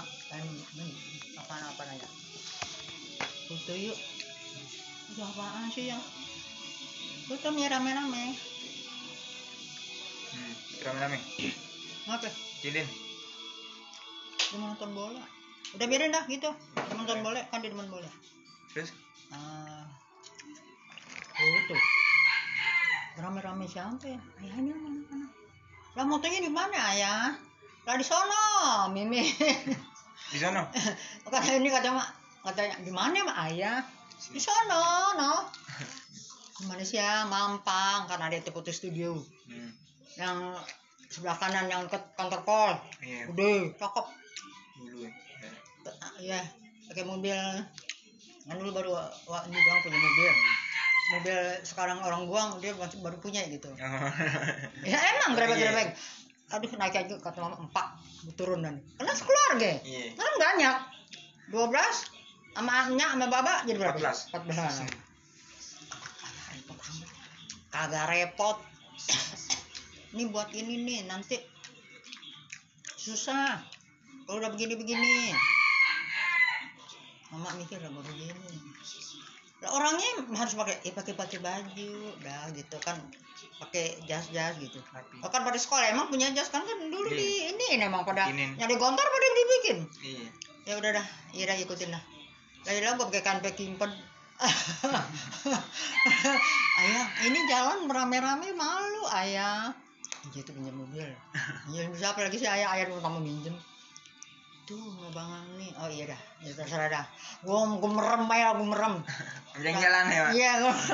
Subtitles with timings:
[0.00, 0.40] mak kan
[1.36, 2.08] apa apa nanya
[3.50, 3.98] foto yuk.
[5.10, 5.98] Itu apaan sih ya?
[7.26, 8.24] Foto nih rame-rame.
[10.30, 10.54] Hmm.
[10.86, 11.18] rame-rame.
[12.08, 12.28] Ngapa
[12.62, 12.88] cilin
[14.50, 15.22] dia nonton bola.
[15.76, 16.50] Udah biarin dah gitu.
[16.96, 18.08] Nonton bola kan dia demen bola.
[18.72, 18.94] Terus?
[19.34, 19.84] Ah.
[21.34, 21.76] Foto.
[23.20, 24.18] Rame-rame siapa ya?
[24.40, 25.26] Ayahnya mana mana
[25.98, 27.34] lah motonya di mana ayah?
[27.82, 29.26] Lah di sono mimi
[30.30, 30.62] di sana?
[31.26, 32.08] Kata ini kata mak
[32.42, 33.36] katanya di mana mak?
[33.50, 33.82] Ayah
[34.30, 35.32] di sono no.
[36.60, 39.16] Di Malaysia Mampang kan ada itu foto studio.
[39.48, 39.70] Hmm.
[40.18, 40.52] yang
[41.08, 42.70] sebelah kanan yang ke kantor pol
[43.00, 43.24] iya.
[43.26, 44.06] Udah cakep.
[44.78, 45.10] Dulu ya.
[46.20, 46.40] Ya
[46.86, 47.38] pakai mobil.
[48.44, 48.90] Kan dulu baru
[49.24, 50.32] wah ini doang punya mobil.
[51.10, 53.72] Mobil sekarang orang buang dia masih baru punya gitu.
[54.84, 55.38] Ya emang Iya.
[55.38, 55.88] grebek-grebek
[56.50, 57.86] aduh naik aja kata mama empat
[58.34, 60.14] turun dan karena sekeluarga iya.
[60.18, 60.76] Kan banyak.
[61.50, 63.98] 12 sama nya sama baba jadi berapa?
[63.98, 64.34] 14.
[64.34, 64.50] 14
[66.50, 67.08] repot amat.
[67.70, 68.58] Kagak repot.
[70.14, 71.38] Ini buat ini nih nanti
[72.98, 73.62] susah.
[74.26, 75.30] Kalau udah begini-begini.
[77.30, 78.70] Mama mikir udah begini
[79.60, 81.92] lah orangnya harus pakai ya pakai pakai baju.
[82.24, 82.96] Dah gitu kan
[83.60, 84.80] pakai jas-jas gitu.
[84.90, 85.20] Rapi.
[85.20, 86.64] Oh, kan pada sekolah emang punya jas kan?
[86.64, 87.20] Kan dulu Iya.
[87.20, 88.56] di ini emang pada Bikinin.
[88.56, 89.78] nyari gontor pada dibikin.
[90.00, 90.28] Iya.
[90.64, 92.02] Ya udah dah iya dah ikutin dah.
[92.64, 93.92] Lah ya gue pakai kanpe kimpen
[96.80, 99.68] ayah ini jalan merame-rame malu ayah.
[100.32, 101.04] Gitu pinjam mobil.
[101.68, 102.72] Ya bisa apa lagi sih ayah?
[102.72, 103.52] Ayah dulu kamu minjem.
[104.64, 105.70] Tuh mau bang nih.
[105.76, 107.04] Oh iya dah ya terserah dah.
[107.44, 108.94] Gue gue merem ayah gue merem.
[109.60, 110.30] Jalan-jalan ya Pak?
[110.32, 110.52] iya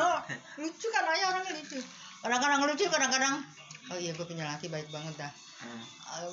[0.63, 1.79] lucu kan ayah orangnya lucu
[2.27, 3.35] kadang-kadang lucu kadang-kadang
[3.87, 5.81] oh iya gue punya laki baik banget dah Hmm.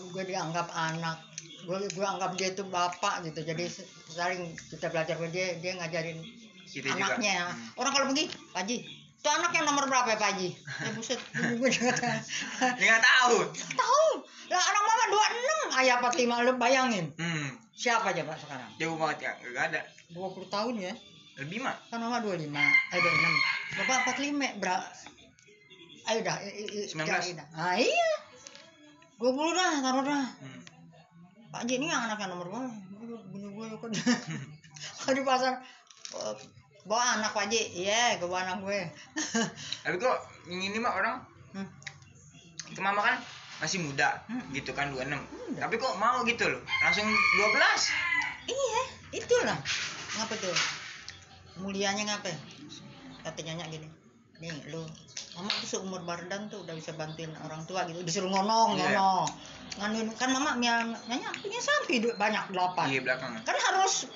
[0.09, 5.16] gue dianggap anak gue gue anggap dia itu bapak gitu jadi se- sering kita belajar
[5.16, 6.19] sama dia dia ngajarin
[6.66, 7.16] Kita juga.
[7.16, 7.80] anaknya Hmm.
[7.80, 8.77] orang kalau pergi Pak Haji
[9.16, 11.69] itu anak yang nomor berapa ya Pak Haji ya buset gue
[12.75, 13.35] nggak tahu.
[13.73, 14.07] tahu
[14.46, 15.06] lah anak mama
[15.72, 17.47] 26 ayah 45 lu bayangin Hmm.
[17.72, 19.31] siapa aja Pak sekarang Jauh banget ya.
[19.50, 19.81] Gak ada.
[20.09, 20.94] 20 tahun ya
[21.35, 21.73] Lebih mah.
[21.88, 22.44] kan mama 25
[22.91, 24.85] eh 26 bapak 45 berapa
[26.06, 27.06] ayo dah i- i- i- 19.
[27.06, 27.47] cari dah.
[27.53, 28.12] ah iya
[29.18, 30.59] 20 dah taruh dah Hmm.
[31.47, 32.66] Pak Haji ini yang anaknya nomor berapa?
[33.30, 35.53] Bini gue kan di pasar
[36.12, 36.34] eh,
[36.84, 38.80] bawa anak Pak Haji, iya gue bawa anak gue.
[39.86, 41.16] Tapi kok ini mah orang
[41.53, 41.69] Hmm.
[42.66, 43.16] itu mama kan
[43.59, 44.41] masih muda Hmm.
[44.50, 45.62] gitu kan 26 Muda.
[45.62, 47.81] tapi kok mau gitu loh langsung 12
[48.44, 48.81] Iya,
[49.14, 49.56] itulah.
[50.12, 50.52] Ngapa tuh?
[51.56, 52.34] Mulianya ngapa?
[53.22, 53.88] Kata nyanyi gini.
[54.43, 54.83] Nih lu,
[55.33, 58.03] mama tuh seumur Bardan tuh udah bisa bantuin orang tua gitu.
[58.03, 58.91] Disuruh ngonong, Iya.
[58.91, 59.25] ngonong.
[59.73, 62.91] Nganuin kan mama yang nyanyi punya sapi du- banyak delapan.
[62.91, 64.11] iya belakang Kan harus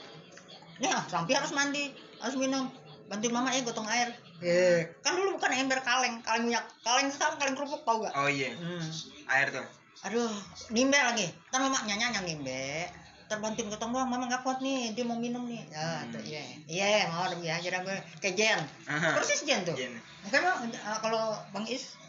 [0.77, 2.67] ya sapi harus mandi, harus minum.
[3.07, 4.11] Bantuin mama ya gotong air.
[4.38, 8.13] Eh, kan dulu bukan ember kaleng, kaleng minyak, kaleng sekarang kaleng kerupuk tau gak?
[8.13, 8.83] oh iya Hmm.
[9.31, 9.65] air tuh
[10.05, 10.29] Aduh,
[10.69, 11.25] nimbe lagi.
[11.49, 12.85] Ntar mama nyanyi yang nimbe.
[13.27, 15.59] Ntar bantuin gotong doang, mama gak kuat nih, dia mau minum nih.
[15.67, 16.15] Ya, Hmm.
[16.15, 16.43] tuh, iya.
[16.63, 18.59] Iya, mau dong ya, jadi gue kayak Jen.
[18.88, 19.19] Aha.
[19.19, 19.75] Persis Jen tuh.
[19.75, 19.91] Jen.
[20.23, 21.99] Mungkin mah, eh, kalau Bang Is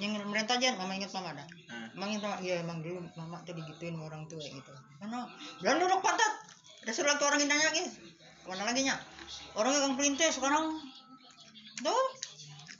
[0.00, 1.44] yang merintah Jen, mama inget mama ada.
[1.68, 1.92] Ah.
[1.92, 4.72] Emang inget mama, iya emang dulu mama tuh digituin sama orang tua gitu.
[4.98, 5.28] Karena,
[5.60, 6.32] bilang duduk pantat.
[6.84, 7.84] Ada suruh lagi orang nanya lagi.
[8.44, 8.96] Ke mana lagi nya?
[9.56, 10.80] Orang yang perintis sekarang.
[11.84, 12.04] Tuh.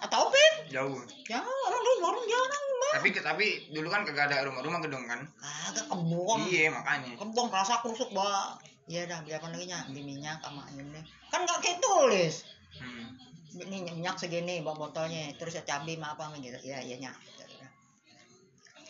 [0.03, 0.55] Atau pin?
[0.75, 0.99] jauh.
[1.31, 2.95] Ya, orang dulu warung jarang gimana?
[2.95, 5.27] tapi tapi dulu kan kagak ada rumah-rumah gedung kan?
[5.39, 6.39] Kagak kebon.
[6.51, 7.15] iya makanya.
[7.19, 11.01] Kembang rasa kusuk bah iya dah beli apa lagi nya beli minyak sama ini
[11.33, 12.45] kan nggak kayak tulis.
[12.75, 13.17] Hmm.
[13.55, 16.59] ini minyak segini bawa botolnya terus ya cabai sama apa gitu.
[16.67, 17.11] Ya iya nya.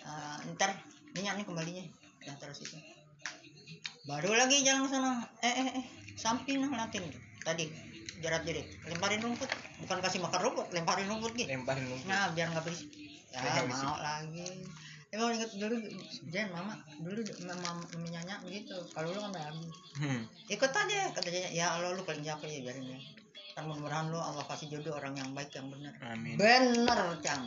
[0.05, 0.73] Eh, ntar
[1.17, 1.85] minyak nih kembalinya.
[2.25, 2.77] Yang terus itu.
[4.09, 5.25] Baru lagi jalan ke sana.
[5.45, 5.85] Eh eh eh.
[6.17, 7.05] Samping nah ngeliatin
[7.45, 7.69] tadi
[8.25, 9.51] jerat jerit lemparin rumput
[9.85, 12.89] bukan kasih makan rumput lemparin rumput gitu lemparin lumpur nah biar nggak berisik
[13.35, 14.49] ya mau lagi
[15.15, 15.77] emang inget dulu
[16.35, 19.67] Jen mama dulu mama menyanyi begitu kalau lu kan lagi
[20.03, 20.21] hmm.
[20.51, 22.99] ikut aja katanya ya Allah lu paling siapa ya biarin ya
[23.55, 27.47] kan mudah-mudahan lu Allah kasih jodoh orang yang baik yang benar amin bener cang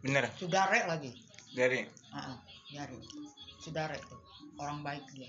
[0.00, 1.12] bener sudare lagi
[1.52, 1.84] dari
[2.16, 2.40] ah
[2.72, 3.00] biarin
[3.60, 4.20] sudare tuh
[4.56, 5.28] orang baik dia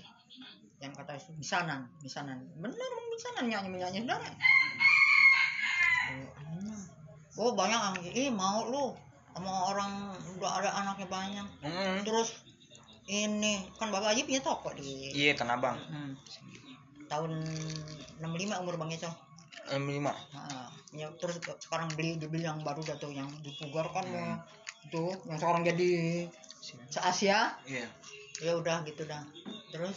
[0.80, 4.85] yang kata misanan misanan bener misanan nyanyi menyanyi sudare oh, iya.
[7.36, 8.92] Oh banyak yang ih mau lu
[9.32, 9.92] sama orang
[10.36, 11.46] udah ada anaknya banyak.
[11.60, 12.00] Hmm.
[12.02, 12.40] terus
[13.06, 15.76] ini kan bapak aja punya toko di iya tanah abang.
[15.78, 16.12] Hmm.
[17.06, 17.38] tahun
[18.18, 19.12] 65 umur bang Eco
[19.66, 24.36] M5 Nah, ya, terus sekarang beli dibeli yang baru dah tuh yang dipugar kan Hmm.
[24.86, 25.90] itu yang sekarang jadi
[26.62, 27.86] se Asia iya.
[28.36, 29.22] Ya udah gitu dah.
[29.70, 29.96] Terus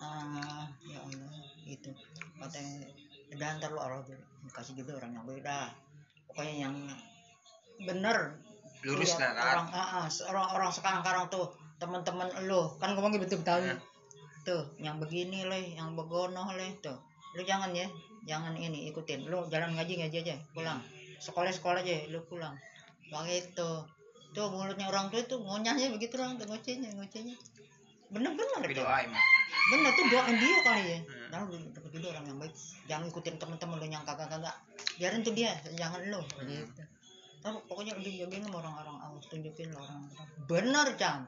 [0.00, 1.32] ah ya Allah
[1.68, 1.90] itu
[2.40, 2.88] katanya
[3.36, 4.00] dan ntar lu Allah
[4.50, 5.68] kasih juga orang yang beda
[6.30, 6.74] pokoknya yang
[7.82, 8.38] bener.
[8.80, 13.20] Lurus lah kan orang ah, ah, orang orang sekarang sekarang tuh teman-teman lo kan ngomongin
[13.20, 13.76] betul betul Hmm.
[14.40, 16.96] tuh yang begini leh yang begono leh tuh.
[17.36, 17.84] Lu jangan ya
[18.24, 19.28] jangan ini ikutin.
[19.28, 20.80] Lu jalan ngaji ngaji aja pulang.
[21.20, 22.56] Sekolah sekolah aja lu pulang.
[23.12, 23.84] Begitu
[24.30, 27.36] tuh mulutnya orang tua itu ngonyahnya begitu orang tuh ngocehnya ngocehnya.
[28.08, 28.74] Bener-bener tapi
[29.70, 30.98] bener tuh doain dia kali ya.
[31.04, 31.19] Hmm.
[31.30, 32.54] Nah lu dapet juga orang yang baik.
[32.90, 34.56] Jangan ikutin temen-temen lu yang kagak-kagak.
[34.98, 36.20] Biarin tuh dia jangan lu.
[36.42, 36.82] Gitu.
[37.40, 40.02] Tapi pokoknya udah jagain sama orang-orang Allah tunjukin lah orang.
[40.44, 41.24] Bener Cang.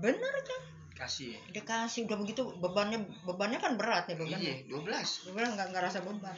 [0.00, 0.64] Bener Cang.
[0.92, 1.36] Kasih.
[1.52, 4.66] Dikasih udah begitu bebannya bebannya kan berat nih bebannya.
[4.66, 6.36] Iya 12 gue bilang nggak nggak rasa beban.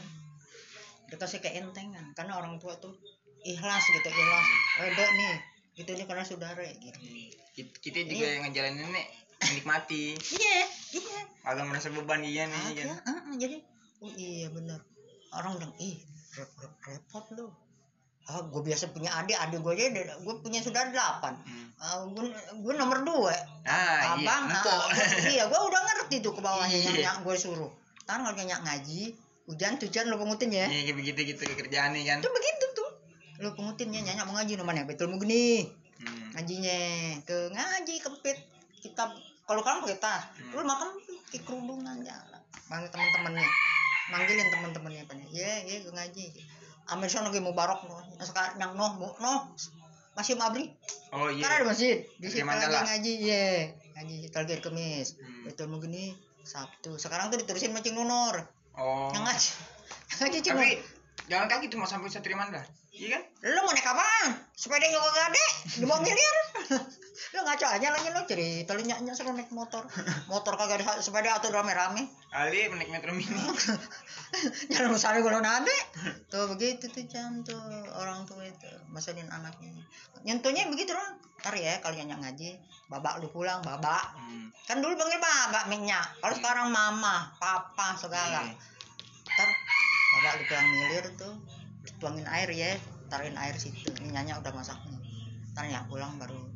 [1.09, 2.93] Dikasih keentengan karena orang tua tuh
[3.44, 4.47] ikhlas gitu ikhlas.
[4.82, 5.35] Redo nih
[5.75, 6.99] gitu nih karena saudara gitu.
[7.55, 9.06] Kit- kita juga yang ngejalanin nih
[9.46, 10.05] menikmati.
[10.17, 10.58] Iya
[10.93, 11.20] iya.
[11.43, 13.56] Agak merasa beban iya nih Ada, kan ah, ah, jadi
[13.99, 14.81] oh iya bener.
[15.31, 16.00] Orang bilang ih
[16.32, 17.46] repot repot lu.
[18.25, 21.37] Ah gue biasa punya adik adik gue aja gue punya saudara delapan.
[21.38, 21.69] Hmm.
[21.76, 22.25] ah, gue
[22.56, 23.37] gue nomor dua.
[23.62, 27.02] Ah iya abang empuk ah, gua- iya gue udah ngerti tuh ke bawahnya yang, Iya.
[27.06, 27.69] yang gue suruh.
[28.02, 29.12] Ntar kalau nyak ngaji
[29.44, 30.64] hujan hujan lo pengutin ya.
[30.67, 32.19] Iya begitu gitu kerjaan nih kan.
[32.19, 32.90] Itu begitu tuh.
[33.38, 36.35] Lo pengutinnya nyanyi mau ngaji namanya betul mau gini Hmm.
[36.35, 36.79] ngajinya
[37.23, 38.35] ke ngaji kempit
[38.76, 39.14] kitab
[39.44, 40.56] kalau kamu pakai tas Hmm.
[40.56, 40.88] lu makan
[41.29, 43.49] pakai kerudungan jalan panggil teman-temannya
[44.08, 46.26] manggilin teman-temannya apa nih ya ya ke ngaji.
[46.85, 49.41] Amir sono lagi mubarok no sekarang yang noh noh.
[50.14, 50.69] Masih mabri
[51.11, 51.43] oh iya.
[51.49, 52.05] Karena ada masjid.
[52.20, 53.49] Di Di situ lagi ngaji ya
[53.96, 55.17] ngaji terakhir kemis.
[55.17, 55.49] Hmm.
[55.49, 56.12] betul mau gini?
[56.44, 57.00] Sabtu.
[57.00, 58.37] Sekarang tuh diterusin macing nunor
[58.76, 59.08] oh.
[59.17, 59.50] Yang ngaji.
[60.20, 60.70] Ngaji cuma tapi
[61.26, 62.62] jalan kaki tuh mau sampai Satria Mandala
[62.94, 63.23] iya kan?
[63.43, 64.38] Lu mau naik apaan?
[64.55, 65.44] Sepeda juga gak ada.
[65.82, 66.37] Lima miliar
[67.34, 69.87] lu ngaco aja lagi lu nyak nyak suruh naik motor.
[70.26, 72.02] Motor kagak ada sepeda atau rame rame
[72.34, 73.38] Ali menaik metro mini.
[74.70, 75.76] Jangan misalnya gue ada
[76.26, 77.58] tuh begitu tuh jam tuh
[77.94, 79.70] orang tua itu masain anaknya.
[80.26, 82.56] Nyentuhnya begitu dong ntar ya kalian yang ngaji
[82.90, 84.16] babak lu pulang babak.
[84.16, 84.49] Hmm.
[84.66, 86.02] kan dulu panggil babak minyak.
[86.19, 86.40] Kalau Hmm.
[86.43, 88.43] sekarang mama papa segala.
[88.43, 88.55] Iya.
[89.31, 89.49] ntar
[90.19, 91.34] babak lu pulang milir tuh
[92.02, 92.75] tuangin air ya.
[93.06, 94.81] Taruhin air situ ini nyanyi udah masak.
[94.90, 94.99] Nih
[95.55, 96.50] ntar ya pulang baru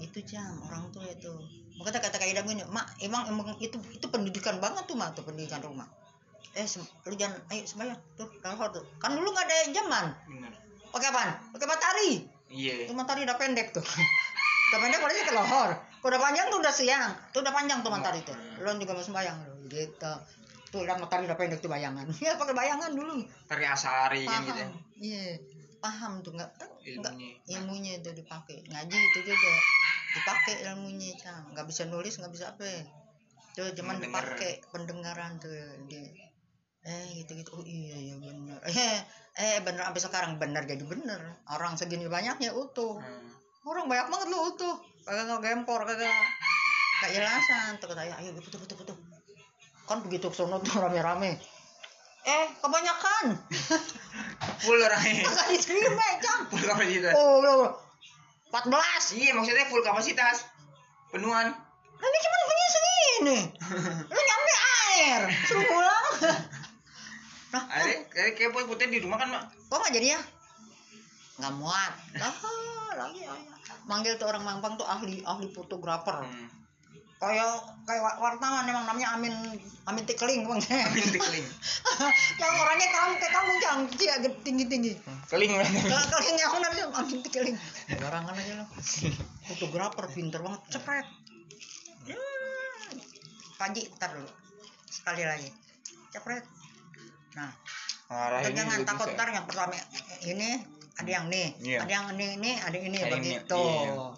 [0.00, 1.32] itu jam orang tua itu.
[1.76, 5.60] Makanya kata kayak gini mak emang emang itu itu pendidikan banget tuh mak tuh pendidikan
[5.60, 5.88] rumah.
[6.56, 6.64] Eh
[7.08, 8.84] lu jangan ayo sembahyang tuh lohor tuh.
[8.96, 10.04] Kan dulu nggak ada zaman.
[10.28, 10.52] Bener
[10.96, 11.30] pakai apaan?
[11.52, 12.12] Pakai matahari.
[12.48, 12.88] Iya.
[12.88, 13.84] Itu matahari udah pendek tuh.
[14.66, 15.70] Udah pendek paling ke lohor.
[15.78, 17.14] Kalau udah panjang tuh udah siang.
[17.30, 18.34] Tuh udah panjang tuh matahari tuh.
[18.34, 19.38] Lu juga mau sembahyang?
[19.46, 20.12] Lu gitu.
[20.74, 22.02] Tuh udah matahari udah pendek tuh bayangan.
[22.24, 23.22] Ya pakai bayangan dulu.
[23.46, 24.74] Pakai asari kan gitu paham.
[24.98, 25.38] Iya
[25.78, 26.50] paham tuh nggak
[27.00, 27.36] nggak ilmunya.
[27.58, 28.64] ilmunya itu dipakai.
[28.66, 29.52] Ngaji itu juga
[30.16, 31.52] dipakai ilmunya cang.
[31.52, 32.64] Nggak bisa nulis nggak bisa apa.
[33.56, 35.52] Tuh cuman dipakai pendengaran tuh
[35.88, 36.04] dia.
[36.86, 38.58] Eh gitu gitu oh iya iya bener.
[38.70, 38.96] Eh
[39.36, 40.30] eh bener sampai sekarang.
[40.40, 41.20] Bener jadi bener.
[41.50, 42.96] Orang segini banyaknya utuh.
[43.00, 43.34] Hmm.
[43.66, 44.76] orang banyak banget lu utuh.
[45.02, 46.26] Kagak nggak gempor kagak.
[47.02, 47.82] Kayak jelasan.
[47.82, 48.96] Tuh kata ayo betul betul betul.
[49.86, 51.55] Kan begitu sono tuh rame-rame
[52.26, 53.24] eh kebanyakan
[54.66, 57.60] full orangnya kagak diterima cang full kapasitas oh belum
[58.50, 60.46] 14 iya maksudnya full kapasitas
[61.14, 61.54] penuhan
[61.96, 63.38] Ini cuma punya segini.
[64.12, 64.52] Lu nyampe
[64.92, 65.20] air.
[65.48, 66.04] Suruh pulang.
[67.56, 70.20] Nah, ada kayak boy putih di rumah kan mak kok nggak jadi ya?
[71.40, 71.92] Nggak muat.
[72.20, 72.34] Lah,
[73.00, 73.56] lagi ayah.
[73.88, 76.20] Manggil tuh orang Mampang tuh ahli ahli fotografer.
[76.20, 76.65] hmm.
[77.16, 77.48] Kayak
[77.88, 79.32] kayak wa- wartawan emang namanya Amin
[79.84, 80.60] Amin Tikling bang.
[80.92, 81.46] Amin keling
[82.40, 83.80] yang orangnya kamu kayak kamu cang
[84.44, 84.92] tinggi tinggi.
[85.26, 85.52] keling
[85.88, 87.56] Kalau keling yang namanya Amin Tikling.
[87.96, 88.64] Barangan aja lo.
[89.46, 90.60] Fotografer pinter banget.
[90.70, 91.06] Cepet.
[92.04, 92.92] Hmm.
[93.56, 94.28] Panji, ntar dulu.
[94.86, 95.48] Sekali lagi.
[96.10, 96.44] Cepet.
[97.34, 97.52] Nah,
[98.06, 99.16] Marah jangan takut bisa.
[99.16, 99.72] ntar yang pertama
[100.22, 100.60] ini
[100.94, 101.78] ada yang nih, Iya.
[101.80, 103.60] ada yang ini ini, ada yang ini Ada yang ini, begitu.
[103.60, 104.08] iya.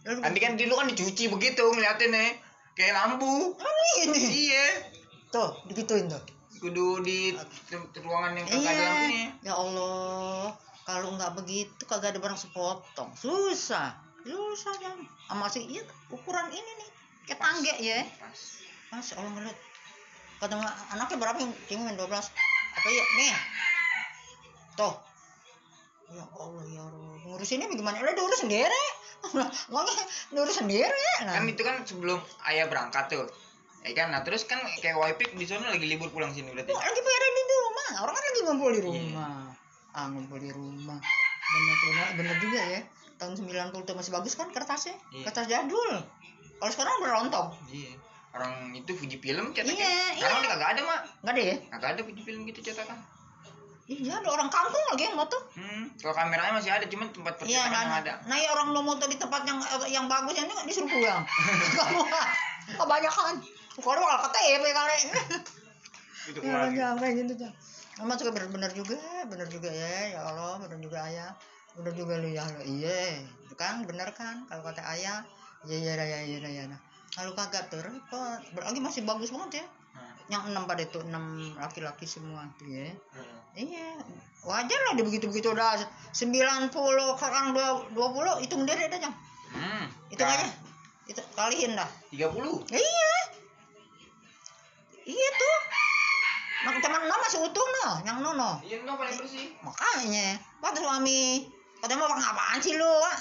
[0.00, 2.30] Lalu Nanti kan dulu kan dicuci begitu ngeliatin nih
[2.72, 3.52] kayak lampu
[4.00, 4.20] ini.
[4.48, 4.66] iya
[5.28, 6.22] Tuh, digituin tuh.
[6.56, 7.32] kudu di
[7.96, 8.84] ruangan yang kagak ada Iya.
[8.84, 10.52] lampunya Ya Allah,
[10.82, 13.08] kalau nggak begitu kagak ada barang sepotong.
[13.14, 13.96] Susah.
[14.20, 14.98] Susah kan.
[15.24, 16.88] Sama sih iya ukuran ini nih.
[17.24, 18.04] Kayak tangga ya.
[18.16, 18.40] pas
[18.90, 19.56] Mas Allah ngeliat.
[20.36, 20.56] Kata
[20.90, 22.04] anaknya berapa yang cingin 12?
[22.72, 23.04] Apa ya?
[23.14, 23.32] Nih.
[24.74, 24.94] Tuh.
[26.10, 27.14] Ya Allah ya Allah.
[27.24, 28.00] Ngurusinnya bagaimana?
[28.00, 28.84] Lah diurus sendiri.
[29.70, 31.04] Ngomongnya diurus sendiri.
[31.22, 31.34] Nah.
[31.36, 33.26] kan itu kan sebelum ayah berangkat tuh
[33.80, 36.80] ya kan nah terus kan kayak wifi di sana lagi libur pulang sini berarti Wah,
[36.80, 37.88] lagi pada di rumah.
[38.00, 38.86] Orang kan lagi ngumpul di Iya.
[38.86, 39.32] rumah.
[39.90, 40.98] Ah, ngumpul di rumah.
[41.42, 42.80] Bener, bener, bener juga ya.
[43.16, 44.96] Tahun 90 tuh masih bagus kan kertasnya?
[45.10, 45.24] Iya.
[45.26, 45.90] Kertas jadul.
[46.56, 47.46] Kalau sekarang udah rontok.
[47.68, 47.96] iya
[48.30, 50.50] orang itu Fuji film cetaknya Iya, sekarang iya.
[50.54, 52.94] kagak ada mak nggak deh kagak ada Fuji film gitu cetakan
[53.90, 55.98] iya ada orang kampung lagi yang moto hmm.
[55.98, 58.12] kalau kameranya masih ada cuman tempat iya percetakan yang nah, ada.
[58.30, 59.58] Nah ya orang lo moto di tempat yang
[59.90, 61.26] yang bagus ini disuruh pulang?
[61.78, 62.02] Kamu
[62.78, 63.34] kebanyakan.
[63.80, 64.96] Kalau kalau KTP kali.
[66.30, 67.56] Itu ya jangan kayak gitu jangan
[68.00, 68.96] Emang juga bener-bener juga,
[69.28, 71.36] bener juga ya, ya Allah, bener juga ayah,
[71.76, 75.20] bener juga lu ya Allah, iya, itu kan bener kan, kalau kata ayah,
[75.68, 76.64] iya iya iya iya iya, iya.
[76.64, 76.80] Nah,
[77.12, 80.16] kalau kagak tuh repot, berarti masih bagus banget ya, Hmm.
[80.32, 83.39] yang enam pada itu enam laki-laki semua tuh ya, Hmm.
[83.54, 83.98] Iya,
[84.42, 85.50] wajar lah dia begitu-begitu.
[85.50, 85.78] Udah
[86.10, 86.70] 90
[87.18, 89.12] sekarang dua dua puluh itu mendiri dah jam,
[89.50, 89.86] Hmm.
[90.10, 90.46] itu aja,
[91.06, 92.62] itu kaliin dah, tiga puluh?
[92.70, 93.12] Iya,
[95.06, 95.58] iya tuh,
[96.66, 98.62] nah teman enam masih utuh noh, yang nono.
[98.62, 99.54] iya no paling bersih.
[99.62, 101.46] Makanya kata suami
[101.80, 103.18] katanya mau apaan sih lu Wak?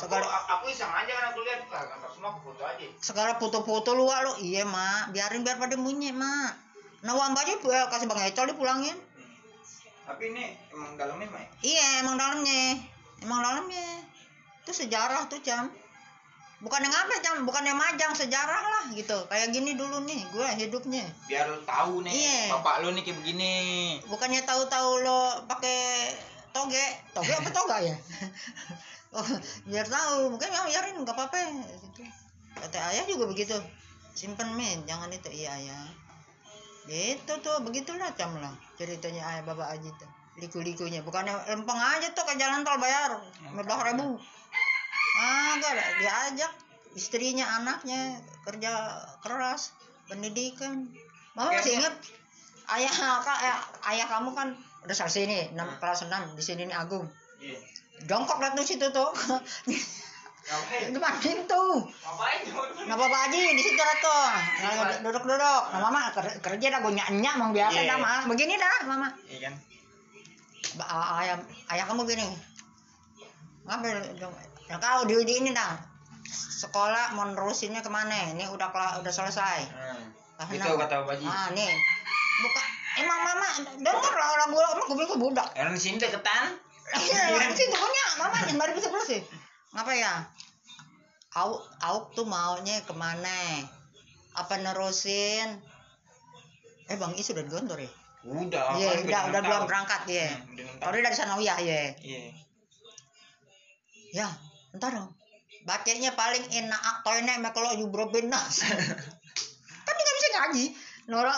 [0.00, 2.86] aku, segala aku iseng aja kan aku lihat kantor semua aku foto aja.
[3.04, 4.32] Segala foto-foto lu lu.
[4.40, 5.12] Iya mak.
[5.12, 6.56] Biarin biar pada bunyi mak.
[7.04, 8.96] Nah uang baju ya, kasih bang Ecol dipulangin
[10.10, 11.50] tapi ini emang dalamnya mah ya?
[11.62, 12.82] iya emang dalamnya.
[13.22, 14.02] Emang dalamnya.
[14.66, 15.70] Itu sejarah tuh jam
[16.60, 19.16] bukan yang apa jam bukan yang majang sejarah lah gitu.
[19.30, 21.06] Kayak gini dulu nih gue hidupnya.
[21.30, 22.58] Biar lu tahu nih Iya.
[22.58, 23.54] bapak lu nih kayak begini.
[24.10, 26.10] Bukannya tahu-tahu lo pakai
[26.50, 26.84] toge?
[27.14, 27.94] Toge apa toga ya?
[29.10, 29.26] Oh,
[29.66, 30.30] biar tahu.
[30.30, 31.42] Mungkin yang biarin nggak apa-apa.
[31.42, 32.06] Gitu.
[32.54, 33.58] kata ayah juga begitu.
[34.14, 35.26] Simpen men jangan itu.
[35.34, 35.82] Iya ayah.
[36.86, 37.58] Gitu tuh.
[37.66, 40.08] Begitulah cam lah ceritanya ayah bapak aji tuh
[40.40, 41.04] liku-likunya.
[41.04, 43.20] Bukannya lempeng aja tuh ke jalan tol bayar.
[43.44, 44.16] Lima ribu.
[45.20, 46.52] Agak ada diajak
[46.96, 49.76] istrinya anaknya kerja keras
[50.08, 50.88] pendidikan.
[51.36, 51.94] Mama masih ingat?
[52.70, 53.58] Ayah kak ayah,
[53.92, 54.48] ayah kamu kan
[54.80, 57.04] udah selesai nih enam kelas 6 di sini nih Agung.
[57.42, 57.58] Iya.
[58.08, 59.12] Jongkok lah tuh situ tuh
[60.40, 61.64] ngapain depan pintu.
[61.84, 62.40] Ngapain
[62.88, 64.26] nah bapak Haji di situ lah tuh.
[64.64, 64.70] Nah,
[65.04, 67.94] duduk duduk nah mama ker- kerja dah gue nyak mau biasa Iya.
[67.94, 69.08] dah mas begini dah mama.
[69.30, 69.54] Iya kan?
[70.80, 71.36] Ba- a- ayah
[71.74, 72.26] ayah kamu gini
[73.68, 74.34] ngapain dong
[74.70, 75.74] nah kau di, ini dah.
[76.30, 78.30] Sekolah mau nerusinnya ke mana?
[78.30, 78.70] Ini udah
[79.02, 79.58] udah selesai.
[79.66, 80.14] Hmm.
[80.38, 80.78] Ah, itu nah.
[80.86, 81.74] kata bapak ah nih.
[82.40, 82.62] Buka
[83.02, 83.48] emang mama
[83.82, 85.48] denger lah lagu emang gue bilang budak.
[85.58, 86.54] Orang di sini deketan?
[86.90, 89.22] Iya orang sih punya mama yang baru bisa sih
[89.70, 90.14] ngapa ya?
[91.30, 93.62] Auk, Auk tuh maunya ke mana?
[94.34, 95.62] Apa nerusin?
[96.90, 97.90] Eh bang Is udah di kantor ya?
[98.20, 101.00] Udah iya kan udah udah belum berangkat ya Hmm, kalau tahun.
[101.00, 102.20] dia dari Sanawiyah ya iya.
[104.12, 104.28] Ya
[104.76, 105.08] ntar dong.
[105.64, 108.60] Bacanya paling enak toyne me kalau jubro benas
[109.86, 110.64] kan dia nggak bisa ngaji.
[111.08, 111.32] Nora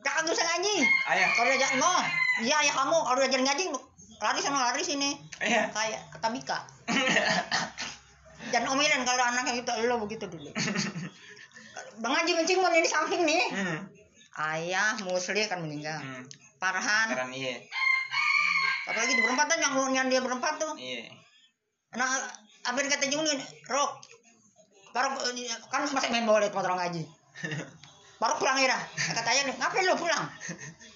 [0.00, 0.74] jangan bisa ngaji.
[1.12, 1.28] Ayah.
[1.36, 1.92] Kalau diajak no
[2.40, 3.64] iya ya kamu kalau diajar ngaji
[4.22, 5.10] lari sana lari sini.
[5.36, 5.68] Ayah.
[5.68, 6.58] Kayak kata Mika
[8.52, 10.50] jangan omelin kalau anaknya gitu lo begitu dulu.
[12.02, 13.44] Bang Haji Mencing mau di samping nih.
[13.52, 13.78] Hmm.
[14.32, 16.00] ayah Musli akan meninggal.
[16.00, 16.24] Hmm.
[16.56, 17.06] Farhan.
[17.12, 17.60] Sekarang iya.
[18.88, 20.72] Apalagi di berempat kan yang yang dia berempat tuh.
[20.80, 21.12] Iya.
[21.96, 22.08] Nah
[22.62, 23.92] yang kata Jung nih Rok
[24.92, 25.08] baru
[25.72, 27.02] kan masih main bola itu orang ngaji
[28.20, 28.82] baru pulang ya dah
[29.16, 30.24] kata ayah nih ngapain lo pulang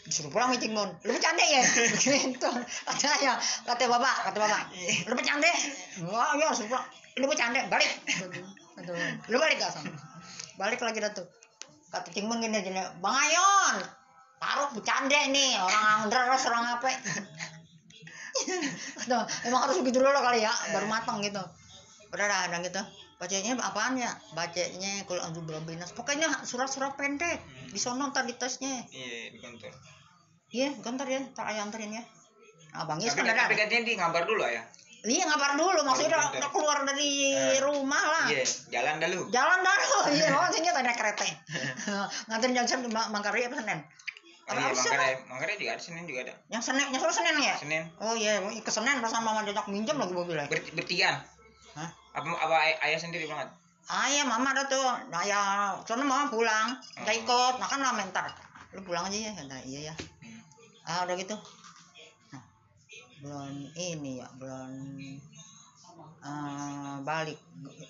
[0.07, 1.63] disuruh pulang meeting mon lu bercanda ya?
[1.99, 2.49] Gitu
[2.87, 3.37] kata ayah
[3.67, 4.63] kata bapak kata bapak.
[5.11, 5.51] Lu bercanda
[6.07, 6.87] wah ya suruh pulang.
[7.19, 7.91] Lu bercanda balik.
[9.27, 9.91] Lu balik gak sama
[10.57, 11.27] balik lagi dah tuh.
[11.91, 13.77] Kata Cingmon gini gini bang Ayon
[14.37, 16.89] taruh bercanda nih orang terus orang apa?
[19.49, 21.43] Emang harus begitu dulu kali ya baru matang gitu.
[22.15, 22.83] Udah dah gitu
[23.17, 24.13] bacanya apaan ya?
[24.33, 27.41] Bacanya kalau belum binas pokoknya surat-surat pendek.
[27.73, 29.73] Di sono ntar di tasnya iya di kantor
[30.53, 32.05] iya ntar ya ntar ayah anterin ya.
[32.77, 34.65] Abang Is tapi, ada tapi katanya di ngabar dulu ayah.
[35.07, 35.81] Iya ngabar dulu.
[35.87, 37.61] Maksudnya udah, keluar dari Eh.
[37.63, 38.25] rumah lah.
[38.29, 39.99] Iya jalan dah lu jalan dulu.
[40.17, 41.25] Iya maksudnya tanya kereta.
[42.29, 43.81] Nganterin jam Mangkari apa Senin?
[44.47, 46.35] Oh, apa iya, Manggarai, Manggarai juga ada Senin juga ada.
[46.55, 47.55] yang Senin yang Senin ya?
[47.59, 47.83] Senin.
[47.99, 50.47] Oh iya ke Senin pas mama diajak minjem lagi mobilnya.
[50.47, 51.19] Ber bertigaan.
[52.17, 53.45] Apa apa ay- ayah sendiri banget?
[53.87, 54.83] Ayah mama ada tuh,
[55.13, 57.23] nah ya, soalnya mama pulang, nggak Oh.
[57.23, 58.27] ikut, nah kan lama ntar,
[58.75, 60.43] lu pulang aja ya, kata iya ya, Hmm.
[60.83, 61.37] ah udah gitu,
[62.29, 62.43] nah,
[63.23, 64.71] belum ini ya, belum
[66.19, 67.39] eh, balik,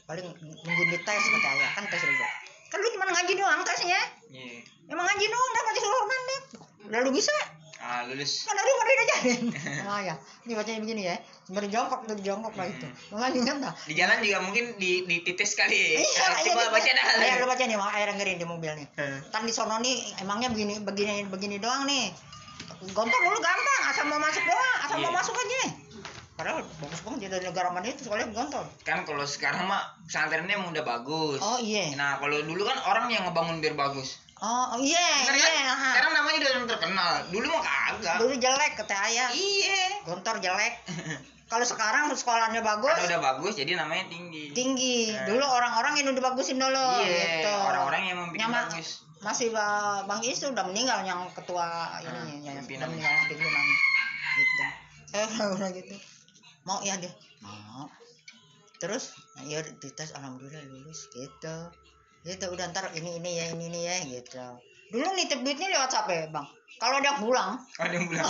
[0.05, 2.29] paling nunggu di tes kata ayah, kan tes juga,
[2.69, 4.61] kan lu cuma ngaji doang tesnya, Iya.
[4.93, 6.43] emang ngaji doang dapat seluruh pendek,
[6.85, 7.33] udah lu bisa,
[7.87, 8.43] Ah, lulus.
[8.43, 9.31] kan dari mana dia jadi,
[9.81, 13.73] oh ya, ini bacanya begini ya, sembari jongkok tuh jongkok lah itu, mengaji kan dah.
[13.87, 15.95] Di jalan juga mungkin di di titis kali.
[15.95, 17.05] Iya, Ah, iya, Coba baca dah.
[17.17, 18.87] Ayo lu baca nih, mau air dengerin di mobil nih.
[18.99, 19.19] Eh.
[19.31, 22.11] Ntar di sono nih emangnya begini begini begini doang nih.
[22.91, 25.17] Gontor dulu gampang, asal mau masuk doang, asal mau Iya.
[25.17, 25.63] masuk aja.
[26.37, 30.85] padahal bagus banget dari negara mana itu sekolahnya gontor kan kalau sekarang mah pesantrennya udah
[30.85, 35.35] bagus oh iya nah kalau dulu kan orang yang ngebangun biar bagus oh iya Bener
[35.37, 35.75] iya kan?
[35.75, 35.91] ha.
[35.93, 37.11] sekarang namanya udah terkenal.
[37.29, 38.17] Dulu mah kagak.
[38.19, 39.29] Dulu jelek kata ayah.
[39.31, 39.83] Iya.
[40.03, 40.75] Gontor jelek.
[41.51, 42.91] Kalau sekarang sekolahnya bagus.
[42.93, 44.51] Karena udah bagus jadi namanya tinggi.
[44.51, 45.11] Tinggi.
[45.11, 45.27] Eh.
[45.27, 47.53] dulu orang-orang yang udah bagusin dulu iya gitu.
[47.55, 49.07] orang-orang yang mau bikin Nyama- bagus.
[49.17, 51.67] masih Ba- bang Is udah meninggal yang ketua
[52.03, 52.91] ini yang pimpinan.
[52.91, 53.77] meninggal pimpinannya
[54.35, 54.65] gitu.
[55.15, 55.95] Eh udah gitu.
[56.63, 57.15] Mau ya dia.
[57.41, 57.87] Mau.
[58.77, 61.57] Terus ya dites alhamdulillah lulus gitu
[62.27, 64.43] gitu udah ntar ini ini ya ini ini ya gitu.
[64.89, 66.47] Dulu nitip duitnya lewat siapa ya bang?
[66.77, 67.51] Kalau ada pulang.
[67.77, 68.27] Ada yang bilang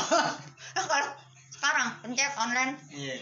[0.77, 1.09] kalau
[1.57, 2.73] sekarang pencet online.
[2.89, 3.17] Iya.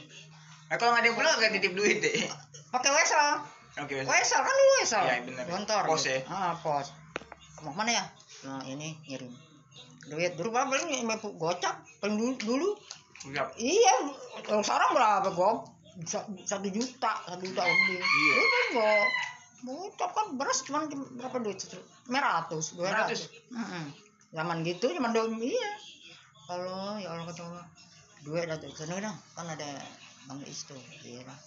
[0.64, 2.26] Nah, kalau nggak ada yang pulang gak titip duit deh.
[2.68, 3.28] Pakai wesel
[3.74, 4.06] oke Mas.
[4.08, 5.44] wesel kan dulu wesel Iya, bener.
[5.46, 6.14] gontor Pos gitu.
[6.14, 6.18] ya?
[6.26, 6.86] ah pos.
[7.62, 8.04] Mau mana ya?
[8.44, 9.30] Nah ini ngirim.
[10.04, 12.68] Duit dulu berapa paling gocap paling dulu dulu.
[13.24, 13.56] Siap.
[13.56, 13.94] iya
[14.42, 15.70] kalau sekarang berapa gop
[16.04, 17.98] Sa- satu juta satu juta lebih.
[17.98, 18.34] Iya.
[18.36, 19.08] itu gop
[19.64, 21.58] gocap kan beras cuma berapa duit
[22.06, 23.32] lima ratus dua ratus.
[23.48, 24.36] 200.
[24.36, 25.72] zaman gitu cuma dua iya.
[26.44, 27.64] Kalau ya Allah kata Allah,
[28.20, 28.68] duit dah tuh.
[28.76, 29.70] Sana dong kan ada
[30.28, 31.38] bang Is tuh iya lah.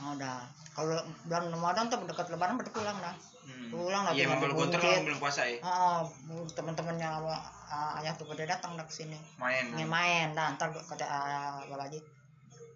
[0.00, 0.48] Mau dah.
[0.72, 0.96] Kalau
[1.28, 3.12] bulan Ramadan tuh dekat lebaran pada pulang dah.
[3.48, 3.68] Hmm.
[3.72, 6.04] Pulang lah, iya kalau gontor kan belum puasa ya Oh,
[6.52, 9.16] teman-temannya uh, ayah tuh pada datang ke sini.
[9.40, 12.00] main Ingin main, nah ntar kata uh, Bapak Haji,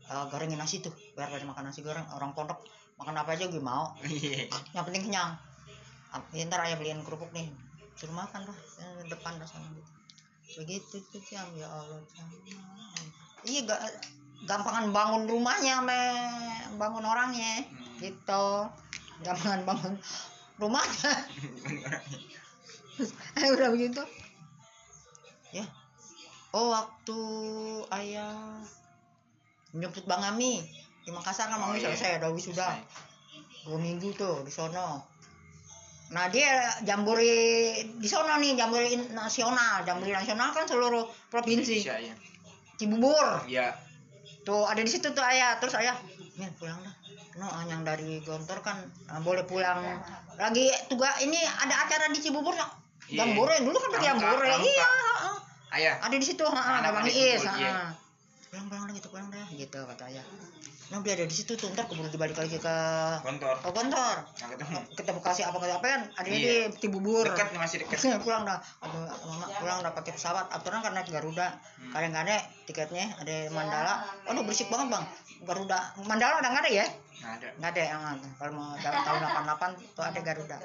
[0.08, 2.08] uh, gorengin nasi tuh, biar pada makan nasi goreng.
[2.16, 2.64] Orang pondok
[3.02, 5.34] makan apa aja gue mau, iya yang penting kenyang.
[6.36, 7.48] Ya, ntar ayah beliin kerupuk nih,
[7.98, 9.90] suruh makan dah, eh, depan dah sana gitu.
[10.62, 11.98] Begitu tuh jam ya Allah.
[12.12, 12.28] Jam.
[13.42, 13.76] Iya, ga,
[14.44, 16.02] gampangan bangun rumahnya, me,
[16.76, 17.96] bangun orangnya, Hmm.
[17.98, 18.46] gitu.
[19.24, 19.94] Gampangan bangun
[20.60, 21.12] rumahnya.
[23.40, 24.04] Eh, udah begitu
[25.52, 25.68] ya
[26.56, 27.20] oh waktu
[27.92, 28.60] ayah
[29.76, 30.64] menjemput bang Ami
[31.02, 31.90] di Makassar kan Oh, iya.
[31.90, 32.78] selesai ada wisuda.
[33.66, 35.06] Dua minggu tuh di sono.
[36.12, 37.26] Nah dia jambore
[37.98, 39.82] di sono nih jambore nasional.
[39.82, 41.82] Jambore nasional kan seluruh provinsi.
[41.82, 42.14] Indonesia ya
[42.78, 43.26] Cibubur.
[43.46, 43.74] Iya.
[44.42, 45.58] Tuh ada di situ tuh ayah.
[45.58, 45.94] Terus ayah
[46.38, 46.94] Min pulang dah.
[47.38, 48.76] No yang dari Gontor kan
[49.10, 49.78] ah, boleh pulang.
[50.36, 52.66] Lagi tugas ini ada acara di Cibubur no.
[53.10, 53.26] Iya.
[53.26, 54.88] Jambore dulu kan pakai Pramuka, jambore iya
[55.72, 55.94] ayah.
[56.04, 57.96] Ada di situ ada Bang Iis iya.
[58.52, 60.24] pulang pulang gitu pulang dah gitu kata ayah
[61.00, 62.76] dia ada di situ tuh ntar keburu dibalik lagi ke
[63.24, 64.78] gontor ke Gontor nah ketemu.
[64.92, 66.00] Kita Bekasi apa apa kan?
[66.14, 66.50] Adanya Iya.
[66.68, 68.60] di Cibubur dekat masih dekat pulang dah.
[68.78, 70.52] Aduh mama pulang dah pakai pesawat.
[70.52, 71.48] Aturan karena Garuda.
[71.80, 71.90] Hmm.
[71.90, 72.36] kadang nggak ada
[72.68, 73.94] tiketnya ada Mandala.
[74.28, 75.04] Aduh berisik banget bang.
[75.42, 75.78] Garuda.
[76.02, 76.86] Mandala udah nggak ada ya?
[77.16, 77.48] Nggak ada.
[77.56, 78.00] Nggak ada yang
[78.36, 80.58] kalau mau tahun 88 tuh ada Garuda.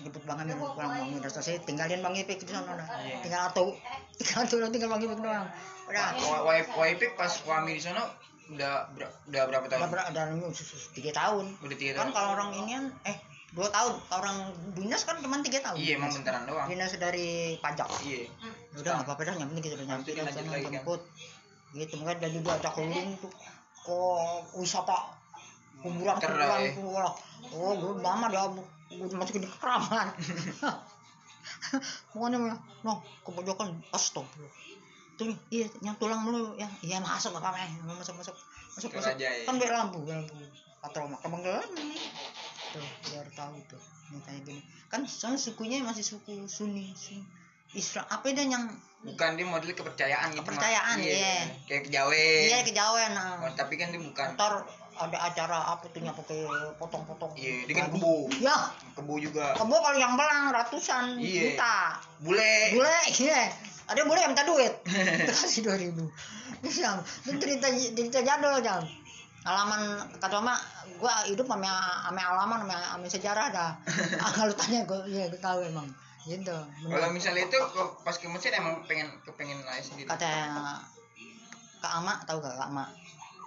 [0.00, 0.38] Jemput bang.
[0.40, 3.20] Amin pulang bang udah selesai tinggalin bang Ipik di sana Iya.
[3.20, 3.70] tinggal atau
[4.18, 5.46] tinggal atau tinggal bang Ipik doang.
[5.86, 6.06] Udah.
[6.18, 8.02] Wa- wa- Waipik pas kami di sana
[8.50, 9.88] udah ber- udah berapa udah tahun?
[9.88, 12.10] ber- udah sus- tiga tahun Udah tiga kan tahun.
[12.12, 13.16] kalau orang ini kan eh
[13.50, 14.36] dua tahun orang
[14.72, 16.66] dinas kan cuma tiga tahun Iya emang bentaran doang.
[16.66, 18.26] dinas dari pajak Iya.
[18.74, 20.72] udah nggak apa-apa dah yang penting kita udah nyampe dan lagi kan.
[20.72, 21.00] jemput
[21.72, 23.30] gitu makanya dan juga ajak keliling tuh
[23.80, 24.18] kok
[24.54, 24.98] wisata
[25.80, 26.72] kuburan Ter- kuburan eh.
[26.74, 27.12] kuburan
[27.52, 28.66] oh gue mama dia gue
[29.12, 30.10] masukin di keramat
[32.10, 32.38] pokoknya
[32.80, 34.50] no ke pojokan astagfirullah
[35.20, 37.72] tuh iya yang tulang dulu ya iya masuk gak apa-apa eh.
[37.84, 38.32] masuk masuk
[38.72, 39.28] masuk masuk ya.
[39.44, 40.32] kan biar lampu lampu
[40.80, 41.60] mak kembang tuh
[43.12, 43.82] biar tahu tuh
[44.24, 47.20] kayak gini kan soalnya sukunya masih suku Sunni Sunni
[47.70, 48.64] Islam apa itu yang
[49.00, 50.44] Bukan dia model kepercayaan gitu.
[50.44, 51.48] Kepercayaan, iya.
[51.64, 52.40] Kayak kejawen.
[52.52, 53.40] iya kejawen nah.
[53.40, 54.36] Oh, tapi kan dia bukan.
[54.36, 54.60] ntar
[55.00, 56.44] ada acara apa tuh yang pakai
[56.76, 58.28] potong-potong Iya, dia kan kebo.
[58.36, 59.56] ya Kebo juga.
[59.56, 61.56] kebo kalau yang belang ratusan Iya.
[61.56, 62.76] juta Bule.
[62.76, 63.48] bule iya
[63.90, 64.72] ada yang minta duit.
[65.28, 66.06] Kasih dua ribu.
[66.70, 68.84] Jam itu cerita cerita jadul jam
[69.40, 70.54] halaman kata mama
[71.00, 71.72] gua hidup sama
[72.04, 73.72] sama halaman sama, sama sejarah dah.
[74.22, 75.88] Ah, kalau tanya gua iya gua tahu emang.
[76.28, 76.56] Gitu.
[76.84, 77.58] Kalau misalnya itu
[78.04, 80.06] pas ke masjid emang pengen kepengen naik sendiri.
[80.06, 80.28] kata
[81.80, 82.84] Kak Ama tahu gak Kak Ama?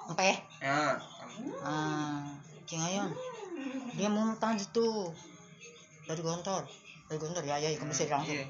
[0.09, 0.33] Empe?
[0.57, 0.97] Ya.
[1.61, 2.25] ah
[2.65, 3.13] Cing Ayon.
[3.93, 5.13] Dia mumtaz itu
[6.09, 6.65] dari Gontor.
[7.05, 8.41] Dari Gontor ya ya ke Mesir langsung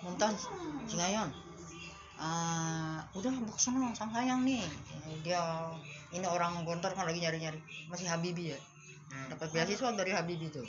[0.00, 0.08] Iya.
[0.08, 0.48] mumtaz
[0.88, 1.30] Cing Ayon
[2.20, 4.60] ah udah mau ke sana sang sayang nih.
[5.24, 5.40] Dia
[6.12, 7.56] ini orang Gontor kan lagi nyari-nyari.
[7.88, 8.60] Masih Habibi ya.
[9.10, 9.32] Hmm.
[9.32, 10.68] dapat beasiswa dari Habibi tuh.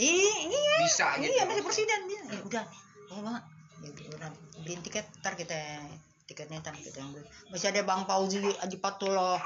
[0.00, 0.76] Ih, iya.
[0.80, 1.28] Bisa gitu.
[1.28, 2.22] iya masih presiden dia.
[2.24, 2.64] Ya udah.
[3.12, 3.44] Oh mak
[3.84, 4.32] ya, udah.
[4.64, 5.04] Beliin tiket.
[5.20, 5.84] Ntar kita
[6.24, 9.42] tiketnya ntar kita yang beli masih ada bang Fauzi Aji Patullah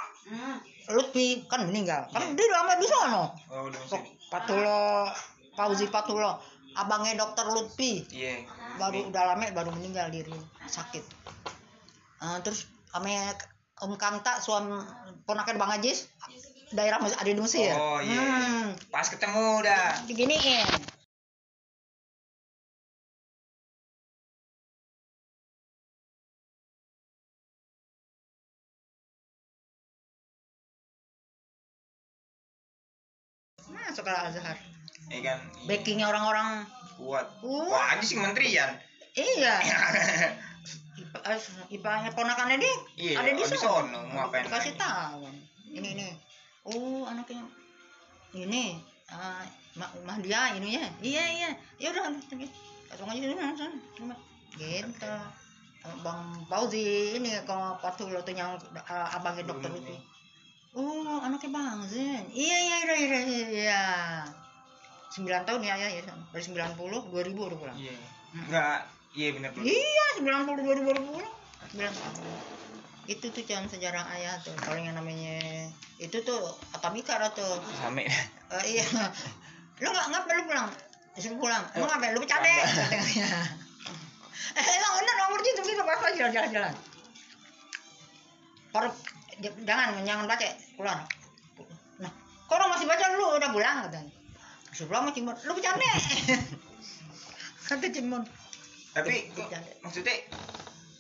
[0.93, 2.07] Lutfi kan meninggal.
[2.13, 3.81] Kan dia lama di sono Oh, udah.
[4.29, 5.09] Patullah
[5.59, 6.37] Fauzi Patullah
[6.77, 8.05] abangnya dokter Lutfi.
[8.13, 8.45] Iya.
[8.77, 10.35] Baru udah lama baru meninggal diri
[10.67, 11.05] sakit
[12.25, 12.65] Eh, terus
[12.97, 13.13] ame
[13.85, 14.81] Om Kanta suami
[15.29, 16.09] ponakan Bang Ajis
[16.73, 17.75] daerah ada di Mesir.
[17.77, 18.17] Oh, iya.
[18.17, 20.01] Hmm, Pas ketemu dah.
[20.09, 20.65] diginiin.
[33.75, 34.57] Masuk Al Azhar.
[35.12, 35.38] Ya kan.
[35.69, 36.64] Backingnya orang-orang
[36.97, 37.27] kuat.
[37.43, 37.69] Kuat.
[37.71, 38.71] Wah, aja sih kementerian.
[39.14, 39.55] iya.
[40.95, 41.38] Ipa, eh,
[41.75, 45.27] ipanya ponakannya dia Iya, ada di sono, mau ngapain Kasih tahu.
[45.75, 46.09] Ini ini.
[46.67, 47.45] Oh, anaknya
[48.35, 48.79] ini
[49.11, 49.43] ah
[49.79, 50.87] mah dia ininya.
[51.03, 51.51] Iya iya.
[51.79, 52.38] Ya udah langsung
[53.11, 53.73] aja dulu langsung.
[54.55, 55.14] Gitu.
[56.01, 58.57] Bang Fauzi ini kalau patul tuh yang
[58.88, 59.95] ah, abangnya dokter itu.
[60.75, 62.25] Oh, anaknya Bang Zen.
[62.33, 63.83] Iya iya iya iya iya.
[65.22, 65.38] Iya.
[65.42, 66.03] 9 tahun ya ya ya.
[66.35, 66.74] Dari 90
[67.11, 67.77] 2000 udah pulang.
[67.79, 67.94] Iya.
[68.35, 68.79] Enggak,
[69.14, 69.64] iya benar benar.
[69.70, 71.35] Iya, 90 2000 udah pulang.
[71.70, 72.14] 9 tahun.
[73.05, 74.57] Itu tuh jangan sejarah ayah tuh.
[74.59, 75.38] Kalau yang namanya
[76.00, 76.40] itu tuh
[76.74, 77.62] Atamikara tuh.
[77.79, 78.09] Sampai.
[78.09, 78.85] Eh, iya.
[79.83, 80.68] Lu nggak nggak perlu pulang.
[81.14, 81.62] Disuruh pulang.
[81.79, 82.12] Lu ngapain?
[82.16, 82.50] Lu bercanda.
[84.55, 86.74] Eh, emang bener nomor itu gitu apa jalan-jalan.
[88.70, 88.88] Baru
[89.66, 90.46] jangan jangan baca
[90.79, 90.98] keluar.
[91.98, 92.12] Nah,
[92.46, 94.24] kok masih baca lu udah pulang katanya.
[94.77, 95.35] Pulang sama Cimun.
[95.41, 95.87] Lu bercanda.
[97.65, 98.23] Kata Cimun.
[98.91, 100.15] Tapi kok- maksudnya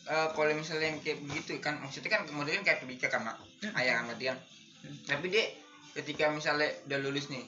[0.04, 3.72] eh, kalau misalnya yang kayak begitu kan maksudnya kan kemudian kayak kebijakan mak Hmm.
[3.74, 4.36] ayah kan Matian.
[5.02, 5.44] Tapi dia
[5.92, 7.40] ketika misalnya udah lulus nih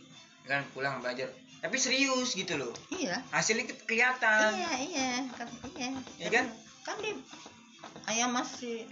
[0.45, 3.19] kan pulang belajar tapi serius gitu loh Iya.
[3.29, 5.89] hasilnya ke- kelihatan Iya, iya, kan iya.
[6.17, 6.47] Iya kan?
[6.81, 7.11] Kan di
[8.07, 8.87] ayah masih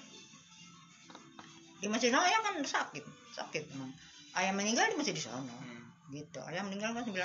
[1.78, 3.94] di masih sana ayah kan sakit, sakit emang.
[4.34, 5.46] Ayah meninggal di masih di sana.
[5.46, 5.73] Hmm,
[6.06, 6.38] Gitu.
[6.38, 7.16] Ayah meninggal kan 98.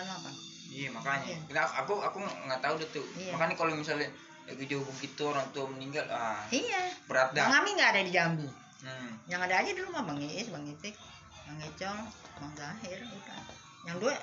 [0.69, 1.63] iya makanya Iya.
[1.81, 3.33] Aku aku nggak tahu deh tuh Iya.
[3.33, 4.05] makanya kalau misalnya
[4.45, 6.93] lagi jauh begitu orang tua meninggal ah Iya.
[7.05, 8.47] berat Bang dah Ami nggak ada di Jambi.
[8.79, 9.09] hmm.
[9.25, 10.95] Yang ada aja di rumah Bang Iis, Bang Itik,
[11.43, 11.99] Bang Econg,
[12.35, 13.41] Bang Zahir, udah.
[13.83, 14.13] Yang dua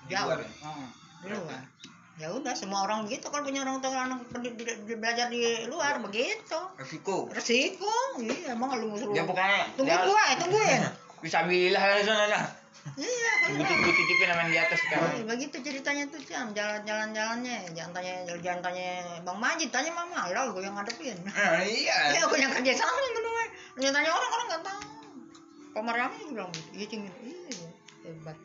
[0.00, 0.26] Di jauh.
[0.26, 0.50] luar ya?
[0.62, 0.86] Oh,
[1.18, 1.62] di luar.
[2.18, 5.38] Ya udah semua orang begitu kalau punya orang tua anak di- di- di- belajar di
[5.64, 6.58] luar begitu.
[6.74, 9.14] resiko Resiko, iya emang lu suruh.
[9.14, 10.82] ya pokoknya Tunggu ya, gua, tungguin.
[11.22, 12.44] bisa bilah lah sana lah
[12.96, 13.68] Iya, benar.
[13.68, 18.12] butuh titipin namanya di atas Oh, sekarang begitu ceritanya tuh jam jalan-jalan jalannya jangan tanya
[18.40, 18.88] jangan tanya
[19.20, 21.18] bang Majid tanya mama lah gue yang ngadepin.
[21.26, 21.96] Nah, iya.
[22.16, 23.42] Ya gue yang kerja sama yang kedua
[23.78, 24.82] jangan tanya orang orang nggak tahu.
[25.78, 27.68] Rami juga bilang gitu iya cingin iya
[28.06, 28.36] hebat.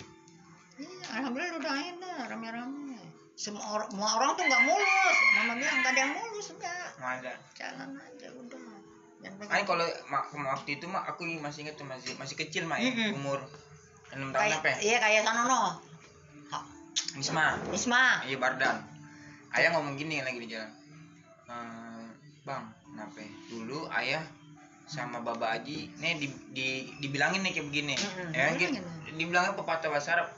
[0.77, 3.01] Iya alhamdulillah udah enak rame-rame.
[3.33, 5.17] Semua orang semua orang tuh nggak mulus.
[5.39, 7.33] Mama bilang nggak ada yang mulus enggak Nggak ada.
[7.57, 8.61] Jalan aja udah.
[9.23, 12.91] Kan kalau mak waktu itu mak aku masih ingat tuh masih masih kecil mak ya
[13.15, 13.39] umur
[14.13, 14.77] enam tahun apa ya?
[14.81, 15.61] iya kayak Sanono
[17.13, 18.77] Isma Isma iya Bardan.
[19.53, 20.69] Ayah ngomong gini lagi di jalan.
[21.45, 22.05] "Eh,
[22.41, 23.29] bang kenapa ya?
[23.53, 24.23] dulu ayah
[24.89, 26.67] sama Baba Aji nih di, di,
[27.01, 27.93] dibilangin nih kayak begini.
[27.97, 28.71] Mm-mm, ya bilangin.
[28.77, 28.81] gitu.
[29.13, 30.29] dibilangnya pepatah bahasa Arab.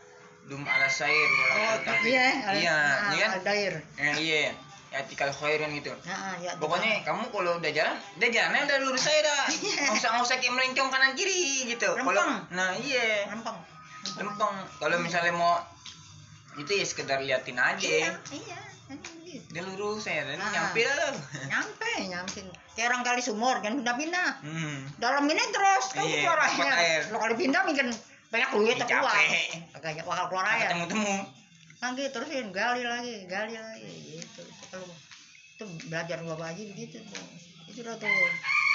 [0.45, 3.41] Dum ala sair oh iya iya ah, iya kan?
[3.97, 4.53] Eh, iya
[4.95, 5.91] ya tikal khairan gitu.
[6.08, 9.43] Nah, ya, pokoknya kamu kalau udah jalan udah jalannya udah lurus aja dah.
[9.60, 9.75] Iya.
[9.84, 11.89] nggak usah nggak usah kayak melencong kanan kiri gitu.
[11.91, 13.27] Kalau nah iya.
[13.27, 13.58] Lempeng
[14.15, 15.60] lempeng kalau misalnya mau
[16.55, 17.84] itu ya sekedar liatin aja.
[17.84, 18.60] Iya iya.
[18.88, 19.10] Gitu
[19.51, 19.62] dia.
[19.67, 20.47] Lurus ya dan Ah.
[20.47, 21.08] nyampe dah lo
[21.51, 22.39] nyampe nyampe.
[22.71, 24.79] Kayak orang kali sumur kan pindah pindah hmm.
[24.95, 26.39] dalam ini terus kan Iya, keluar
[26.79, 27.01] air.
[27.12, 27.88] lo kali pindah mungkin
[28.25, 29.60] banyak duit keluar capek.
[29.75, 31.15] agak bakal keluar air ketemu temu
[31.75, 33.86] lagi terusin gali lagi gali lagi.
[33.86, 34.14] gitu
[35.55, 37.25] itu belajar bapak aja begitu tuh.
[37.71, 38.11] Itu dah tuh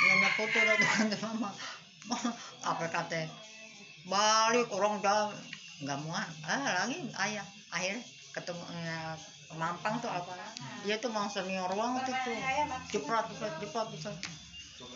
[0.08, 1.50] nanya foto dah tuh kan mama
[2.08, 3.28] Ma- apa kata?
[4.08, 5.28] Balik orang udah
[5.84, 7.44] nggak muat ah lagi ayah.
[7.68, 8.00] Akhirnya
[8.32, 9.14] ketemu eh,
[9.50, 10.32] Mampang tuh apa?
[10.86, 12.38] Dia tuh mau senior ruang tuh tuh.
[12.88, 14.16] Ceprat ceprat ceprat ceprat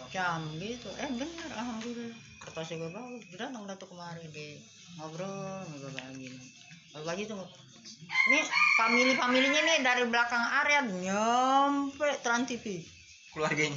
[0.09, 0.89] jam gitu.
[0.97, 2.17] Eh bener alhamdulillah.
[2.41, 3.23] Kertas gue bagus.
[3.37, 4.57] Datang datang kemarin deh
[4.95, 6.31] ngobrol ngobrol lagi
[6.95, 7.43] lagi tuh
[8.31, 8.41] ini
[8.81, 12.81] family familinya nih dari belakang area nyampe Trans TV
[13.35, 13.77] keluarganya.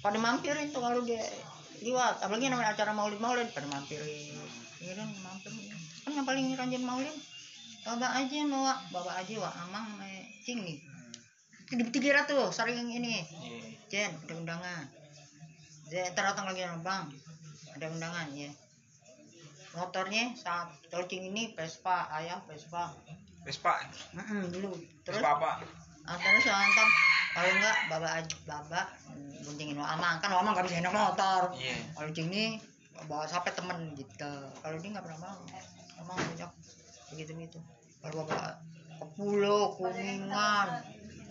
[0.00, 1.20] Pada mampirin tuh kalau dia
[1.80, 2.20] liwat.
[2.20, 4.36] Apalagi namanya acara maulid maulid pada mampirin.
[4.80, 5.64] Ini kan mampirin
[6.04, 7.16] kan yang paling rajin maulid
[7.80, 8.74] bapak aja bawa.
[8.92, 9.88] Bapak aja wa amang
[10.44, 10.78] cing nih
[11.70, 13.22] tiga tiga tuh sering ini.
[13.90, 14.06] Iya.
[14.08, 14.84] Jen ada undangan.
[15.90, 17.04] Dia ntar datang lagi bang.
[17.74, 18.50] Ada undangan ya
[19.74, 22.90] motornya saat tolcing ini Vespa ayah Vespa.
[23.46, 23.80] Vespa.
[24.16, 24.74] Mm-mm, dulu
[25.06, 25.22] terus?
[25.22, 25.52] Vespa apa?
[26.08, 26.88] Ah, terus nonton?
[27.30, 28.80] Kalau enggak baba aja baba
[29.14, 31.54] mm, guntingin lo amang kan lo amang gak bisa naik motor.
[31.54, 31.76] Iya.
[31.94, 32.58] Kalau ini
[33.06, 34.34] bawa sampai temen gitu.
[34.60, 35.38] Kalau dia nggak pernah mau
[36.02, 36.50] amang banyak.
[37.14, 37.58] Begitu begitu
[38.00, 38.56] kalau bawa
[39.00, 40.68] ke pulau kuningan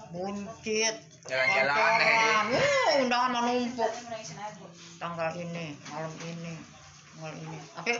[0.09, 0.95] buncit
[1.29, 2.43] Jalan-jalan.
[2.49, 3.91] Wuh, undangan menumpuk
[4.97, 6.53] tanggal ini malam ini
[7.13, 7.57] tanggal ini.
[7.75, 7.95] Sampai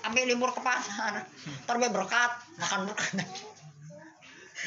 [0.00, 1.24] sampai libur ke pasar.
[1.68, 3.24] Terbe berkat makan berkat.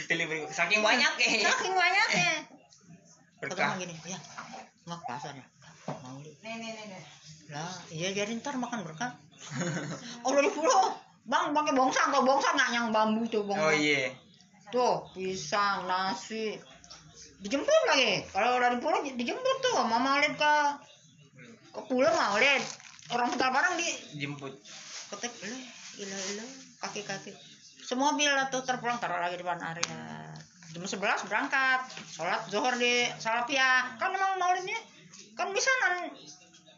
[0.10, 0.50] Delivery.
[0.50, 1.46] Saking banyak eh.
[1.46, 2.32] saking banyaknya
[3.38, 3.76] Berkah.
[3.76, 4.20] ketemu gini ya.
[4.90, 5.46] Nggak ke pasar ya.
[6.02, 6.32] Mau li
[7.52, 9.14] lah iya jadi ntar makan berkat.
[10.26, 10.96] Oh dari pulau.
[11.28, 12.10] Bang pakai bongsang.
[12.10, 13.70] Kalau bongsang nggak yang bambu tuh bongsang.
[13.70, 14.16] Oh iya.
[14.74, 16.58] tuh pisang nasi.
[17.44, 18.26] Dijemput lagi.
[18.32, 19.84] Kalau dari pulau di- dijemput tuh.
[19.86, 20.54] Mama lihat ke
[21.74, 22.64] ke pulau mau lihat
[23.12, 24.54] orang putar barang di Jemput.
[25.14, 25.58] Ketek lu
[25.96, 26.46] gila lu
[26.82, 27.32] kaki kaki
[27.84, 30.34] semobil lah tuh terpulang taruh lagi di depan area
[30.74, 34.80] jam 11 berangkat sholat zuhur di Salapia kan emang maulidnya
[35.38, 36.10] kan misanan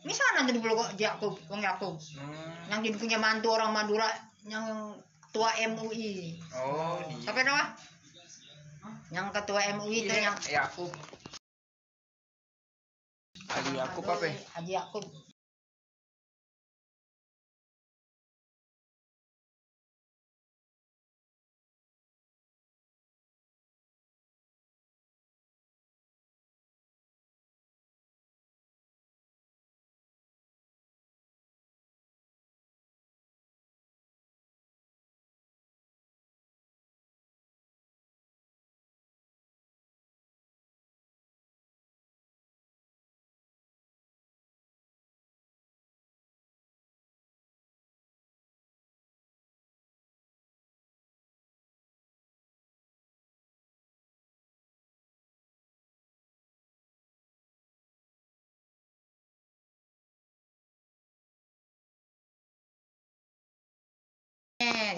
[0.04, 2.70] misanan jadi pulau Yakub Bang Yakub Hmm.
[2.70, 4.10] yang jadi punya mantu orang Madura
[4.46, 4.94] yang
[5.34, 7.18] tua MUI Oh, dia.
[7.28, 7.76] Siapa nama?
[9.12, 10.92] Yang ketua MUI itu Ini yang Yakub.
[13.46, 14.26] Ali Yakub apa?
[14.26, 14.36] ya?
[14.58, 15.04] Haji Yakub.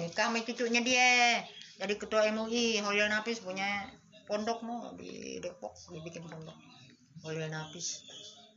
[0.02, 1.44] Nikah sama cucunya dia.
[1.78, 3.86] Jadi ketua MUI, Holil Nafis punya
[4.26, 6.58] pondok mau di Depok dibikin pondok.
[7.22, 8.02] Holil Nafis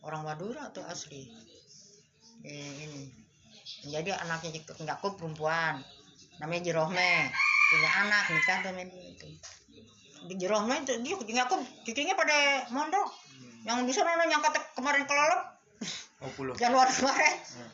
[0.01, 1.29] orang Madura atau asli?
[2.45, 3.03] Eh, ini.
[3.87, 5.85] Jadi anaknya Yakub Yakub perempuan.
[6.41, 7.13] Namanya Jerohme.
[7.71, 9.27] Punya anak nikah tuh itu.
[10.21, 13.09] Di Jerohme itu dia Yakub, cucunya pada mondok.
[13.65, 15.61] Yang di sana yang kata kemarin kelelep,
[16.21, 16.29] Oh.
[16.61, 17.37] Januari kemarin.
[17.57, 17.71] Hmm.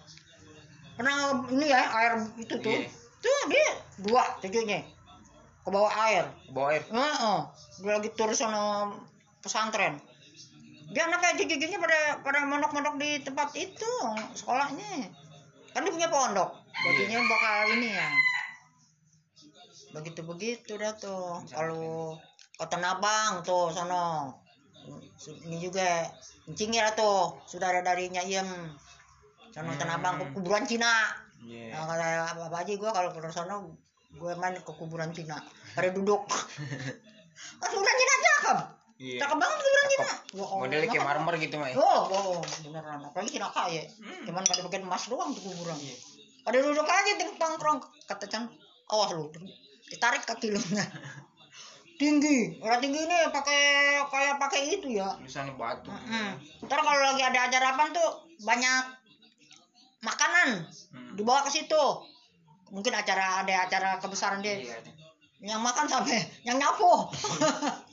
[0.97, 2.89] pernah ini ya air itu tuh Iya.
[3.23, 3.69] Tuh dia
[4.05, 4.81] dua cucunya.
[5.67, 6.25] Ke bawah air.
[6.55, 6.83] Bawa air.
[6.87, 7.39] Heeh.
[7.83, 8.95] dia lagi tur sono
[9.43, 9.99] pesantren.
[10.95, 13.93] Dia anaknya cucu-cucunya pada pada mondok-mondok di tempat itu
[14.39, 15.11] sekolahnya.
[15.75, 16.55] Kan dia punya pondok.
[16.87, 18.09] Jadinya bakal ini ya.
[19.99, 21.43] Begitu begitu dah tuh.
[21.51, 22.15] Kalau
[22.55, 24.39] ke Tanah Abang tuh sono.
[25.27, 26.07] Ini juga
[26.47, 27.43] dah tuh.
[27.51, 28.47] Sudah ada darinya iem
[29.51, 31.71] sono Tanah Abang ke kuburan Cina Iya.
[31.73, 32.07] Nah, kata
[32.43, 33.55] apa aja gue kalau ke sana
[34.09, 35.39] gue main ke kuburan Cina
[35.73, 36.27] pada duduk
[37.61, 38.59] kan kuburan Cina cakep
[38.97, 39.19] Iya.
[39.21, 40.07] cakep banget kuburan Cina
[40.37, 41.73] Allah, Modelnya kayak marmer gitu, Mai.
[41.73, 44.25] oh oh beneran apalagi Cina kaya Hmm.
[44.25, 45.97] cuman gak dipakai emas doang tuh kuburan Iya.
[46.43, 48.45] pada duduk aja di tongkrong kata Chan
[48.87, 49.31] awas lu
[49.87, 50.59] ditarik kaki lu
[51.97, 53.61] tinggi orang tinggi ini pakai
[54.05, 55.89] kayak pakai itu ya Tulisannya batu.
[55.89, 56.29] Mm-mm.
[56.63, 58.11] ntar kalau lagi ada acara apa tuh
[58.43, 58.83] banyak
[60.05, 61.13] makanan Hmm.
[61.17, 61.85] dibawa ke situ
[62.69, 64.77] mungkin acara ada acara kebesaran dia Iya.
[65.41, 66.89] yang makan sampai yang nyapu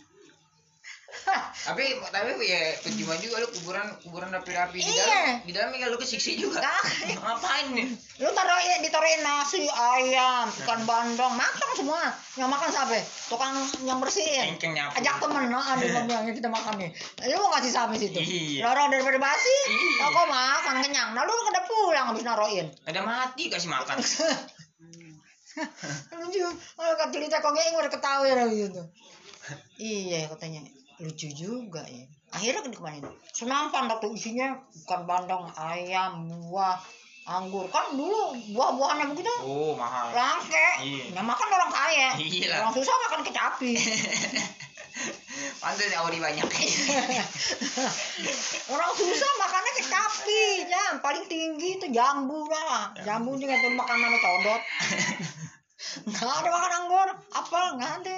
[1.67, 4.99] Tapi tapi ya percuma juga lu kuburan kuburan rapi-rapi di Iya.
[4.99, 5.35] dalam.
[5.43, 6.59] Di dalamnya lu kesiksa juga.
[6.59, 6.83] Kagak.
[7.23, 7.87] Ngapain nih?
[8.13, 14.53] lu taruhin ditaruhin nasi ayam ikan bandeng makan semua yang makan sampai tukang yang bersihin
[14.93, 15.81] ajak temen nah ada
[16.13, 16.93] yang kita makan nih
[17.25, 18.69] lu mau ngasih sampai situ Iya.
[18.69, 20.05] lorong daripada basi Iya.
[20.05, 23.97] oh, kok makan kenyang nah lu kada pulang habis naroin Ada mati kasih makan.
[26.77, 28.81] oh, kan cerita kok nggak ingin ketawa ya gitu
[29.81, 30.61] iya katanya
[31.03, 32.07] lucu juga ya.
[32.33, 36.79] Akhirnya ke ke mana senampan waktu isinya bukan bandeng ayam buah
[37.27, 37.67] anggur.
[37.69, 39.35] Kan dulu buah-buahannya begitu.
[39.43, 40.15] Oh, mahal.
[40.15, 40.69] langke.
[40.81, 41.19] Iya.
[41.19, 42.09] yang makan orang kaya.
[42.17, 43.71] Iya orang susah makan kecapi.
[45.61, 46.43] Pantes Audi banyak.
[48.73, 50.43] orang susah makannya kecapi.
[50.71, 52.95] Ya paling tinggi itu jambu lah.
[53.03, 53.35] Jambu.
[53.35, 54.61] Juga tuh makan nama codot.
[56.09, 57.09] Nggak ada makan anggur.
[57.35, 58.17] Apel nggak ada.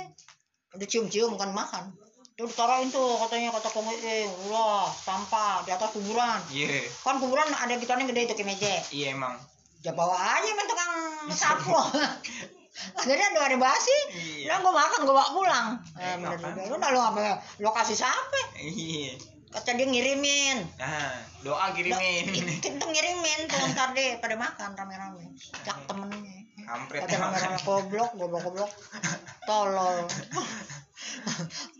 [0.76, 2.05] Udah cium-cium bukan makan
[2.36, 6.36] ditaruhin tuh katanya kata kong eh wah sampah di atas kuburan.
[6.52, 6.84] Iya.
[7.00, 9.40] kan kuburan ada gitarnya gede itu ke meja Iya emang.
[9.80, 10.94] ya bawa aja main tukang
[11.32, 11.72] sapu.
[13.08, 13.98] Jadi ada ada basi.
[14.12, 14.52] Iya.
[14.52, 15.68] bilang gue makan gue bawa pulang.
[15.96, 16.62] Eh, Eh, bener juga.
[16.68, 17.20] Lu udah lu apa
[17.64, 19.16] lokasi sampai Iya.
[19.56, 20.58] kata dia ngirimin.
[20.76, 22.36] Nah, doa kirimin.
[22.60, 25.32] kita ngirimin tuh ntar deh pada makan rame-rame.
[25.64, 26.44] Jak temennya.
[26.68, 28.72] Kampret kata rame-rame goblok goblok goblok.
[29.48, 30.04] Tolol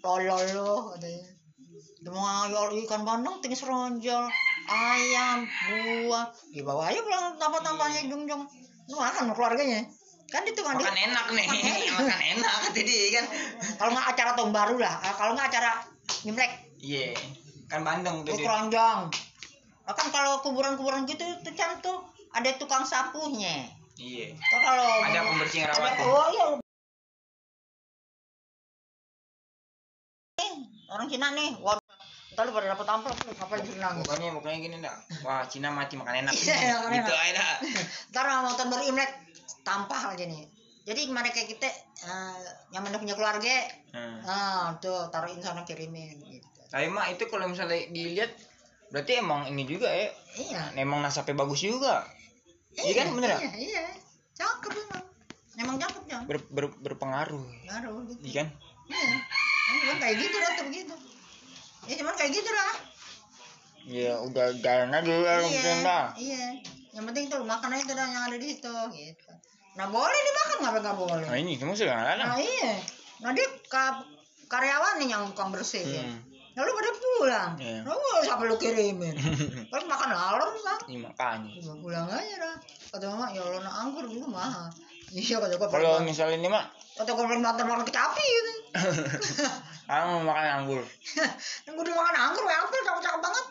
[0.04, 1.36] tolol lo katanya
[2.06, 2.54] Demang
[2.86, 4.30] ikan bandeng tinggi seronjol
[4.70, 6.30] ayam buah.
[6.54, 8.46] Dibawa aja pulang tanpa-tampanya jungjung.
[8.86, 9.82] Lu makan keluarganya?
[10.30, 11.46] Kan itu kan dia- makan enak nih.
[11.90, 12.58] Makan enak.
[12.78, 13.26] Jadi kan.
[13.82, 15.02] Kalau nggak acara tahun baru lah.
[15.02, 15.82] Ah, kalau nggak acara
[16.22, 16.52] imlek.
[16.78, 17.18] Iya
[17.66, 23.66] kan bandeng tuh itu Ah, kan kalau kuburan-kuburan gitu tuh kan tuh ada tukang sapunya.
[23.98, 24.38] Iya.
[24.38, 26.06] Kalau Ada pembersih rawat ada- ya?
[26.06, 26.46] oh iya
[30.88, 31.76] orang Cina nih wah
[32.36, 34.98] ntar lu pada dapat amplop lu ngapain senang pokoknya pokoknya gini dah.
[35.24, 36.34] Wah Cina mati makan enak.
[36.36, 37.24] Iya, makan gitu enak.
[37.24, 37.54] aja dah.
[38.12, 39.12] Ntar mau tahun baru imlek
[39.64, 40.44] tampah lagi nih.
[40.84, 41.66] Jadi mereka kita
[42.04, 42.38] eh,
[42.70, 43.56] yang mana punya keluarga
[43.96, 44.20] Hmm.
[44.28, 46.44] ah tuh taruhin sana kirimin gitu.
[46.68, 48.36] Tapi mak itu kalau misalnya dilihat
[48.92, 50.62] berarti emang ini juga ya iya.
[50.76, 52.04] Emang nasabnya bagus juga.
[52.76, 53.84] Iya kan bener ya iya iya.
[54.36, 55.04] Cakep emang.
[55.56, 57.48] Emang cakep ya ber, ber- berpengaruh.
[57.64, 58.20] Ngaruh gitu.
[58.28, 58.48] Iya kan?
[58.92, 59.16] Iya
[59.66, 60.96] cuman kayak gitu lah tuh begitu
[61.86, 62.74] ya cuman kayak gitu lah.
[63.86, 66.06] Ya udah jalan aja ya iya dah.
[66.18, 66.46] iya.
[66.98, 69.32] Yang penting tuh makan aja tuh dah yang ada di situ gitu.
[69.78, 71.28] Nah boleh dimakan nggak nggak boleh?
[71.30, 72.24] Nah ini semua sudah ada.
[72.26, 72.82] Nah iya.
[73.22, 74.02] Nah dia ka-
[74.50, 76.02] karyawan nih yang tukang bersih ya.
[76.02, 76.22] Hmm.
[76.56, 77.52] lalu pada pulang.
[77.60, 77.80] Iya.
[77.84, 79.16] lalu siapa lu kirimin.
[79.76, 81.50] Paling makan lalon bang ini makanya.
[81.52, 82.56] Ya, pulang aja dah.
[82.96, 84.72] Kata mama ya nak anggur dulu mahal
[85.16, 88.52] iya kata gua kalau misalnya ini mak kata gua paling banter makan kecapi gitu.
[89.90, 90.82] Kamu mau makan anggur.
[91.68, 93.46] Yang gua udah makan anggur ya anggur cakep cakep banget.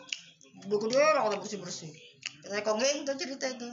[0.65, 1.91] Udah gede lah kata bersih bersih
[2.45, 3.69] kata konggeng tuh cerita itu.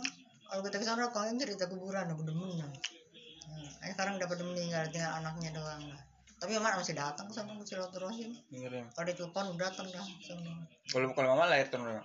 [0.48, 5.12] Kalau kita ke sana konggeng cerita kuburan aku demen nah, nah, sekarang dapat meninggal tinggal
[5.16, 5.82] anaknya doang.
[5.88, 6.02] Lah
[6.42, 8.35] tapi emak masih datang ke sana ke silaturahim.
[8.50, 8.90] Dengerin.
[8.98, 12.02] Kalau udah datang dah sama kalau kalau mama lahir tahun berapa?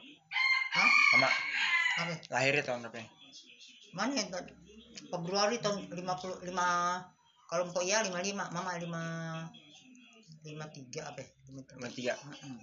[0.77, 0.89] Hah?
[1.17, 1.29] Mama
[1.97, 2.13] apa?
[2.29, 3.01] Lahirnya tahun berapa?
[3.97, 4.29] Mana ya?
[5.09, 7.16] Februari tahun 55
[7.47, 9.67] kalau empok iya 55 mama 5
[10.43, 11.29] 53 apa ya?
[11.47, 11.79] 53.
[11.79, 12.55] Lima tiga Mm-mm.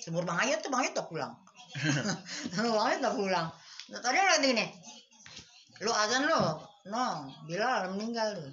[0.00, 1.32] Sebur Bang Ayat tuh Bang Ayat udah pulang.
[2.56, 3.46] Bang Ayat udah pulang.
[3.92, 4.66] Nah, tadi lagi gini.
[5.84, 6.40] Lu azan lu.
[6.88, 8.48] No, Bilal meninggal lu.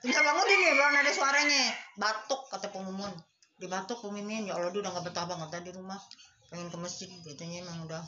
[0.00, 1.62] Tinggal bangun ini, belum ada suaranya.
[2.00, 3.12] Batuk kata pemumun.
[3.56, 6.00] Di batuk pemimin, ya Allah dia udah gak betah banget tadi di rumah.
[6.48, 8.04] Pengen ke masjid, katanya emang udah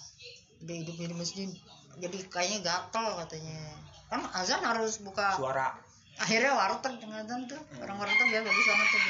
[0.64, 1.48] udah hidupnya di masjid.
[2.01, 3.57] Jadi kayaknya gatel katanya.
[4.09, 5.37] Kan azan harus buka.
[5.37, 5.77] suara
[6.18, 7.62] Akhirnya warteg dengan tuh.
[7.83, 9.02] Orang warteg ya bagus banget tuh.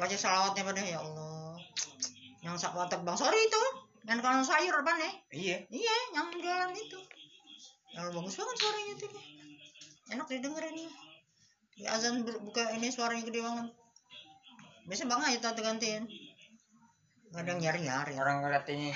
[0.00, 1.56] Baca salawatnya pada ya Allah.
[2.42, 3.16] Yang sak watak bang.
[3.16, 3.62] Sorry itu.
[4.02, 5.56] Yang kalau sayur apa nih iya.
[5.70, 6.98] Iya yang jualan itu.
[7.94, 9.10] Yang bagus banget suaranya tuh
[10.12, 10.76] enak didengerin.
[11.78, 13.68] Di azan buka ini suaranya gede banget.
[14.90, 16.04] Biasa bang aja tuh gantiin.
[17.32, 18.92] Kadang nyari nyari orang katanya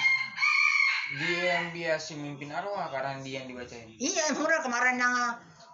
[1.17, 3.95] dia yang biasa mimpin arwah karena dia yang dibacain.
[3.97, 5.15] Iya udah kemarin yang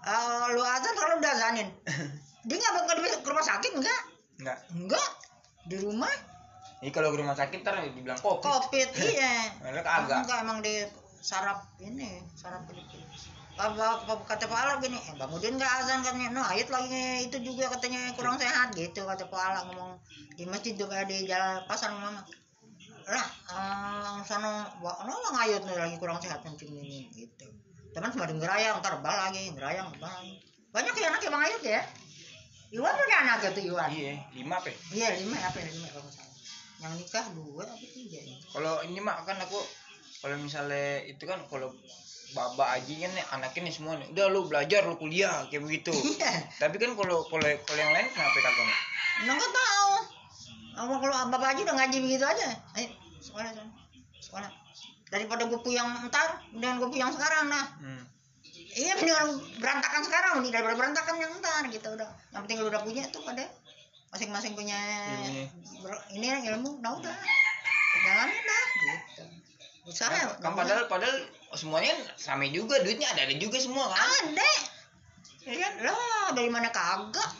[0.03, 1.69] eh, lu azan kalau udah azanin
[2.47, 4.03] dia nggak bakal di- ke rumah sakit enggak?
[4.43, 4.59] Enggak.
[4.75, 5.09] Enggak.
[5.71, 6.11] Di rumah?
[6.83, 9.55] Ini kalau ke rumah sakit ntar dibilang kopi covid iya.
[9.63, 10.19] Malah kagak.
[10.27, 10.75] Enggak emang di
[11.23, 12.99] sarap ini sarap sedikit
[13.53, 16.35] apa apa kata Pak Ala gini eh Bang Udin nggak azan katanya.
[16.35, 17.31] No ayat lagi.
[17.31, 20.03] Itu juga katanya kurang sehat gitu kata Pak Ala ngomong.
[20.35, 22.27] Di masjid juga di jalan pasar mama
[23.03, 23.27] lah
[24.23, 27.11] sono wa- no nih lagi kurang sehat kencing ini?
[27.13, 27.47] Gitu
[27.93, 30.41] teman di ngerayang ntar bal lagi ngerayang bal lagi
[30.73, 31.83] banyak ya anak Bang ya
[32.73, 34.77] Iwan punya anak itu Iwan iya lima apa ya?
[34.97, 36.37] iya lima apa ya lima kalau salah
[36.81, 39.61] yang nikah dua apa tiga ya kalau ini mak kan aku
[40.25, 41.69] kalau misalnya itu kan kalau
[42.33, 46.49] baba aji kan anaknya nih semua nih udah lu belajar lu kuliah kayak begitu iya
[46.57, 49.93] tapi kan kalau kalau kalau yang lain kenapa kagak nggak tahu.
[50.73, 52.49] Kalau bapak aja udah ngaji begitu aja.
[52.75, 52.89] Ayo
[53.21, 53.71] sekolah sana.
[54.19, 54.51] Sekolah.
[55.13, 57.67] Daripada gue puyang ntar dengan gue puyang sekarang nah.
[57.85, 58.03] hmm.
[58.73, 62.09] Iya mendingan berantakan sekarang nih daripada berantakan yang ntar gitu udah.
[62.33, 63.45] Yang penting lu udah punya tuh pada
[64.09, 64.81] masing-masing punya
[66.17, 67.17] ini ilmu, nah udah.
[68.03, 69.25] Jalanin dah gitu.
[69.83, 70.15] Usaha.
[70.15, 71.17] kan, kan padahal padahal
[71.59, 74.51] semuanya sama juga duitnya ada ada juga semua kan ada.
[75.43, 75.73] Ya kan?
[75.83, 77.31] Lah, dari mana kagak?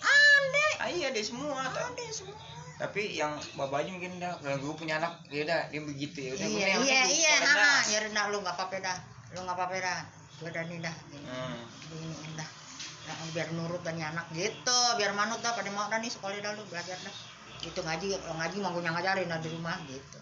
[0.00, 0.66] Ada.
[0.84, 2.49] ah, iya ada semua Ada semua.
[2.80, 6.30] Tapi yang bapak aja mungkin dah kalau gue punya anak ya udah dia begitu ya
[6.32, 7.80] udah iya gua iya iya nah, dah.
[7.92, 8.98] ya udah lu nggak apa-apa dah
[9.36, 10.00] lu nggak apa-apa dah
[10.40, 12.36] gue udah nih dah ini hmm.
[12.40, 12.50] dah
[13.00, 16.54] Nah, biar nurut dan anak gitu biar manut dah pada mau dah nih sekolah dah
[16.54, 17.14] lu belajar dah
[17.58, 20.18] gitu ngaji kalau ngaji mau gue ngajarin dah di rumah gitu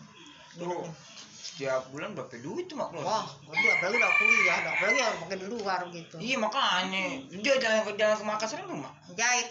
[0.59, 0.89] Tuh,
[1.37, 3.05] setiap bulan berapa duit tuh mak keluar?
[3.05, 7.55] wah waduh apalagi udah kuliah dah apalagi harus pakai di luar gitu Iya makanya dia
[7.61, 8.95] jalan ke jalan ke Makassar lu mak.
[9.15, 9.49] jahit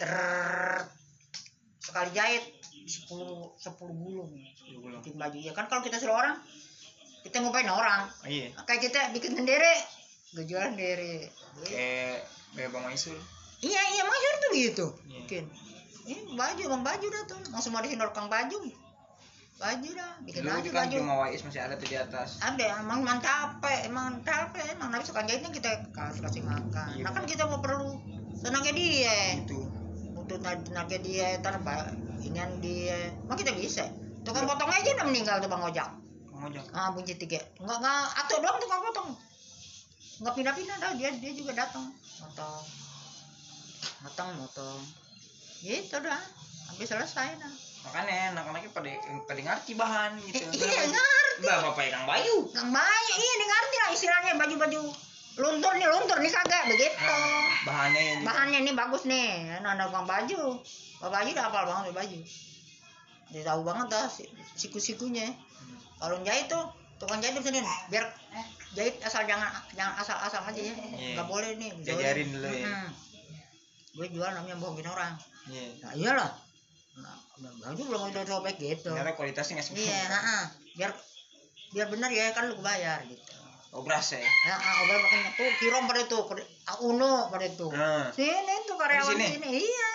[1.78, 2.43] sekali jahit
[2.88, 3.59] 10 10
[3.93, 4.31] gulung
[4.97, 6.39] bikin baju ya kan kalau kita suruh orang
[7.21, 8.55] kita ngupain orang Iya.
[8.63, 9.75] kayak kita bikin sendiri
[10.29, 11.27] gue jual sendiri
[11.59, 12.23] Kayak
[12.53, 13.17] kayak Bang Maisul.
[13.57, 14.85] Iya iya masyur tuh gitu.
[15.03, 15.17] Iya.
[15.17, 15.43] Mungkin.
[16.07, 18.57] ini baju emang baju dah tuh langsung mau disindor kang baju
[19.57, 22.63] baju dah bikin dulu baju kan baju cuma Wais masih ada tuh di atas ada
[22.77, 27.03] emang capek emang capek emang tapi suka jahitnya kita kasih kasih makan Iya.
[27.03, 27.97] nah kan kita mau perlu
[28.38, 29.59] tenaga dia itu
[30.13, 31.57] untuk tenaga dia ntar
[32.28, 33.88] inian dia emang kita bisa.
[34.28, 35.89] Tukang potong aja udah meninggal tuh bang ojak.
[36.38, 36.65] Bang Ojak.
[36.75, 37.41] Ah bunyi tiga.
[37.57, 39.09] Nggak nggak atau doang tukang potong.
[40.21, 41.89] Nggak pindah pindah dah dia dia juga datang.
[42.21, 42.63] Motong.
[44.03, 44.82] Motong motong.
[45.63, 46.21] Gitu dah.
[46.69, 47.53] Habis selesai dah.
[47.88, 48.89] Makanya anak-anaknya pada
[49.25, 50.43] pada ngerti bahan gitu.
[50.61, 51.41] Iya ngerti.
[51.47, 52.36] Mbak bapak yang bayu.
[52.53, 54.32] Kang Bayu, iya dia ngerti lah istilahnya.
[54.36, 54.82] Baju-baju
[55.38, 56.97] luntur nih luntur nih kagak begitu.
[56.97, 60.41] Nah, bahannya Bahannya nih bagus nih, ada bang baju,
[61.00, 62.20] bang baju udah hafal banget baju.
[63.28, 65.28] Dia tahu banget dah si- siku-sikunya.
[65.95, 66.64] Kalau jahit tuh
[66.98, 68.06] tukang jahit sini biar
[68.74, 71.14] jahit asal jangan jangan asal-asal aja ya, Iya.
[71.16, 71.70] nggak boleh nih.
[71.80, 72.70] Diajarin dulu ya.
[73.91, 75.14] Gue jual namanya bohongin orang.
[75.48, 75.70] Iya.
[75.80, 76.32] Nah iyalah.
[76.98, 77.14] Nah,
[77.78, 78.89] belum udah sobek gitu.
[78.89, 80.91] Ternyata kualitasnya nggak Iya, nah, biar
[81.68, 83.34] biar benar ya kan lu bayar gitu.
[83.68, 86.18] obras ya Ya, ah, obat makanya tuh kirom pada itu,
[86.82, 87.68] uno pada itu.
[87.70, 89.28] nah Sini tuh karyawan sini?
[89.30, 89.50] sini.
[89.60, 89.89] Iya.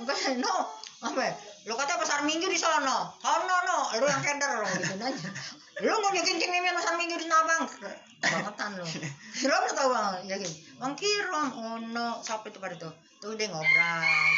[0.00, 0.56] Bukan no.
[1.00, 1.20] Apa?
[1.20, 1.32] ya?
[1.68, 3.12] Lu kata pasar minggu di sono.
[3.20, 5.28] Sono no, lu yang keder lu gitu aja.
[5.80, 7.64] Lu mau bikin cengeng pasar minggu di Nabang.
[8.20, 8.84] Bangetan lu.
[9.48, 10.52] Lu udah tahu bang, yakin.
[10.76, 12.90] Bang Kirom, Uno, siapa itu pada itu?
[13.16, 14.36] Tuh dia ngobras.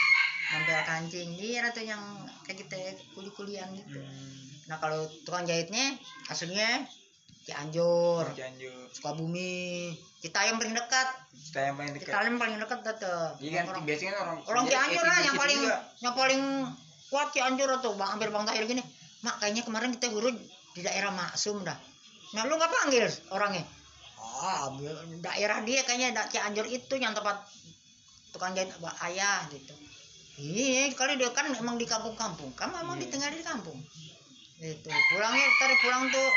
[0.54, 2.02] Nempel kancing dia tuh yang
[2.46, 2.76] kayak gitu
[3.16, 3.98] kuli-kulian gitu.
[3.98, 4.68] hmm.
[4.68, 5.96] Nah kalau tukang jahitnya
[6.28, 6.84] aslinya
[7.42, 9.90] Cianjur, Cianjur Sukabumi,
[10.22, 11.08] Citayam paling dekat.
[11.42, 13.24] kita yang paling dekat Citayam paling dekat tuh.
[13.42, 15.76] iya kan orang, biasanya kan orang orang Cianjur lah di yang situ paling juga.
[15.98, 16.40] yang paling
[17.10, 17.92] kuat Cianjur tuh.
[17.98, 18.82] Bang hampir Bang Tahir gini.
[19.22, 20.30] Mak kayaknya kemarin kita guru
[20.72, 21.76] di daerah Maksum dah.
[22.32, 23.64] Nah lu nggak panggil orangnya?
[24.22, 24.70] Ah,
[25.18, 27.42] daerah dia kayaknya da- Cianjur itu yang tempat
[28.32, 28.70] tukang jahit
[29.04, 29.74] ayah gitu.
[30.32, 33.04] Iya, kali dia kan emang di kampung-kampung, kan memang Iya.
[33.04, 33.78] ditinggal di kampung.
[34.56, 36.28] Itu pulangnya tadi pulang tuh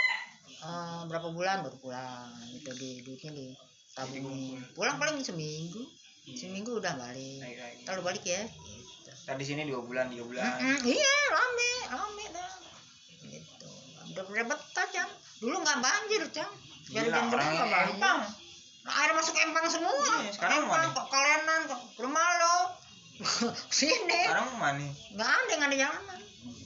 [0.65, 3.47] eh, berapa bulan baru pulang itu di duitnya di
[3.93, 4.59] tabungin.
[4.73, 5.85] Pulang paling seminggu,
[6.25, 6.35] Iya.
[6.41, 7.45] seminggu udah balik.
[7.85, 8.41] Kalau balik ya.
[8.49, 9.11] Gitu.
[9.25, 12.53] Tadi sini dua bulan tiga bulan Mm-mm, iya, rame, rame dah.
[13.23, 13.69] Gitu.
[14.11, 15.09] Udah udah betah jam.
[15.37, 16.49] Dulu nggak banjir jam.
[16.85, 17.93] Dari Gila, jam berapa nggak banjir?
[17.97, 18.19] empang
[18.85, 19.97] Nah, air masuk empang semua.
[19.97, 22.57] Iya, sekarang empang, kalenan, ke ke rumah lo.
[23.73, 24.29] Sini.
[24.29, 26.19] sekarang mana Nggak ada, nggak ada jalanan.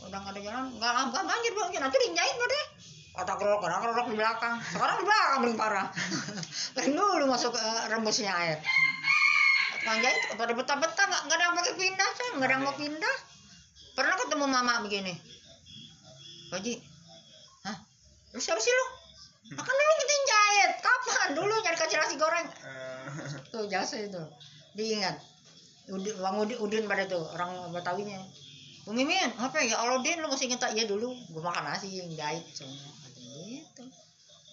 [0.04, 1.80] Udah nggak ada jalan, nggak nggak banjir banjir.
[1.80, 2.66] Nanti dijahit lo deh.
[3.16, 4.56] Kata kerok, kata kerok di belakang.
[4.64, 5.88] Sekarang di belakang paling parah.
[6.78, 8.58] Kan dulu masuk eh, rembusnya air.
[9.80, 12.76] Tukang jahit pada betah-betah nggak nggak ada yang pakai pindah, saya nggak ada yang mau
[12.78, 13.16] pindah.
[13.98, 15.14] Pernah ketemu mama begini.
[16.54, 16.74] Haji,
[17.66, 17.78] hah?
[18.34, 18.86] Lu siapa sih lu?
[19.58, 20.72] Nah, kan lu kita jahit.
[20.82, 21.28] Kapan?
[21.34, 22.48] Dulu nyari kacil nasi goreng.
[22.48, 23.06] Eh,
[23.50, 24.22] Tuh jasa itu.
[24.78, 25.18] Diingat.
[25.90, 28.22] Udin, Bang Udin, Udin pada itu orang Betawinya.
[28.86, 30.74] Bu Mimin, apa ya Allah Din lu masih inget tak?
[30.78, 32.99] Iya dulu gua makan nasi yang jahit soalnya.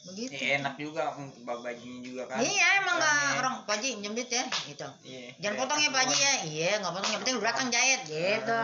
[0.08, 0.30] Gitu.
[0.30, 0.38] Begitu.
[0.38, 3.36] ya enak juga untuk babajinya juga kan Iya emang nggak Orangnya.
[3.36, 4.88] orang Pak Haji minjem duit ya gitu.
[5.02, 6.34] iya Jangan Kayak potong ya Pak Haji ya.
[6.44, 8.60] Iya nggak potong yang penting lu datang jahit gitu.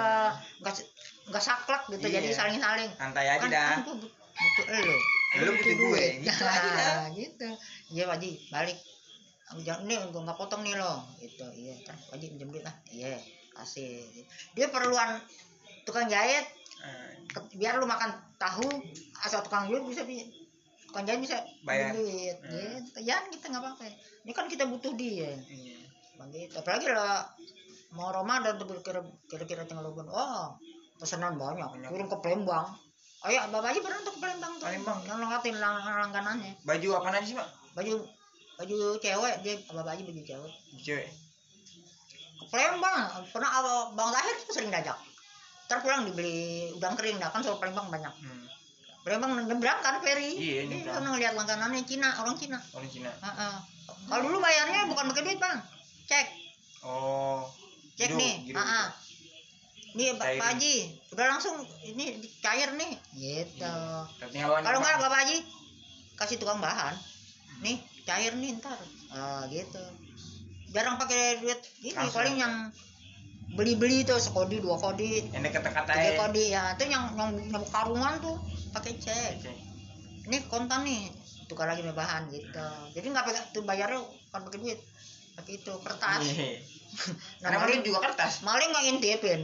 [0.58, 0.74] Nggak
[1.24, 2.36] nggak saklek gitu jadi Iya.
[2.36, 2.90] saling-saling.
[2.94, 4.96] santai aja Kan dah kan gua but- butuh elu.
[5.32, 7.02] Lu butuh gue, gitu aja dah.
[7.10, 7.48] Gitu.
[7.90, 8.78] Iya Pak Haji balik.
[9.48, 10.98] Aku jangan ini gua nggak potong nih loh.
[11.16, 11.44] Gitu.
[11.52, 11.74] Iya.
[11.82, 12.74] Ntar Pak Haji minjem duit lah.
[12.86, 13.18] Iya.
[13.52, 14.06] Kasih.
[14.52, 15.18] Dia perluan
[15.82, 16.46] tukang jahit
[17.28, 18.66] ke- biar lu makan tahu
[19.18, 20.02] asal tukang jahit bisa
[20.92, 21.96] tukang jahit bisa Bayar.
[21.96, 22.52] duit Hmm.
[22.84, 23.00] gitu.
[23.00, 23.88] Ya kita nggak apa-apa.
[24.28, 25.32] Ini kan kita butuh dia.
[25.48, 25.80] Iya.
[26.20, 26.52] begitu.
[26.60, 27.24] Apalagi lah
[27.96, 29.00] mau Ramadan tuh kira
[29.48, 30.12] kira tinggal bulan.
[30.12, 30.52] Oh
[31.00, 31.88] pesanan banyak.
[31.88, 32.76] Kirim ke Palembang.
[33.24, 34.66] Ayo bapak aja pernah tuh ke Palembang tuh?
[34.68, 34.98] Palembang.
[35.08, 36.52] yang ngeliatin lang langganannya.
[36.68, 38.04] Baju apa aja sih mak baju
[38.60, 39.54] baju cewek dia.
[39.72, 40.52] Bapak aja baju cewek.
[40.84, 41.08] Cewek.
[42.36, 43.00] Ke Palembang.
[43.32, 44.98] Pernah awal bang Tahir tuh sering diajak.
[45.72, 47.16] Ntar pulang dibeli udang kering.
[47.16, 48.12] Dah kan soal Palembang banyak.
[48.20, 48.51] Hmm.
[49.02, 50.30] Palembang nyebrang kan ferry.
[50.32, 50.94] Iya, Iya, nyebrang.
[50.94, 52.58] pernah ngeliat langganannya Cina orang Cina.
[52.72, 53.10] Orang Cina.
[53.10, 53.54] Heeh.
[54.02, 55.58] kalau dulu bayarnya bukan pakai duit bang.
[56.06, 56.26] Cek.
[56.82, 57.46] Oh.
[57.94, 58.34] Cek nih.
[58.46, 58.62] giroh.
[58.62, 58.86] Heeh.
[59.92, 60.76] nih Pak Haji.
[61.12, 62.96] Udah langsung ini cair nih.
[63.12, 63.74] Gitu.
[64.32, 65.38] Hewan kalau nggak Bapak Haji
[66.16, 66.94] kasih tukang bahan.
[67.60, 68.78] Nih cair nih ntar.
[69.12, 69.82] Ah gitu.
[70.72, 72.16] Jarang pakai duit ini Langsung.
[72.16, 72.54] paling yang
[73.52, 75.28] beli-beli tuh sekodi dua kodi.
[75.28, 76.12] Yang deket-deket tiga aja.
[76.16, 76.62] kodi ya.
[76.72, 78.36] Itu yang yang, yang karungan tuh
[78.72, 79.32] pakai cek.
[80.28, 81.12] Ini kontan nih
[81.46, 82.66] tukar lagi bahan gitu.
[82.96, 84.80] Jadi nggak pakai tuh bayarnya bukan pakai duit.
[85.32, 86.22] Pakai itu kertas.
[86.28, 86.60] Iya.
[87.40, 88.32] nah Karena maling juga kertas.
[88.44, 89.40] Maling nggak intipin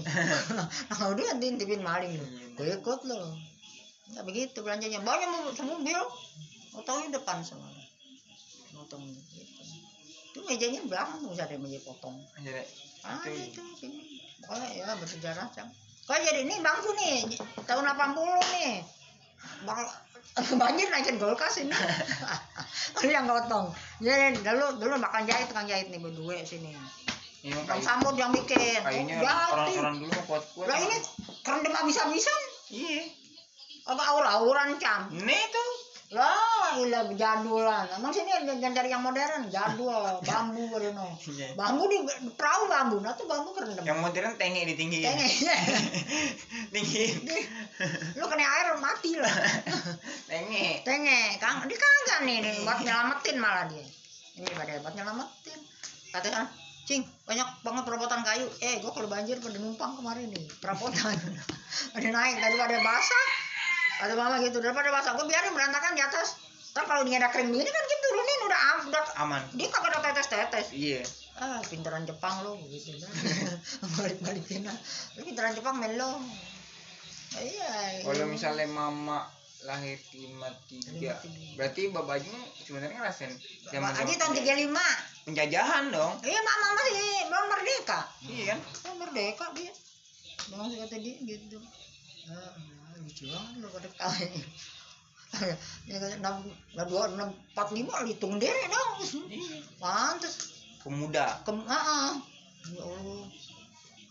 [0.92, 2.24] nah udah intipin maling lu.
[2.24, 2.46] Iya.
[2.56, 3.36] gue ikut lo
[4.12, 5.00] nggak begitu belanjanya.
[5.00, 5.28] Banyak
[6.72, 7.68] mau tahu di depan semua
[8.88, 9.62] potong gitu.
[10.32, 12.16] Itu mejanya belakang tuh ada meja potong.
[12.40, 12.62] Jadi,
[13.06, 13.30] Ah, Itu.
[13.30, 14.18] itu sini.
[14.42, 15.70] Pokoknya ya bersejarah cang.
[16.08, 17.16] Kok jadi ini bangku nih
[17.62, 18.72] tahun 80 nih.
[19.66, 19.80] Bang
[20.60, 21.74] banjir naikin golkas ini.
[23.02, 23.74] Ini yang gotong.
[23.98, 26.74] Ya dulu dulu makan jahit tukang jahit nih berdua sini.
[27.42, 28.82] Ini mah Bang kayu, Samud yang bikin.
[28.82, 29.22] jahit.
[29.22, 30.66] orang-orang dulu mah kuat-kuat.
[30.66, 30.96] Lah ini
[31.46, 32.40] kerendam habis-habisan.
[32.70, 33.02] Iya.
[33.88, 35.10] Apa aur-auran cang?
[35.14, 35.70] Nih tuh.
[36.08, 37.84] Lah, ilah jadulan.
[38.00, 41.06] Emang sini cari yang modern, jadul, bambu gitu.
[41.36, 41.52] Iya.
[41.52, 42.00] Bambu di
[42.32, 43.84] perahu bambu, nah tuh bambu kerendam.
[43.84, 45.04] Yang modern tenge ditinggiin.
[45.04, 45.28] Tenge.
[46.72, 47.16] Tinggiin.
[48.18, 49.30] lu kena air mati lah
[50.30, 50.82] Tenge.
[50.82, 53.86] tenge kang dia kagak nih nih buat nyelamatin malah dia
[54.38, 55.58] ini pada buat nyelamatin
[56.10, 56.42] katanya
[56.88, 61.14] cing banyak banget perabotan kayu eh gua kalau banjir pada numpang kemarin nih perabotan
[61.96, 63.26] ada naik daripada basah
[63.98, 66.38] kata mama gitu daripada basah gua biarin berantakan di atas.
[66.72, 69.42] Ntar kalau dia ada kering begini kan gitu turunin udah udah Aman.
[69.56, 71.02] dia kagak ada tetes tetes Iya.
[71.38, 73.10] ah pinteran Jepang lo gitu kan.
[73.98, 74.62] Balik balikin
[75.18, 76.22] lu pinteran Jepang melo.
[77.34, 79.26] Iya Kalau misalnya mama
[79.66, 83.34] lahir 53 berarti babanya sebenarnya ngerasain
[83.74, 86.14] zaman Aji tahun 35 penjajahan dong.
[86.22, 88.00] Iya mama masih belum merdeka.
[88.22, 88.58] Iya kan?
[88.62, 89.72] Belum merdeka dia.
[90.46, 91.58] Dengan kata dia gitu.
[92.30, 92.54] Ah,
[93.02, 94.26] lucu banget lo pada kali
[95.90, 96.36] ya kan enam
[96.88, 98.92] dua enam empat lima hitung deh dong
[99.76, 102.12] pantes pemuda kem ah ah.
[102.72, 103.28] ya allah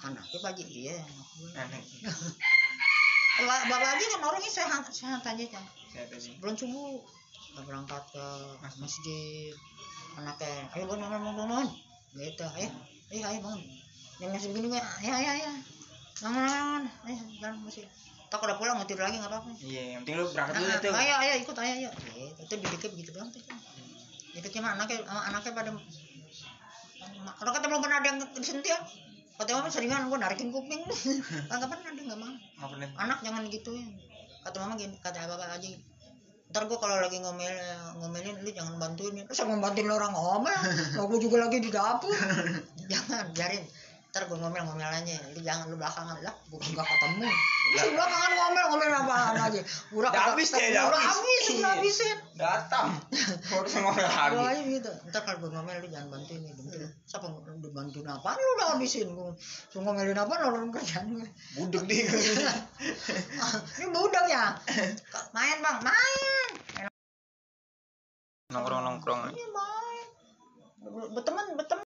[0.05, 0.97] anaknya pagi iya
[1.57, 1.81] anak
[3.37, 5.61] Bapak Haji kan orangnya sehat, sehat aja kan.
[6.41, 7.05] Belum subuh,
[7.53, 8.25] udah berangkat ke
[8.81, 9.53] masjid.
[10.17, 11.69] Anaknya, ayo bangun, bangun, bangun, bangun.
[12.17, 12.69] Gitu, ayo,
[13.13, 13.61] ayo, ayo bangun.
[14.17, 15.51] Jam masih begini gue, ayo, ayo, ayo.
[16.17, 17.85] Bangun, bangun, ayo, jalan masjid.
[18.27, 19.51] Tak udah pulang mau tidur lagi nggak apa-apa.
[19.63, 21.89] iya yang penting lu berangkat dulu Ah, tuh ayo, ayo, ikut, ayo, ayo.
[21.95, 23.39] Gitu, itu didiknya begitu doang tuh.
[24.35, 25.71] Didiknya mah anaknya, sama anaknya pada
[27.27, 28.79] kalau kata belum pernah ada yang disentil ya.
[29.37, 30.83] Kata mama seringan gue narikin kuping.
[31.51, 33.87] Kagak pernah dia nggak mau nggak pernah anak jangan gituin
[34.41, 35.69] kata mama gini kata bapak aja
[36.47, 37.51] ntar gua kalau lagi ngomel
[37.99, 40.55] ngomelin lu jangan bantuin ya terus mau bantuin lu orang ngomel
[41.03, 42.15] aku juga lagi di dapur
[42.91, 43.61] jangan biarin
[44.17, 45.13] ntar gua ngomel ngomel aja.
[45.29, 47.29] Lu jangan lu belakangan lah gua nggak ketemu.
[47.69, 49.61] Lu belakangan ngomel ngomel apaan aja.
[49.93, 51.43] Udah Udah habis ya, udah udah habis.
[51.53, 52.87] udah habisin datang.
[53.53, 54.89] Harus ngomel lagi aja gitu.
[55.13, 56.89] Ntar kalau gua ngomel lu jangan bantuin ya Bentar.
[57.05, 59.07] siapa lu bantuin apaan lu udah habisin.
[59.13, 59.37] Gua
[59.69, 61.29] Suruh ngomelin apaan orang kerjaan gue
[61.61, 62.01] budek di
[63.77, 64.57] ini budak ya?
[65.29, 65.77] Main bang.
[65.85, 66.49] Main.
[68.49, 70.07] Nongkrong nongkrong ini main.
[71.13, 71.85] Berteman berteman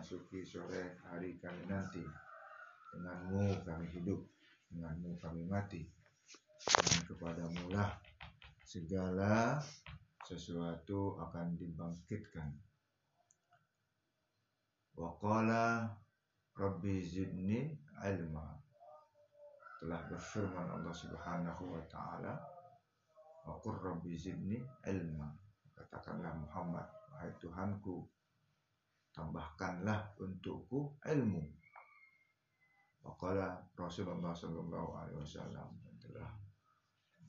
[0.00, 2.06] akan memasuki sore hari kami nanti.
[2.94, 4.22] Denganmu kami hidup
[4.70, 5.82] denganmu kami mati.
[6.62, 7.98] Dan kepadamu lah
[8.62, 9.58] segala
[10.22, 12.54] sesuatu akan dibangkitkan.
[14.94, 15.90] Waqala
[16.54, 17.74] rabbi zidni
[18.06, 18.54] ilma.
[19.82, 22.34] Telah berfirman Allah subhanahu wa ta'ala
[23.50, 25.26] wa qur rabbi zidni ilma.
[25.74, 28.19] Katakanlah Muhammad wahai Tuhanku
[29.14, 31.42] tambahkanlah untukku ilmu.
[33.00, 36.30] Waqala Rasulullah Sallallahu Alaihi Wasallam telah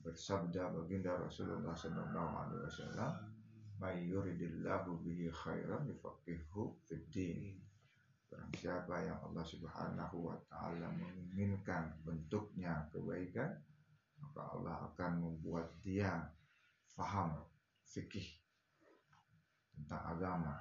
[0.04, 3.12] bersabda baginda Rasulullah Sallallahu Alaihi Wasallam,
[3.80, 7.56] "May yuridillahu bihi khairan yufaqihu fid din."
[8.32, 13.60] Barang siapa yang Allah Subhanahu wa taala menginginkan bentuknya kebaikan,
[14.16, 16.32] maka Allah akan membuat dia
[16.96, 17.36] faham
[17.84, 18.24] fikih
[19.76, 20.56] tentang agama.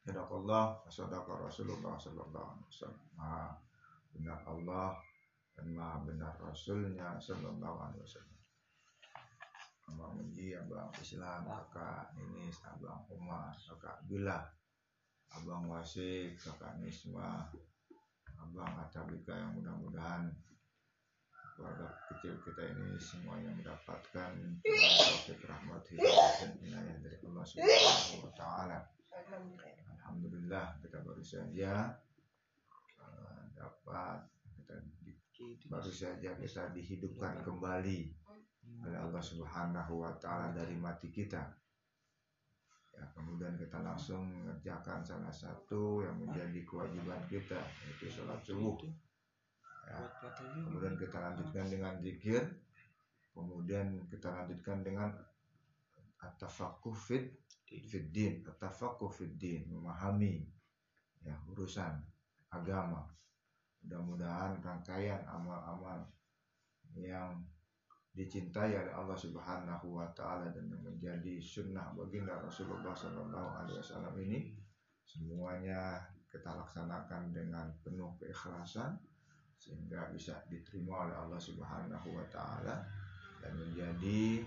[0.00, 3.04] Sadaqallah wa sadaqa Rasulullah sallallahu alaihi wasallam.
[4.16, 4.96] Benar Allah
[5.52, 8.38] dan maha benar Rasulnya sallallahu alaihi wasallam.
[9.90, 14.38] Abang Menji, Abang Islam, Kakak Ninis, Abang Umar, Kakak Bila,
[15.34, 17.50] Abang Wasik, Kakak Nisma,
[18.38, 20.30] Abang Atabika yang mudah-mudahan
[21.60, 24.32] keluarga kecil kita ini semuanya mendapatkan
[25.44, 28.78] rahmat hidayah dan inayah dari Allah Subhanahu wa taala.
[30.10, 31.94] Alhamdulillah kita baru saja
[32.98, 34.26] eh, dapat
[34.58, 34.74] kita
[35.06, 35.14] di-
[35.70, 38.10] baru saja kita dihidupkan kembali
[38.82, 41.46] oleh Allah Subhanahu wa taala dari mati kita.
[42.90, 48.74] Ya, kemudian kita langsung mengerjakan salah satu yang menjadi kewajiban kita yaitu sholat subuh.
[49.86, 50.10] Ya,
[50.66, 52.42] kemudian kita lanjutkan dengan zikir,
[53.30, 55.14] kemudian kita lanjutkan dengan
[56.22, 57.26] at-tafaqquh fid
[57.64, 60.44] fiddin, at-tafaqquh fiddin, memahami
[61.24, 62.00] ya urusan
[62.52, 63.06] agama.
[63.80, 66.04] Mudah-mudahan rangkaian amal-amal
[66.98, 67.40] yang
[68.10, 74.14] dicintai oleh Allah Subhanahu wa taala dan yang menjadi sunnah baginda Rasulullah Sallallahu alaihi wasallam
[74.18, 74.58] ini
[75.06, 78.98] semuanya kita laksanakan dengan penuh keikhlasan
[79.54, 82.82] sehingga bisa diterima oleh Allah Subhanahu wa taala
[83.38, 84.42] dan menjadi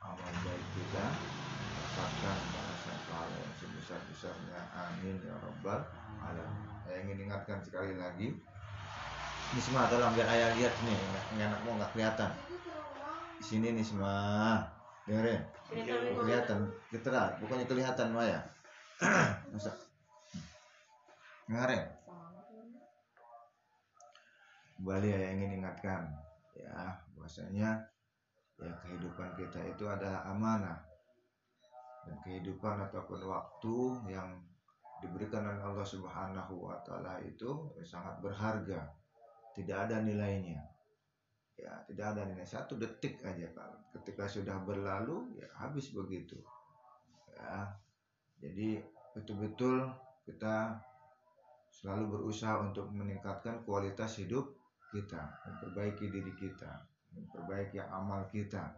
[0.00, 1.06] amal baik kita
[1.76, 4.60] dapatkan balasan pahala yang sebesar-besarnya.
[4.72, 5.80] Amin ya rabbal
[6.24, 6.68] alamin.
[6.84, 8.32] Saya ingin ingatkan sekali lagi
[9.50, 10.98] ini semua tolong biar ayah lihat nih
[11.34, 12.30] ini anakmu nggak kelihatan.
[13.36, 14.14] Di sini nih semua
[15.04, 15.42] dengerin.
[16.16, 16.70] Kelihatan.
[16.88, 18.40] Kita pokoknya kelihatan Maya
[19.52, 19.74] masa
[21.50, 21.82] dengerin.
[24.80, 26.08] Kembali ya ingin ingatkan
[26.56, 27.90] ya bahwasanya
[28.60, 30.78] ya kehidupan kita itu adalah amanah
[32.04, 33.76] dan kehidupan ataupun waktu
[34.12, 34.40] yang
[35.00, 38.92] diberikan oleh Allah Subhanahu wa taala itu sangat berharga.
[39.56, 40.60] Tidak ada nilainya.
[41.60, 46.40] Ya, tidak ada nilai satu detik aja kalau ketika sudah berlalu ya habis begitu.
[47.36, 47.76] Ya.
[48.40, 48.80] Jadi
[49.12, 49.84] betul-betul
[50.24, 50.80] kita
[51.68, 54.56] selalu berusaha untuk meningkatkan kualitas hidup
[54.88, 58.74] kita, memperbaiki diri kita, memperbaiki amal kita.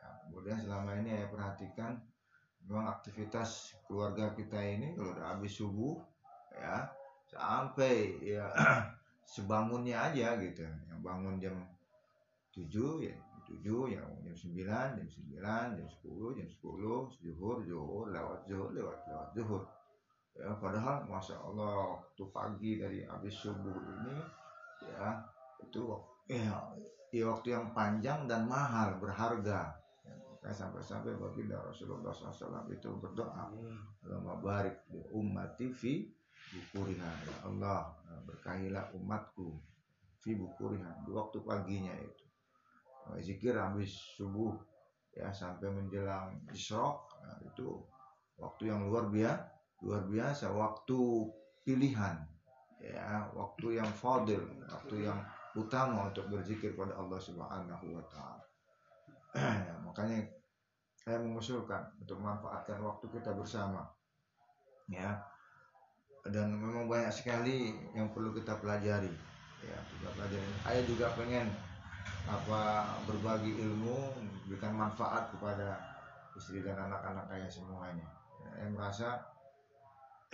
[0.00, 1.92] Ya, kemudian selama ini saya perhatikan
[2.66, 5.96] memang aktivitas keluarga kita ini kalau udah habis subuh
[6.52, 6.86] ya
[7.30, 8.50] sampai ya
[9.34, 11.56] sebangunnya aja gitu yang bangun jam
[12.52, 12.66] 7
[13.06, 13.14] ya
[13.46, 18.98] 7 ya jam 9 jam 9 jam 10 jam 10 zuhur zuhur lewat zuhur lewat
[19.06, 19.62] lewat zuhur
[20.34, 24.16] ya padahal masya Allah waktu pagi dari habis subuh ini
[24.86, 25.22] ya
[25.62, 25.82] itu
[26.30, 26.54] ya,
[27.10, 29.74] ya waktu yang panjang dan mahal berharga.
[30.40, 33.52] Nah, sampai-sampai baginda Rasulullah SAW itu berdoa
[34.06, 36.08] Allahumma barik di ummati fi
[36.54, 37.10] bukuriha.
[37.28, 37.92] Ya Allah
[38.24, 39.60] berkahilah umatku
[40.22, 42.24] fi bukuriha di waktu paginya itu.
[43.20, 44.54] Zikir habis subuh
[45.10, 47.82] ya sampai menjelang isrok nah, itu
[48.38, 49.42] waktu yang luar biasa
[49.82, 51.00] luar biasa waktu
[51.66, 52.16] pilihan
[52.80, 54.40] ya waktu yang fadil
[54.70, 55.18] waktu yang
[55.58, 58.44] utama untuk berzikir pada Allah Subhanahu wa taala.
[59.70, 60.26] Ya, makanya
[60.98, 63.86] saya mengusulkan untuk memanfaatkan waktu kita bersama.
[64.90, 65.22] Ya.
[66.26, 69.10] Dan memang banyak sekali yang perlu kita pelajari.
[69.62, 70.50] Ya kita pelajari.
[70.66, 71.46] Saya juga pengen
[72.26, 75.78] apa berbagi ilmu memberikan manfaat kepada
[76.34, 78.06] istri dan anak-anak saya semuanya.
[78.42, 79.08] Ya, saya merasa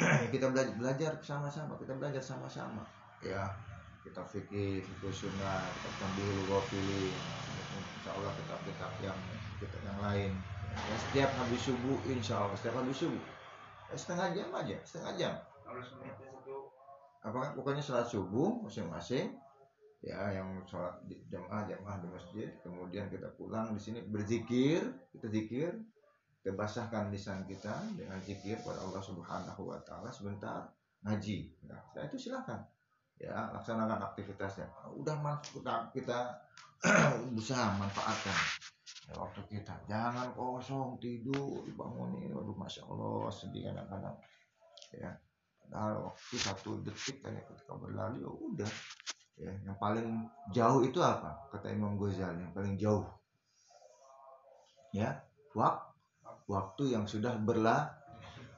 [0.33, 1.77] kita belajar belajar sama-sama.
[1.77, 2.81] Kita belajar sama-sama.
[3.21, 3.53] Ya
[4.07, 6.31] kita fikir fikir sunnah kita sambil
[6.71, 7.11] pilih
[7.99, 9.19] insya Allah kitab-kitab yang
[9.59, 10.33] kita yang lain.
[10.77, 13.25] Ya, setiap habis subuh insya Allah setiap habis subuh.
[13.91, 15.35] Ya, setengah jam aja setengah jam.
[17.27, 17.35] Apa?
[17.35, 19.35] Kan pokoknya sholat subuh masing-masing.
[20.07, 22.49] Ya yang sholat jamaah jamaah di masjid.
[22.63, 25.75] Kemudian kita pulang di sini berzikir kita zikir.
[26.47, 30.71] Kita basahkan lisan kita dengan zikir pada Allah Subhanahu Wa Taala sebentar
[31.03, 31.67] ngaji.
[31.67, 32.63] Nah, itu silakan
[33.17, 34.69] ya laksanakan aktivitasnya.
[34.93, 35.17] Udah
[35.57, 36.37] udah kita
[37.33, 38.37] berusaha manfaatkan.
[39.07, 44.17] Ya, waktu kita jangan kosong tidur bangunin waduh masya Allah sedih kadang-kadang.
[44.93, 45.11] Ya
[45.67, 48.73] padahal waktu satu detik kayak ketika berlalu ya udah.
[49.37, 50.09] Ya yang paling
[50.53, 51.49] jauh itu apa?
[51.53, 53.07] Kata Imam Ghazali yang paling jauh.
[54.93, 55.25] Ya
[55.57, 55.97] wak
[56.51, 57.97] waktu yang sudah berla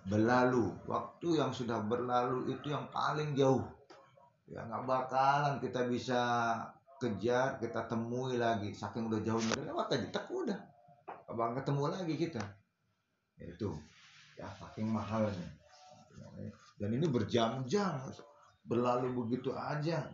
[0.08, 0.72] berlalu.
[0.88, 3.77] Waktu yang sudah berlalu itu yang paling jauh
[4.48, 6.20] ya nggak bakalan kita bisa
[6.98, 8.74] kejar kita temui lagi.
[8.74, 10.58] Saking udah jauhnya udah lewat aja tak udah.
[11.30, 12.42] Abang ketemu lagi kita.
[13.38, 13.70] Ya itu.
[14.34, 15.48] Ya saking mahalnya.
[16.78, 18.02] Dan ini berjam-jam.
[18.66, 20.10] Berlalu begitu aja.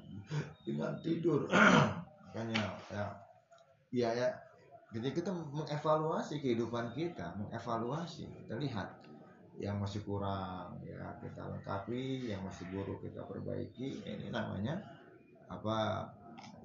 [0.63, 1.49] Dengan tidur.
[2.29, 2.63] Makanya
[2.93, 3.07] ya.
[3.91, 4.29] Ya ya.
[4.95, 7.35] Jadi kita mengevaluasi kehidupan kita.
[7.41, 8.29] Mengevaluasi.
[8.45, 9.04] Kita lihat
[9.59, 14.03] yang masih kurang ya kita lengkapi yang masih buruk kita perbaiki.
[14.03, 14.83] Ini namanya
[15.47, 16.11] apa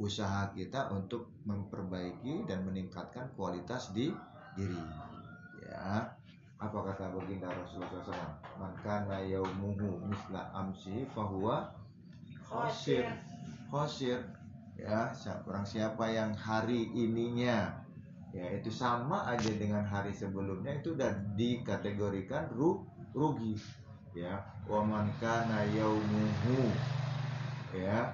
[0.02, 4.10] usaha kita untuk memperbaiki dan meningkatkan kualitas di
[4.58, 4.84] diri
[5.62, 6.16] ya.
[6.60, 8.36] Apa kata baginda Rasulullah SAW?
[8.60, 11.72] Man kana yaumuhu misla amsi fahuwa
[12.44, 13.06] khosir
[13.70, 14.20] khosir
[14.74, 15.14] ya
[15.46, 17.86] orang siapa yang hari ininya
[18.30, 23.58] ya itu sama aja dengan hari sebelumnya itu udah dikategorikan ru, rugi.
[24.14, 26.70] Ya waman kana yaumuhu
[27.74, 28.14] ya.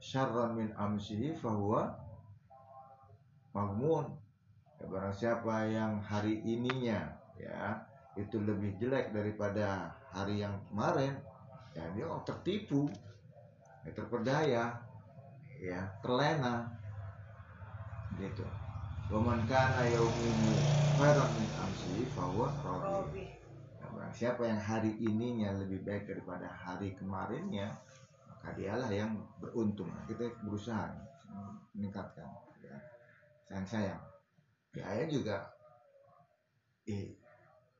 [0.00, 1.94] Syarran min amsihi fahuwa
[3.52, 4.16] magmun.
[4.80, 7.84] Ya, barang siapa yang hari ininya ya
[8.16, 11.12] itu lebih jelek daripada hari yang kemarin
[11.76, 12.88] ya dia tertipu.
[13.84, 14.89] Ya, terperdaya
[15.60, 16.72] ya terlena
[18.16, 18.44] gitu
[19.10, 20.54] Waman kana yaumihi
[20.94, 22.46] khairan min amsi fahuwa.
[22.62, 23.26] Robi.
[23.82, 27.74] Nah, barang siapa yang hari ininya lebih baik daripada hari kemarinnya,
[28.30, 29.90] maka dialah yang beruntung.
[29.90, 30.94] Nah, kita berusaha
[31.74, 32.22] meningkatkan
[32.62, 32.78] ya.
[33.50, 34.02] sayang sayang.
[34.78, 35.36] Ya, saya juga
[36.86, 37.18] eh,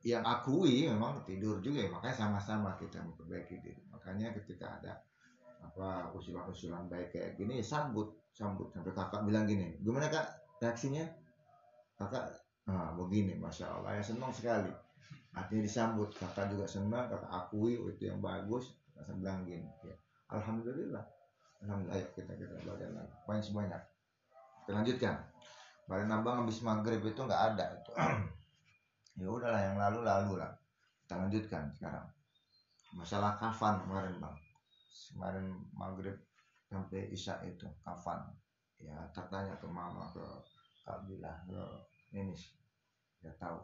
[0.02, 3.86] yang akui memang tidur juga ya, makanya sama-sama kita memperbaiki diri.
[3.94, 4.98] Makanya ketika ada
[5.80, 8.68] apa usulan-usulan baik kayak gini sambut sambut.
[8.76, 10.28] Sampai kakak bilang gini gimana kak
[10.60, 11.08] reaksinya?
[11.96, 12.28] Kakak
[12.68, 14.68] nah begini masya allah ya senang sekali.
[15.32, 18.76] Artinya disambut kakak juga senang kakak akui oh, itu yang bagus.
[18.92, 19.96] Kakak bilang gini ya
[20.30, 21.02] alhamdulillah
[21.64, 23.14] alhamdulillah ayo kita kita belajar lagi.
[23.24, 23.80] Poin sebanyak
[24.60, 25.16] kita lanjutkan.
[25.88, 27.92] Kemarin abang habis maghrib itu nggak ada itu.
[29.20, 30.48] Ya udahlah yang lalu lalu lah.
[31.04, 32.08] Kita lanjutkan sekarang.
[32.96, 34.32] Masalah kafan kemarin bang
[35.14, 36.16] kemarin maghrib
[36.70, 38.30] sampai isya itu kafan.
[38.80, 40.24] Ya tertanya ke mama ke
[40.86, 41.61] Kak Bila ke
[42.14, 42.57] Nenis
[43.20, 43.61] ya tahu.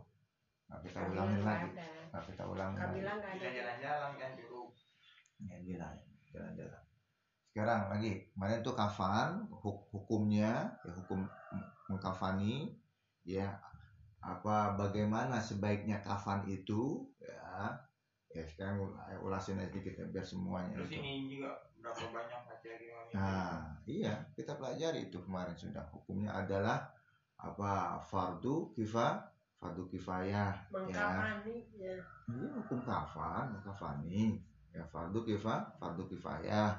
[0.66, 1.68] Nggak kita ulangin lagi.
[2.10, 3.00] nggak kita ulangin lagi.
[3.00, 3.48] Ada.
[3.54, 4.68] jalan-jalan kan cukup.
[5.46, 5.94] ya bilang
[6.32, 6.82] jalan-jalan.
[7.52, 11.24] Sekarang lagi kemarin tuh kafan huk- hukumnya ya hukum
[11.88, 12.76] mengkafani
[13.24, 13.48] ya.
[14.20, 17.85] Apa bagaimana sebaiknya kafan itu ya
[18.34, 21.00] ya sekarang ul- ulasin aja kita biar semuanya Terus itu.
[21.00, 21.50] ini juga
[21.80, 23.10] berapa banyak gimana?
[23.14, 23.54] Nah,
[23.86, 25.84] iya, kita pelajari itu kemarin sudah.
[25.94, 26.90] Hukumnya adalah
[27.38, 28.02] apa?
[28.02, 29.22] Fardu kifa,
[29.60, 30.68] fardu kifayah, ya.
[30.72, 31.56] Mengkafani.
[31.78, 31.96] Ya.
[32.26, 34.42] Ini hukum kafan, kafani.
[34.74, 36.74] Ya, fardu kifa, fardu kifayah.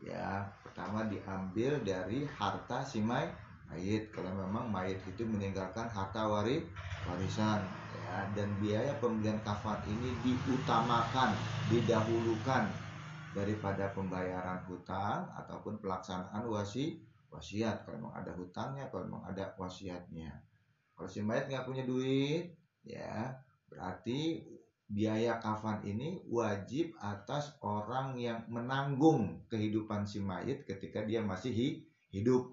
[0.00, 3.30] Ya, pertama diambil dari harta si may-
[3.68, 4.08] mayit.
[4.10, 6.64] Kalau memang mayit itu meninggalkan harta wari
[7.04, 7.60] warisan,
[7.94, 8.30] ya.
[8.36, 11.34] Dan biaya pembelian kafan ini diutamakan,
[11.72, 12.64] didahulukan
[13.30, 16.98] daripada pembayaran hutang ataupun pelaksanaan wasi
[17.30, 20.42] wasiat kalau memang ada hutangnya kalau memang ada wasiatnya
[20.98, 22.50] kalau si mayat nggak punya duit
[22.82, 23.38] ya
[23.70, 24.42] berarti
[24.90, 31.80] biaya kafan ini wajib atas orang yang menanggung kehidupan si mayit ketika dia masih hi-
[32.10, 32.50] hidup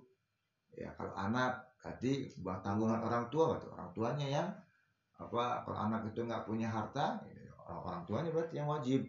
[0.78, 4.48] ya kalau anak berarti buat tanggungan orang tua berarti orang tuanya yang
[5.18, 9.02] apa kalau anak itu nggak punya harta ya, orang orang tuanya berarti yang wajib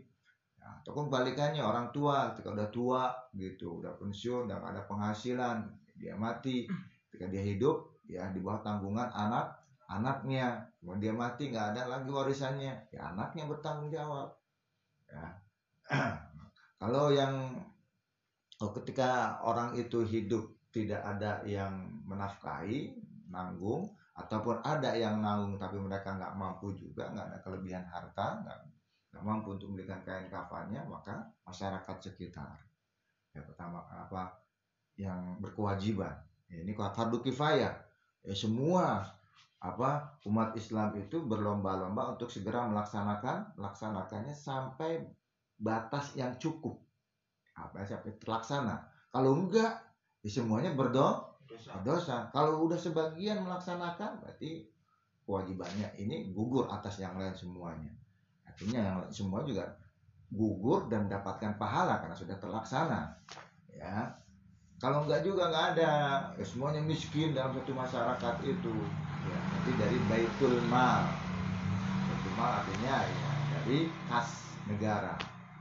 [0.68, 3.02] Nah, ataupun kebalikannya orang tua ketika udah tua
[3.32, 5.64] gitu, udah pensiun, udah ada penghasilan,
[5.96, 6.68] dia mati.
[7.08, 9.56] Ketika dia hidup, ya di bawah tanggungan anak
[9.88, 10.68] anaknya.
[10.76, 14.28] Kemudian dia mati nggak ada lagi warisannya, ya anaknya bertanggung jawab.
[15.08, 15.26] Ya.
[16.84, 17.64] Kalau yang
[18.60, 22.92] oh, ketika orang itu hidup tidak ada yang menafkahi,
[23.32, 23.88] nanggung,
[24.18, 28.58] ataupun ada yang nanggung tapi mereka nggak mampu juga, nggak ada kelebihan harta, nggak
[29.14, 32.60] nggak mampu untuk membelikan kain kafannya maka masyarakat sekitar
[33.32, 34.34] yang pertama apa
[34.98, 36.12] yang berkewajiban.
[36.50, 37.76] Ya, ini fardu kifayah.
[38.24, 39.06] Ya semua
[39.58, 45.06] apa umat Islam itu berlomba-lomba untuk segera melaksanakan melaksanakannya sampai
[45.58, 46.82] batas yang cukup.
[47.54, 48.90] Apa sampai terlaksana.
[49.14, 49.78] Kalau enggak
[50.22, 51.70] ya semuanya berdoa Dosa.
[51.80, 52.16] dosa.
[52.30, 54.68] Kalau udah sebagian melaksanakan, berarti
[55.24, 57.92] kewajibannya ini gugur atas yang lain semuanya.
[58.44, 59.64] Artinya yang lain semua juga
[60.28, 63.16] gugur dan dapatkan pahala karena sudah terlaksana.
[63.72, 64.12] Ya,
[64.76, 65.92] kalau enggak juga enggak ada,
[66.36, 68.74] ya semuanya miskin dalam satu masyarakat itu.
[69.28, 71.08] Ya, nanti dari baitul mal.
[72.08, 73.28] Baitul mal artinya ya
[73.68, 74.30] dari kas
[74.64, 75.16] negara,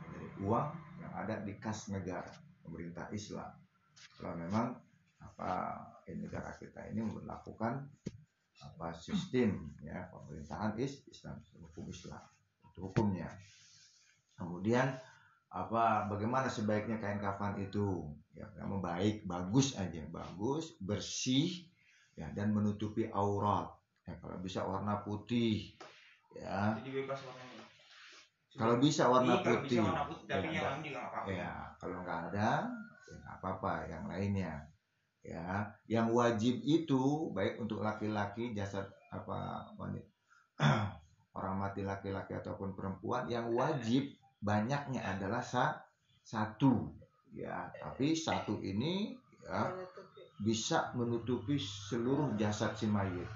[0.07, 0.67] dari uang
[1.03, 2.31] yang ada di kas negara
[2.63, 3.51] pemerintah Islam.
[4.15, 4.86] Kalau memang
[5.27, 7.83] apa ini negara kita ini melakukan
[8.57, 12.23] apa sistem ya pemerintahan is Islam hukum Islam
[12.71, 13.29] itu hukumnya
[14.39, 14.97] kemudian
[15.47, 21.65] apa bagaimana sebaiknya kain kafan itu ya yang baik bagus aja bagus bersih
[22.17, 23.69] ya dan menutupi aurat
[24.03, 25.77] ya kalau bisa warna putih
[26.35, 27.63] ya Jadi bebas warnanya.
[28.57, 31.11] kalau bisa warna Iya, kalau putih Bisa warna putih, tapi Ya, yang lain juga nggak
[31.13, 31.29] apa-apa.
[31.29, 32.49] Ya, kalau nggak ada,
[33.07, 33.73] ya nggak apa-apa.
[33.85, 34.53] Yang lainnya,
[35.27, 40.07] ya, yang wajib itu baik untuk laki-laki jasad apa wanita
[41.37, 44.09] orang mati laki-laki ataupun perempuan, yang wajib
[44.41, 45.85] banyaknya adalah sa,
[46.25, 46.97] satu,
[47.29, 47.69] ya.
[47.77, 49.13] Tapi satu ini
[49.45, 49.69] ya
[50.41, 53.29] bisa menutupi seluruh jasad si mayit.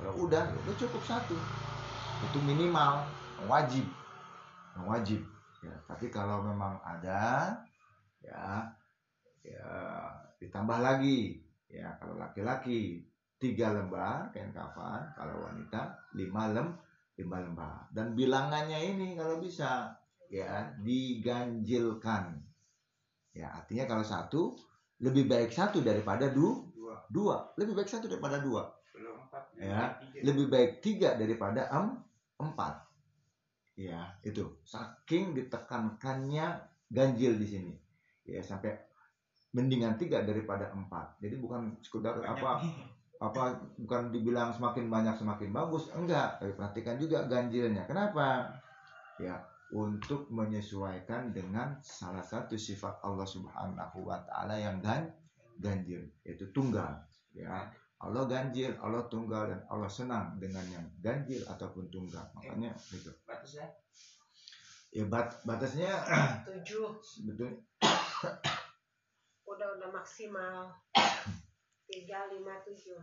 [0.00, 1.36] Kalau udah, ya udah cukup satu.
[2.24, 3.04] Itu minimal,
[3.44, 3.84] wajib,
[4.88, 5.20] wajib.
[5.62, 7.54] Ya, tapi kalau memang ada,
[8.18, 8.66] ya,
[9.46, 9.70] ya
[10.42, 11.38] ditambah lagi.
[11.70, 13.06] Ya, kalau laki-laki
[13.38, 16.68] tiga lembar kain kafan, kalau wanita lima lem,
[17.16, 17.76] lima lembar.
[17.94, 19.94] Dan bilangannya ini kalau bisa,
[20.28, 22.42] ya diganjilkan.
[23.32, 24.52] Ya, artinya kalau satu
[25.00, 30.20] lebih baik satu daripada du, dua dua lebih baik satu daripada dua empat Ya, tiga.
[30.28, 31.96] lebih baik tiga daripada em,
[32.36, 32.84] empat
[33.72, 36.60] ya itu saking ditekankannya
[36.92, 37.74] ganjil di sini
[38.28, 38.76] ya sampai
[39.52, 41.20] mendingan tiga daripada empat.
[41.20, 42.74] Jadi bukan sekedar Banyak apa nih.
[43.22, 43.42] apa
[43.78, 45.92] bukan dibilang semakin banyak semakin bagus.
[45.92, 46.40] Enggak.
[46.40, 47.84] Tapi perhatikan juga ganjilnya.
[47.86, 48.48] Kenapa?
[49.20, 49.38] Ya
[49.72, 55.08] untuk menyesuaikan dengan salah satu sifat Allah Subhanahu wa taala yang gan
[55.60, 57.00] ganjil yaitu tunggal.
[57.32, 57.72] Ya
[58.02, 62.26] Allah ganjil, Allah tunggal dan Allah senang dengan yang ganjil ataupun tunggal.
[62.34, 63.08] Makanya itu.
[63.24, 63.70] batasnya?
[64.92, 65.92] Ya bat, batasnya
[66.44, 66.98] tujuh.
[67.14, 67.56] Sebetulnya
[69.54, 70.72] udah udah maksimal
[71.86, 73.00] tiga lima tujuh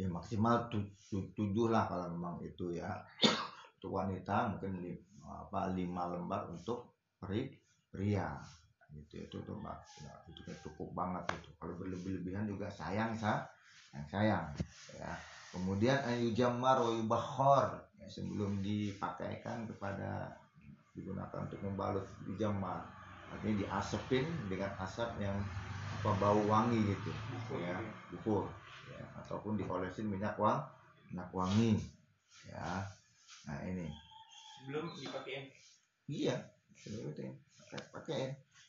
[0.00, 0.80] ya maksimal tu,
[1.12, 3.04] tu- tujuh lah kalau memang itu ya.
[3.76, 7.52] Untuk wanita mungkin li- apa lima lembar untuk peri,
[7.92, 8.40] pria.
[8.90, 9.76] Gitu itu tuh mbak.
[10.00, 11.50] Ya, itu kan cukup banget itu.
[11.60, 13.44] Kalau berlebih-lebihan juga sayang sa,
[13.92, 14.46] yang sayang.
[14.96, 15.12] Ya.
[15.52, 20.32] Kemudian ayu jamar wa yubakhor ya, sebelum dipakaikan kepada
[20.94, 22.86] digunakan untuk membalut di jamar.
[23.30, 25.38] Artinya diasepin dengan asap yang
[26.00, 27.12] apa bau wangi gitu.
[27.56, 27.78] Ya
[28.10, 28.50] bukur.
[28.90, 30.60] Ya, ataupun diolesin minyak wang
[31.10, 31.78] minyak wangi.
[32.46, 32.84] Ya.
[33.46, 33.86] Nah ini.
[34.60, 35.48] Sebelum dipakai
[36.10, 36.36] iya
[36.76, 37.22] sebelum itu
[37.56, 38.20] pakai pakai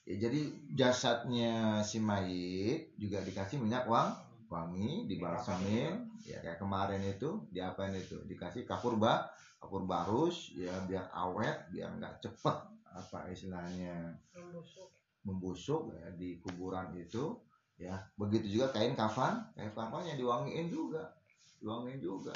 [0.05, 0.41] ya jadi
[0.77, 4.13] jasadnya si mayit juga dikasih minyak wang
[4.47, 8.19] wangi dibalsamin ya kayak kemarin itu diapain itu?
[8.27, 9.27] Dikasih kapur ba
[9.59, 12.57] kapur barus ya biar awet biar nggak cepet
[12.91, 14.89] apa istilahnya membusuk.
[15.23, 17.39] membusuk ya, di kuburan itu
[17.79, 17.95] ya.
[18.19, 21.15] Begitu juga kain kafan kain kafannya diwangiin juga
[21.63, 22.35] diwangiin juga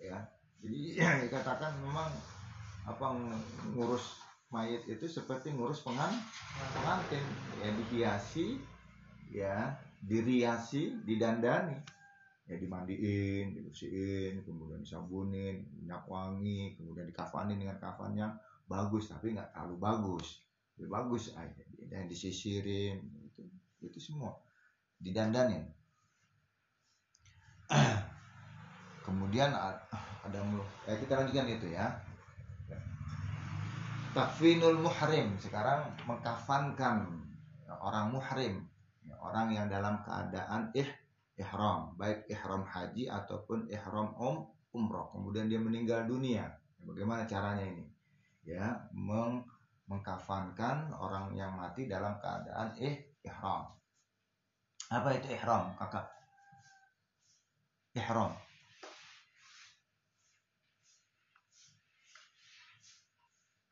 [0.00, 0.18] ya.
[0.62, 0.98] Jadi
[1.28, 2.10] dikatakan memang
[2.82, 3.46] apa ng-
[3.78, 4.18] ngurus
[4.50, 6.12] mayit itu seperti ngurus pengan
[6.74, 7.24] pengantin.
[7.62, 8.46] Ya dihiasi
[9.30, 9.56] ya
[10.02, 11.78] diriasi didandani.
[12.50, 18.34] Ya dimandiin dibersihin kemudian disabunin minyak wangi kemudian dikafanin dengan kafan yang
[18.72, 20.40] bagus tapi nggak terlalu bagus.
[20.80, 21.62] Lebih bagus aja
[21.92, 23.44] dan disisirin itu
[23.84, 24.32] itu semua
[24.96, 25.68] didandanin.
[29.06, 31.92] Kemudian ada mulu eh, kita lanjutkan itu ya.
[34.16, 35.36] Takfinul muhrim.
[35.40, 37.08] Sekarang mengkafankan
[37.80, 38.64] orang muhrim
[39.04, 40.88] ya, orang yang dalam keadaan ih
[41.36, 41.96] ihram.
[42.00, 45.12] Baik ihram haji ataupun ihram um umroh.
[45.12, 46.48] Kemudian dia meninggal dunia.
[46.82, 47.92] Bagaimana caranya ini
[48.42, 49.46] ya meng
[49.86, 53.68] mengkafankan orang yang mati dalam keadaan ih ihram.
[54.92, 56.06] Apa itu ihram, Kakak?
[57.96, 58.32] Ihram.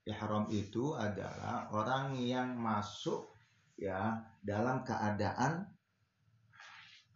[0.05, 3.31] Ihram itu adalah orang yang masuk
[3.81, 5.69] ya dalam keadaan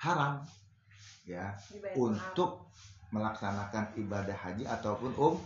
[0.01, 0.45] haram
[1.25, 1.57] ya
[1.97, 2.69] untuk
[3.09, 5.37] melaksanakan ibadah haji ataupun um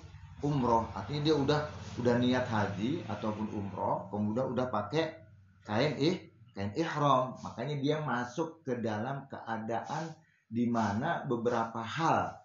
[0.43, 0.87] umroh.
[0.95, 1.61] Artinya dia udah
[1.99, 5.19] udah niat haji ataupun umroh kemudian udah pakai
[5.67, 6.17] kain ih
[6.55, 7.35] kain ihram.
[7.43, 10.15] Makanya dia masuk ke dalam keadaan
[10.49, 12.39] di mana beberapa hal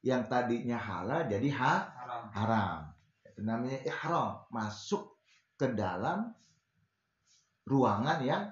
[0.00, 2.22] yang tadinya halal jadi ha haram.
[2.32, 2.78] haram.
[3.26, 4.46] Itu namanya ihram.
[4.48, 5.20] Masuk
[5.60, 6.32] ke dalam
[7.68, 8.44] ruangan yang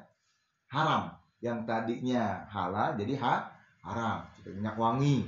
[0.68, 1.16] haram.
[1.38, 3.34] Yang tadinya halal jadi ha
[3.86, 4.18] haram.
[4.44, 5.24] Minyak wangi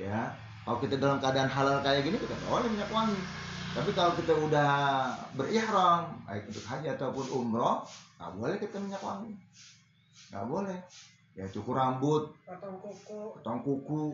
[0.00, 0.32] ya
[0.62, 3.18] kalau kita dalam keadaan halal kayak gini kita boleh minyak wangi.
[3.72, 4.72] Tapi kalau kita udah
[5.34, 7.82] berihram baik untuk haji ataupun umroh
[8.20, 9.34] nggak boleh kita minyak wangi.
[10.30, 10.78] Nggak boleh.
[11.34, 13.20] Ya cukur rambut potong kuku.
[13.40, 14.04] potong kuku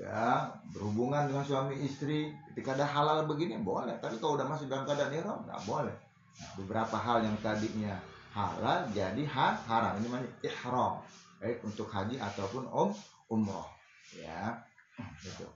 [0.00, 2.34] ya berhubungan dengan suami istri.
[2.50, 3.94] Ketika ada halal begini boleh.
[4.02, 5.94] Tapi kalau udah masih dalam keadaan ihram nggak boleh.
[6.38, 7.94] Nah, beberapa hal yang tadinya
[8.34, 9.94] halal jadi ha haram.
[10.02, 10.98] Ini namanya ihram.
[11.38, 12.90] Baik untuk haji ataupun um
[13.30, 13.70] umroh.
[14.10, 14.58] Ya
[15.22, 15.46] gitu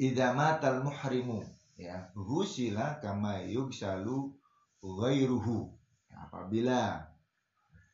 [0.00, 1.44] idza matal muhrimu.
[1.76, 4.32] Ya husila kama yugsalu
[4.80, 5.68] ghairuhu.
[6.08, 6.80] Ya, apabila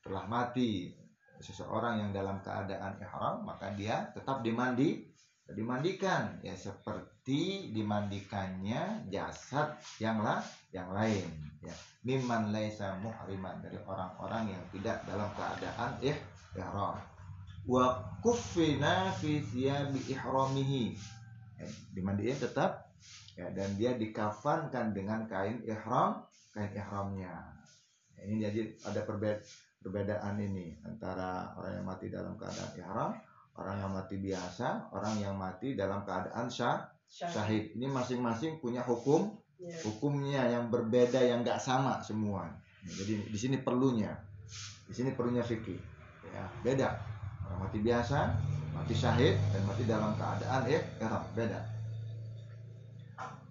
[0.07, 0.95] telah mati
[1.43, 5.11] seseorang yang dalam keadaan ihram maka dia tetap dimandi
[5.51, 6.39] dimandikan.
[6.47, 11.27] Ya seperti dimandikannya jasad yang lah yang lain.
[11.63, 11.75] Ya
[12.07, 16.19] mimman laisa muhriman dari orang-orang yang tidak dalam keadaan ih
[16.55, 16.99] ihram.
[17.67, 20.95] Wa kuffina fi thiyabi ihramihi
[21.57, 22.93] ya, dimandiin tetap
[23.37, 27.57] ya dan dia dikafankan dengan kain ihram kain ihramnya
[28.17, 29.45] Ya, ini jadi ada perbedaan
[29.85, 33.11] perbedaan ini antara orang yang mati dalam keadaan ihram,
[33.55, 37.77] orang yang mati biasa, orang yang mati dalam keadaan syah, syahid.
[37.77, 39.73] Ini masing-masing punya hukum, Ya.
[39.89, 42.45] hukumnya yang berbeda yang nggak sama semua.
[42.85, 44.13] Ya, Jadi di sini perlunya.
[44.85, 45.81] Di sini perlunya fikih.
[46.29, 46.93] Ya, beda.
[47.49, 48.37] Orang mati biasa,
[48.77, 51.61] mati syahid dan mati dalam keadaan eh ihram beda.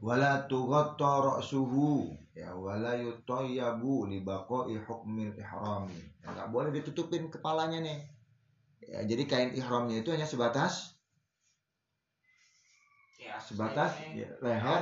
[0.06, 5.98] Wala tughatta ra'suhu ya wala yutayyabu li baqa'i hukmil ihrami.
[6.22, 8.00] Ya, nggak boleh ditutupin kepalanya nih.
[8.86, 10.96] Ya, jadi kain ihramnya itu hanya sebatas
[13.26, 14.82] Ya, sebatas ya, leher.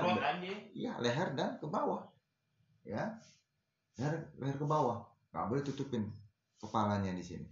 [0.76, 2.04] Iya, leher dan ke bawah.
[2.84, 3.24] Ya.
[3.96, 5.08] Leher, leher ke bawah.
[5.32, 6.04] Nggak boleh tutupin
[6.60, 7.48] kepalanya di sini.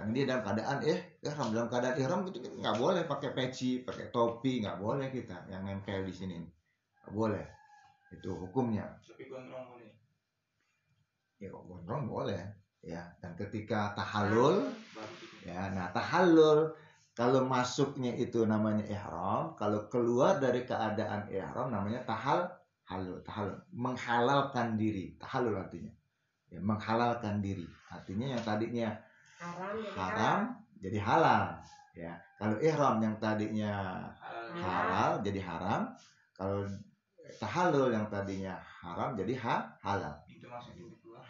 [0.00, 3.84] Karena dia dalam keadaan eh ihram dalam keadaan ihram gitu kan nggak boleh pakai peci,
[3.84, 6.40] pakai topi, nggak boleh kita yang nempel di sini.
[6.40, 7.44] Nggak boleh.
[8.08, 8.88] Itu hukumnya.
[9.04, 9.92] Tapi gondrong boleh.
[11.36, 12.42] Ya gondrong boleh.
[12.80, 14.72] Ya, dan ketika gitu.
[15.44, 16.72] ya, nah tahallul
[17.12, 22.48] kalau masuknya itu namanya ihram, kalau keluar dari keadaan ihram namanya tahal
[22.88, 25.92] halul, tahallul, menghalalkan diri, tahallul artinya.
[26.48, 27.68] Ya, menghalalkan diri.
[27.92, 28.88] Artinya yang tadinya
[29.40, 30.40] haram jadi haram
[30.80, 31.44] jadi halal,
[31.92, 32.12] ya.
[32.40, 34.64] Kalau ihram yang tadinya Halal.
[34.64, 35.92] halal jadi haram,
[36.32, 36.64] kalau
[37.36, 40.16] tahallul yang tadinya haram jadi ha halal.
[40.24, 41.20] Itu maksudnya berdua.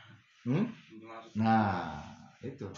[0.47, 0.65] Hmm?
[0.87, 1.43] Itu maksudnya.
[1.43, 1.99] Nah,
[2.47, 2.71] itu.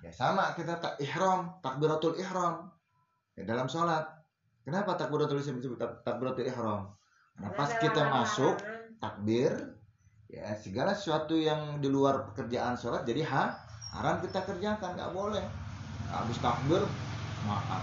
[0.00, 2.64] Ya sama kita tak ihram, takbiratul ihram.
[3.36, 4.08] Ya, dalam sholat.
[4.64, 6.96] Kenapa takbiratul ihram disebut tak- takbiratul ihram?
[7.36, 8.56] Karena pas kita masuk
[8.96, 9.52] takbir,
[10.32, 13.52] ya segala sesuatu yang di luar pekerjaan sholat jadi ha,
[13.96, 15.44] haram kita kerjakan, nggak boleh.
[16.12, 16.84] Habis takbir
[17.48, 17.82] makan,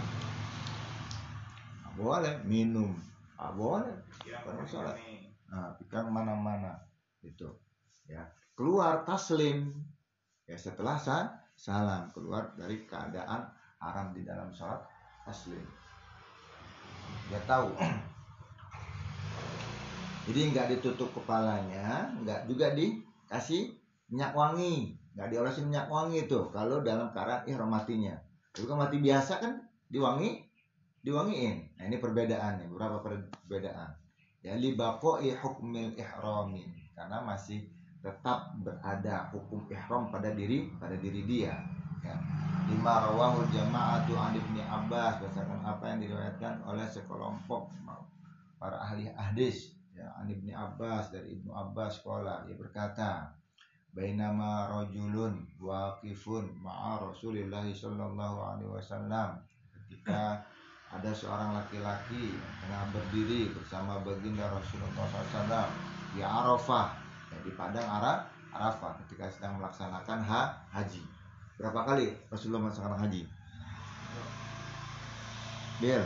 [1.81, 2.93] nggak boleh minum,
[3.35, 3.95] nggak boleh.
[4.69, 4.95] Sholat.
[4.95, 5.33] nih.
[5.49, 6.79] Nah, pikang mana-mana
[7.25, 7.49] itu.
[8.07, 9.73] Ya, keluar taslim.
[10.45, 13.47] Ya, setelah sa salam keluar dari keadaan
[13.79, 14.81] haram di dalam sholat
[15.27, 15.61] taslim.
[17.29, 17.73] Dia tahu.
[20.23, 23.75] Jadi nggak ditutup kepalanya, nggak juga dikasih
[24.07, 28.17] minyak wangi, nggak diolesin minyak wangi itu kalau dalam keadaan ihram matinya.
[28.53, 29.53] Tapi kalau mati biasa kan
[29.89, 30.41] diwangi,
[31.01, 31.77] diwangiin.
[31.77, 34.03] Nah ini perbedaannya, beberapa perbedaan
[34.43, 37.63] ya libaqoi hukmil ihrami karena masih
[38.03, 41.55] tetap berada hukum ihram pada diri pada diri dia
[42.03, 42.15] ya
[42.67, 47.71] lima rawahu jama'atu an ibni Abbas berdasarkan apa yang diriwayatkan oleh sekelompok
[48.59, 53.31] para ahli hadis ya an Abbas dari ibnu Abbas sekolah dia berkata
[53.93, 59.37] bainama rajulun waqifun ma'a Rasulillah sallallahu alaihi wasallam
[59.77, 60.41] ketika
[60.93, 65.69] ada seorang laki-laki tengah berdiri bersama baginda Rasulullah SAW
[66.13, 66.93] di Arafah
[67.33, 71.01] ya, di padang Ara- Arafah ketika sedang melaksanakan ha haji.
[71.57, 73.25] Berapa kali Rasulullah melaksanakan haji?
[75.81, 76.05] Bill,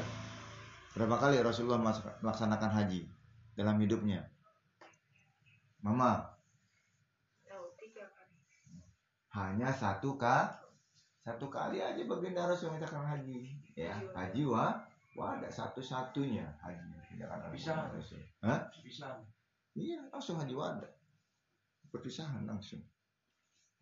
[0.96, 1.84] berapa kali Rasulullah
[2.24, 3.04] melaksanakan haji
[3.60, 4.24] dalam hidupnya?
[5.84, 6.24] Mama,
[7.44, 8.36] Tahu tiga kali.
[9.38, 10.50] Hanya satu ka
[11.28, 13.52] satu kali aja baginda Rasul melaksanakan haji.
[13.76, 14.80] Ya, haji wa
[15.20, 17.20] wah ada satu-satunya haji.
[17.20, 17.76] Kan Bisa.
[17.92, 18.24] Rasul.
[18.40, 18.64] Hah?
[18.80, 19.20] Bisa.
[19.76, 20.88] Iya, langsung haji wada.
[21.92, 22.80] Perpisahan langsung.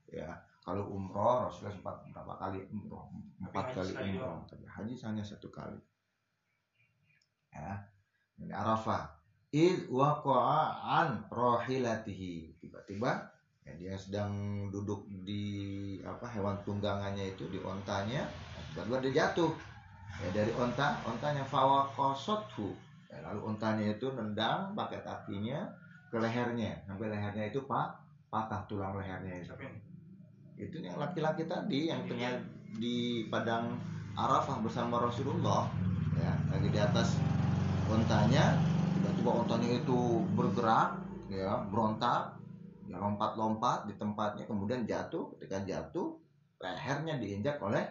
[0.10, 3.14] Ya, kalau umroh Rasulullah sempat berapa kali umroh?
[3.38, 4.41] Empat kali umroh.
[4.49, 5.78] Tapi haji hanya satu kali.
[7.53, 7.86] Ya,
[8.41, 9.22] ini Arafah.
[9.53, 12.58] Id waqa'a an rohilatihi.
[12.58, 13.34] Tiba-tiba
[13.66, 14.32] ya, dia sedang
[14.70, 18.30] duduk di apa hewan tunggangannya itu di ontanya.
[18.72, 19.51] Tiba-tiba dia jatuh.
[20.24, 22.72] Ya dari onta, ontanya fawaqasathu.
[23.11, 25.68] Ya, lalu ontanya itu nendang pakai kakinya
[26.16, 27.91] ke lehernya sampai lehernya itu pak
[28.32, 29.51] patah tulang lehernya itu
[30.55, 32.39] itu yang laki-laki tadi yang tengah
[32.80, 33.76] di padang
[34.16, 35.68] Arafah bersama Rasulullah
[36.16, 37.20] ya lagi di atas
[37.91, 38.55] ontanya
[38.95, 40.95] tiba-tiba ontanya itu bergerak
[41.28, 42.39] ya berontak
[42.89, 46.17] lompat-lompat di tempatnya kemudian jatuh ketika jatuh
[46.61, 47.83] lehernya diinjak oleh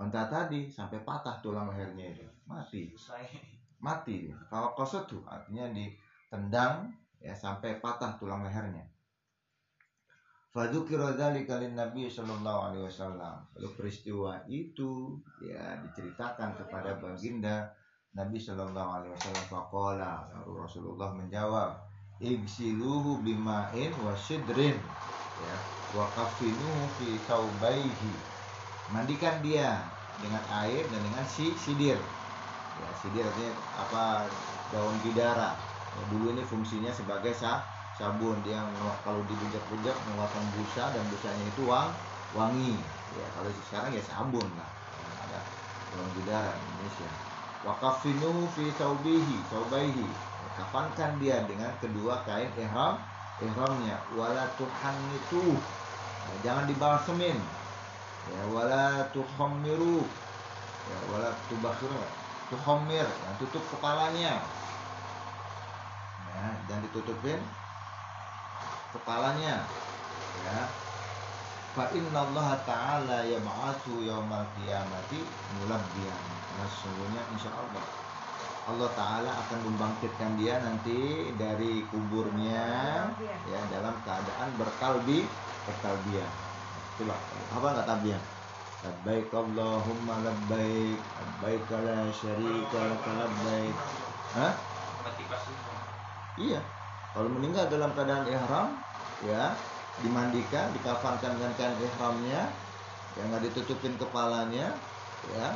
[0.00, 2.88] onta tadi sampai patah tulang lehernya itu mati
[3.80, 4.28] mati.
[4.52, 4.76] Kalau
[5.08, 8.84] tuh artinya ditendang ya sampai patah tulang lehernya.
[10.50, 13.38] Fadzukira dzalika lin Nabi sallallahu alaihi wasallam.
[13.56, 17.70] Lalu peristiwa itu ya diceritakan kepada baginda
[18.18, 21.78] Nabi sallallahu alaihi wasallam faqala lalu Rasulullah menjawab
[22.20, 24.76] igsiluhu bima'in wa sidrin.
[25.40, 25.56] Ya
[25.96, 28.14] wa kafinuhu fi saubaihi.
[28.92, 29.80] Mandikan dia
[30.20, 31.96] dengan air dan dengan si sidir.
[32.76, 34.28] Ya sidir artinya apa?
[34.70, 35.56] Daun bidara.
[35.96, 37.64] Ya, dulu ini fungsinya sebagai sa
[37.98, 38.38] sabun.
[38.46, 38.62] Dia
[39.02, 41.90] kalau dibujak-bujak mengeluarkan busa dan busanya itu wang
[42.30, 42.86] wangi.
[43.10, 44.70] Ya kalau sekarang ya sabun lah.
[45.26, 45.40] Ada
[45.90, 47.10] daun bidara Indonesia.
[47.64, 52.98] Wakafinuhu fi saubihi saubaihi kafankan dia dengan kedua kain ihram
[53.40, 55.58] ihramnya wala tuhannitu
[56.30, 57.38] Ya, jangan dibalsemin.
[58.30, 60.04] Ya, wala tukhammiru.
[60.86, 61.98] Ya, wala tubakhiru.
[62.50, 64.42] Tukhammir, yang tutup kepalanya.
[66.30, 67.38] Ya, dan ditutupin
[68.94, 69.66] kepalanya.
[70.46, 70.60] Ya.
[71.70, 75.22] Fa inna Allah Ta'ala yab'atsu yaumal qiyamati
[75.62, 76.22] mulabbiyan.
[76.58, 77.54] Nah, sesungguhnya insya
[78.68, 82.68] Allah Ta'ala akan membangkitkan dia nanti dari kuburnya
[83.48, 85.24] ya dalam keadaan berkalbi
[85.64, 86.30] bertalbiyah
[87.00, 87.16] coba
[87.56, 88.22] apa nggak talbiyah
[88.80, 93.76] labbaik Allahumma labbaik labbaik la syarika lak labbaik
[94.30, 94.54] Hah?
[96.38, 96.60] Iya.
[97.10, 98.78] Kalau meninggal dalam keadaan ihram,
[99.26, 99.50] ya
[99.98, 102.46] dimandikan, dikafankan dengan kain ihramnya,
[103.18, 104.70] ya nggak ditutupin kepalanya,
[105.34, 105.46] ya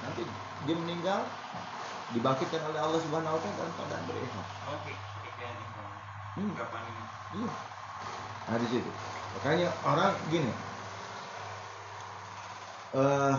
[0.00, 0.24] nanti
[0.64, 1.20] dia meninggal
[2.12, 4.46] dibangkitkan oleh Allah Subhanahu Wa Taala dalam keadaan berihram.
[4.74, 4.92] Oke.
[6.34, 6.50] Hmm.
[6.58, 7.04] Kapan ini?
[7.38, 7.50] Iya.
[8.44, 8.90] Nah di situ.
[9.38, 10.52] Makanya orang gini.
[12.94, 13.36] eh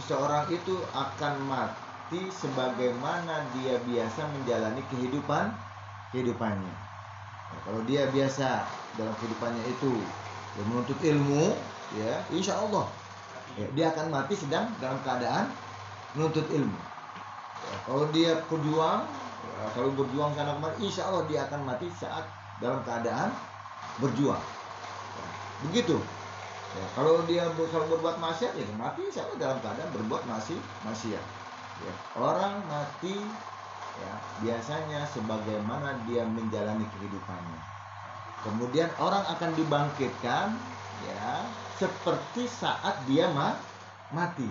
[0.00, 5.54] seseorang itu akan mati sebagaimana dia biasa menjalani kehidupan
[6.10, 6.74] kehidupannya.
[7.50, 8.66] Nah, kalau dia biasa
[8.98, 10.02] dalam kehidupannya itu
[10.58, 11.54] dia menuntut ilmu,
[11.94, 12.90] ya, insya Allah
[13.54, 15.46] ya, dia akan mati sedang dalam keadaan
[16.18, 16.89] menuntut ilmu.
[17.60, 19.02] Ya, kalau dia berjuang,
[19.44, 22.24] ya, kalau berjuang sana kemari, insya Allah dia akan mati saat
[22.56, 23.30] dalam keadaan
[24.00, 24.44] berjuang.
[25.16, 25.28] Ya,
[25.64, 25.96] begitu.
[26.76, 31.24] Ya, kalau dia kalau berbuat maksiat, ya mati insya Allah dalam keadaan berbuat masih maksiat.
[31.80, 33.16] Ya, orang mati
[33.96, 37.60] ya biasanya sebagaimana dia menjalani kehidupannya.
[38.44, 40.46] Kemudian orang akan dibangkitkan
[40.96, 43.60] ya seperti saat dia ma-
[44.08, 44.48] mati.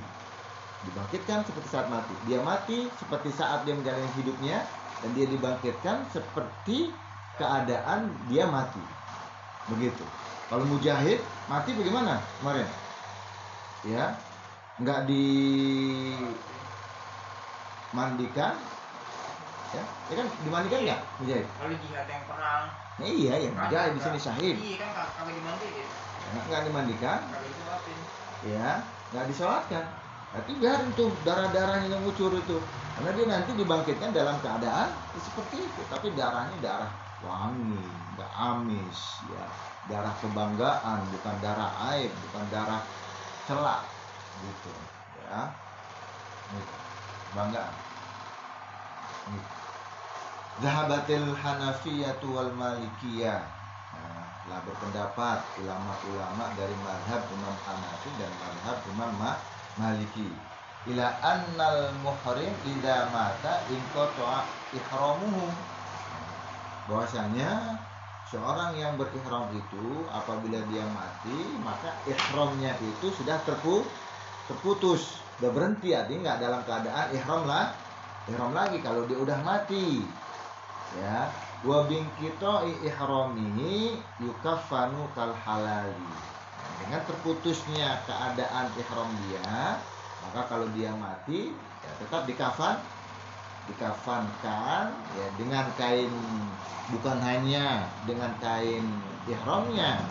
[0.79, 2.15] Dibangkitkan seperti saat mati.
[2.23, 4.63] Dia mati seperti saat dia menjalani hidupnya
[5.03, 6.95] dan dia dibangkitkan seperti
[7.35, 8.79] keadaan dia mati.
[9.67, 10.03] Begitu.
[10.47, 11.19] Kalau mujahid
[11.51, 12.67] mati bagaimana kemarin?
[13.85, 14.11] Ya,
[14.79, 15.79] nggak dimandikan,
[19.71, 21.47] ya, ya kan dimandikan nggak mujahid?
[21.47, 22.71] Kalau jihad yang perang.
[22.99, 24.55] Nah, iya ya, mujahid di sini syahid.
[24.59, 25.87] Iya kan dimandiin.
[26.19, 27.19] Ya, nggak dimandikan,
[28.43, 28.83] ya,
[29.15, 29.85] nggak disolatkan.
[30.29, 32.57] Tapi biarin tuh darah-darahnya yang ngucur itu,
[32.93, 35.81] karena dia nanti dibangkitkan dalam keadaan seperti itu.
[35.89, 39.49] Tapi darahnya darah wangi, nggak amis, ya,
[39.81, 42.81] darah kebanggaan, bukan darah aib, bukan darah
[43.47, 43.81] celak,
[44.37, 44.73] gitu,
[45.17, 45.57] ya,
[46.51, 46.75] gitu.
[47.33, 47.75] banggaan.
[49.25, 49.59] Gitu.
[50.59, 53.41] Zahabatil Hanafiyatu wal Malikiyah.
[53.95, 59.41] Nah, berpendapat ulama-ulama dari madhab Imam Hanafi dan madhab Imam Ma-
[59.77, 60.29] Maliki.
[60.87, 64.39] Ila annal muhrim idza mata inqata'a
[64.73, 65.51] ihramuhu.
[66.89, 67.77] Bahwasanya
[68.25, 73.85] seorang yang berihram itu apabila dia mati maka ihramnya itu sudah terpu
[74.49, 77.65] terputus, sudah berhenti artinya nggak dalam keadaan ihram lah
[78.29, 80.05] ihram lagi kalau dia udah mati
[80.93, 81.29] ya
[81.61, 86.38] wa bingkito ihramihi yukaffanu kal halali
[86.89, 89.77] dengan terputusnya keadaan ihram dia
[90.25, 91.53] maka kalau dia mati
[91.85, 92.81] ya tetap dikafan
[93.69, 96.09] dikafankan ya dengan kain
[96.89, 98.81] bukan hanya dengan kain
[99.29, 100.01] ihramnya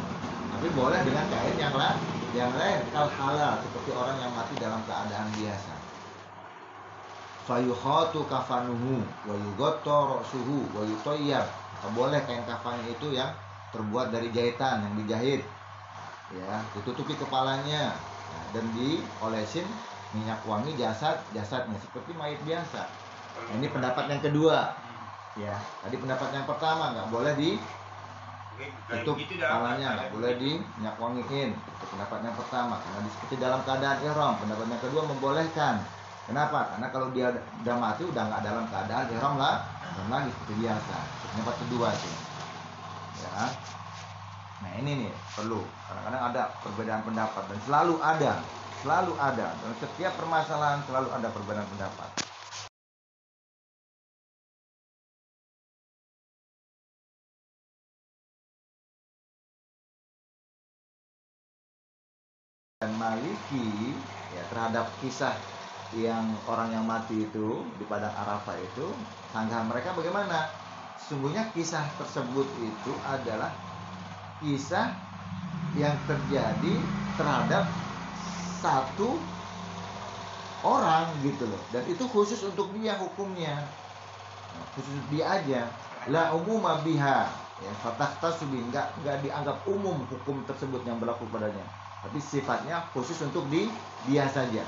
[0.55, 1.99] tapi boleh dengan kain yang lain
[2.31, 5.75] yang lain kal halal seperti orang yang mati dalam keadaan biasa.
[7.49, 11.49] Fayukhatu kafanuhu wa yughotto ra'suhu wa yutayyab.
[11.97, 13.33] Boleh kain kafannya itu yang
[13.73, 15.41] terbuat dari jahitan yang dijahit
[16.33, 17.97] ya ditutupi kepalanya.
[18.29, 19.65] Nah, dan diolesin
[20.13, 22.83] minyak wangi jasad jasadnya seperti mayat biasa.
[23.37, 24.77] Nah, ini pendapat yang kedua.
[25.39, 27.51] Ya tadi pendapat yang pertama nggak boleh di
[28.91, 31.51] tutup kepalanya nggak boleh di minyak wangiin.
[31.55, 34.35] Itu pendapat yang pertama karena di seperti dalam keadaan ihram.
[34.43, 35.75] Pendapat yang kedua membolehkan.
[36.29, 36.77] Kenapa?
[36.77, 39.65] Karena kalau dia udah mati udah nggak dalam keadaan ihram lah
[39.95, 40.97] ihram lagi seperti biasa.
[41.33, 42.17] Pendapat kedua sih.
[43.25, 43.47] Ya
[44.59, 45.63] nah ini nih perlu.
[45.87, 48.33] Kadang-kadang ada perbedaan pendapat dan selalu ada
[48.83, 49.49] selalu ada.
[49.59, 52.11] Dan setiap permasalahan selalu ada perbedaan pendapat.
[62.79, 63.99] Dan Maliki
[64.39, 65.35] ya terhadap kisah
[65.99, 68.87] yang orang yang mati itu di padang Arafah itu
[69.35, 70.47] sanggahan mereka bagaimana?
[70.95, 73.51] Sungguhnya kisah tersebut itu adalah
[74.41, 74.95] kisah
[75.77, 76.75] yang terjadi
[77.19, 77.67] terhadap
[78.59, 79.19] satu
[80.67, 81.63] orang gitu loh.
[81.71, 83.63] Dan itu khusus untuk dia hukumnya.
[84.55, 85.61] Nah, khusus dia aja.
[86.09, 87.29] La umuma biha.
[87.59, 91.67] Ya fatah tasubi nggak nggak dianggap umum hukum tersebut yang berlaku padanya.
[92.07, 93.67] Tapi sifatnya khusus untuk di
[94.07, 94.63] dia saja.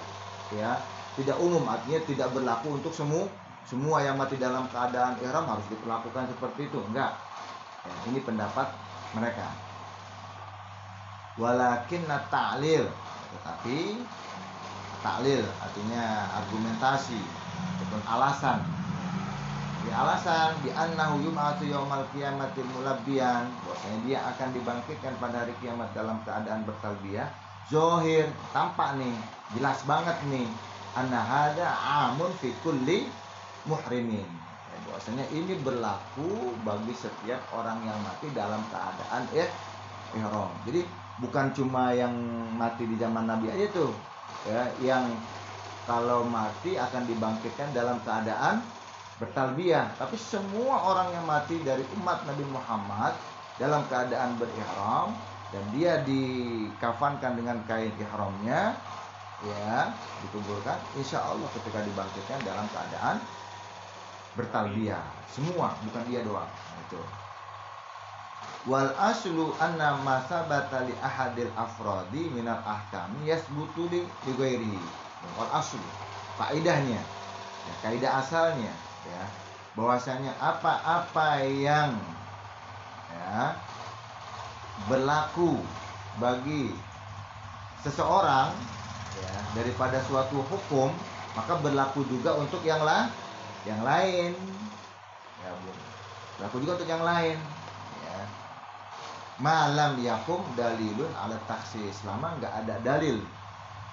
[0.51, 0.70] Ya
[1.14, 1.62] tidak umum.
[1.70, 3.30] Artinya tidak berlaku untuk semua
[3.62, 6.82] semua yang mati dalam keadaan ihram harus diperlakukan seperti itu.
[6.90, 7.14] Enggak
[7.86, 8.66] ya, ini pendapat
[9.16, 9.49] mereka.
[11.39, 12.85] Walakin ta'lil.
[13.31, 13.78] Tetapi
[15.01, 17.20] taklil artinya argumentasi
[17.78, 18.61] ataupun alasan.
[19.81, 25.89] Di alasan di annahu yum'atu yaumal qiyamatil mulabbiyan bahwasanya dia akan dibangkitkan pada hari kiamat
[25.97, 27.32] dalam keadaan bertalbiyah.
[27.70, 29.15] Zohir tampak nih
[29.57, 30.51] jelas banget nih
[30.99, 33.07] anna hada amun fi kulli
[33.62, 34.39] muhrimin
[34.90, 39.46] bahwasanya ini berlaku bagi setiap orang yang mati dalam keadaan eh
[40.18, 40.50] ihram.
[40.66, 40.82] Jadi
[41.22, 42.12] bukan cuma yang
[42.58, 43.94] mati di zaman Nabi aja tuh
[44.50, 45.06] ya yang
[45.86, 48.66] kalau mati akan dibangkitkan dalam keadaan
[49.22, 49.94] bertalbiyah.
[49.94, 53.14] Tapi semua orang yang mati dari umat Nabi Muhammad
[53.62, 55.14] dalam keadaan berihram
[55.50, 58.74] dan dia dikafankan dengan kain ihramnya
[59.40, 59.88] ya
[60.24, 63.16] dikuburkan insya Allah ketika dibangkitkan dalam keadaan
[64.35, 65.02] bertalbiyah.
[65.31, 66.47] Semua bukan dia doang.
[66.47, 67.01] Nah, itu.
[68.69, 74.81] Wal aslu anna ma sabata li ahadil afradi minal ahkami yasbutu li ghairihi
[75.39, 75.81] wal aslu
[76.36, 77.01] kaidahnya.
[77.65, 78.73] Ya, kaidah asalnya
[79.09, 79.23] ya.
[79.78, 81.94] Bahwasanya apa-apa yang
[83.11, 83.55] ya
[84.90, 85.61] berlaku
[86.19, 86.74] bagi
[87.81, 88.52] seseorang
[89.20, 90.93] ya daripada suatu hukum
[91.36, 93.09] maka berlaku juga untuk yang lah
[93.69, 94.32] yang lain.
[95.41, 95.70] Ya Bu.
[96.41, 97.37] berlaku juga untuk yang lain.
[98.05, 98.19] Ya.
[99.41, 103.20] Malam yakum dalilun ala taksis selama nggak ada dalil.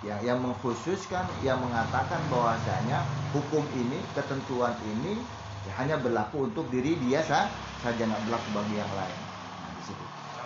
[0.05, 3.01] Ya yang mengkhususkan yang mengatakan bahwasanya
[3.33, 5.19] hukum ini ketentuan ini
[5.67, 7.49] ya, hanya berlaku untuk diri dia sah,
[7.81, 9.19] saja nggak berlaku bagi yang lain.
[9.63, 10.05] Nah, di situ.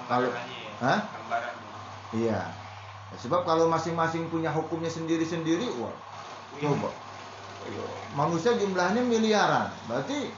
[0.09, 0.95] Kalau- ya.
[2.11, 2.41] Iya.
[3.11, 5.91] Ya, sebab kalau masing-masing punya hukumnya sendiri-sendiri wah
[6.63, 6.87] coba.
[6.87, 7.10] Ayo,
[8.17, 10.31] manusia jumlahnya miliaran berarti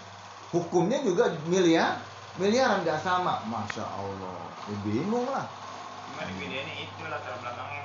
[0.54, 1.98] hukumnya juga miliar
[2.38, 5.44] miliaran nggak sama masya allah Ya, bingung lah
[6.14, 7.84] Cuma itu latar belakangnya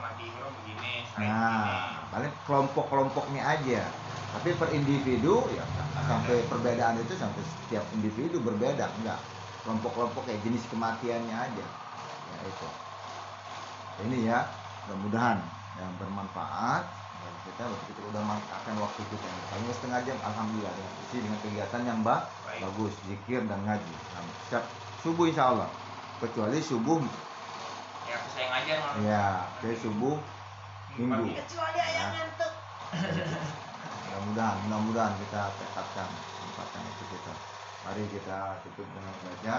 [0.63, 3.83] begini, Nah, paling kelompok-kelompoknya aja.
[4.37, 5.65] Tapi per individu ya
[6.07, 9.19] sampai perbedaan itu sampai setiap individu berbeda, enggak.
[9.65, 11.67] Kelompok-kelompok kayak jenis kematiannya aja.
[12.29, 12.69] Ya itu.
[14.07, 14.39] Ini ya,
[14.87, 15.43] mudah-mudahan
[15.81, 16.85] yang bermanfaat.
[17.25, 19.43] Dan kita waktu kita udah akan waktu kita ini.
[19.51, 22.61] Paling setengah jam, alhamdulillah dengan isi dengan kegiatan yang ba- Baik.
[22.65, 23.95] bagus, zikir dan ngaji.
[24.15, 24.65] Nah, siap
[25.03, 25.69] subuh insya Allah.
[26.19, 26.99] Kecuali subuh,
[28.09, 29.27] Ya aku saya ngajar ya,
[29.61, 30.17] ke subuh
[30.97, 31.29] minggu.
[31.29, 32.53] Kecuali ayah ngantuk.
[34.09, 37.33] mudah-mudahan mudah-mudahan kita tekadkan tempatkan itu kita
[37.85, 39.59] mari kita tutup dengan baca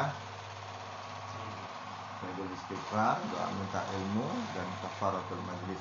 [2.20, 5.80] Baikul istighfar, doa minta ilmu dan kafaratul majlis.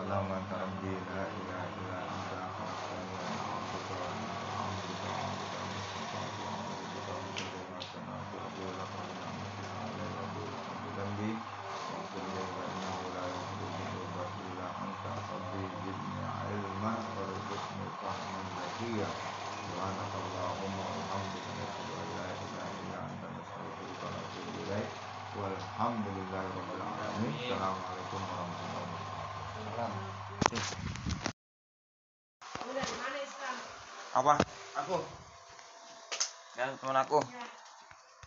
[0.00, 4.28] Allahumma rabbi la ilaha illa anta khalaqtani wa ana abduka wa ana
[4.64, 9.62] abduka wa abduka wa mustaqatu wa abduka wa mustaqatu wa sanatu wa abduka wa ni'mati
[9.68, 11.32] alayhi wa abduka wa abduka
[11.92, 13.66] wa kulli wa innahu la yuhibbu
[14.48, 19.08] illa anta rabbi zidni ilman wa rizqni fahman zakiyya
[19.64, 24.88] subhanaka allahumma wa bihamdika nashhadu an la ilaha illa anta nastaghfiruka wa natubu ilaik
[25.38, 29.20] walhamdulillahi rabbil alamin assalamualaikum warahmatullahi wabarakatuh
[32.52, 33.56] Kamu dari mana Islam?
[34.22, 34.38] Apa?
[34.86, 35.02] Aku.
[36.54, 37.18] Dan teman aku.
[37.26, 37.41] Ya.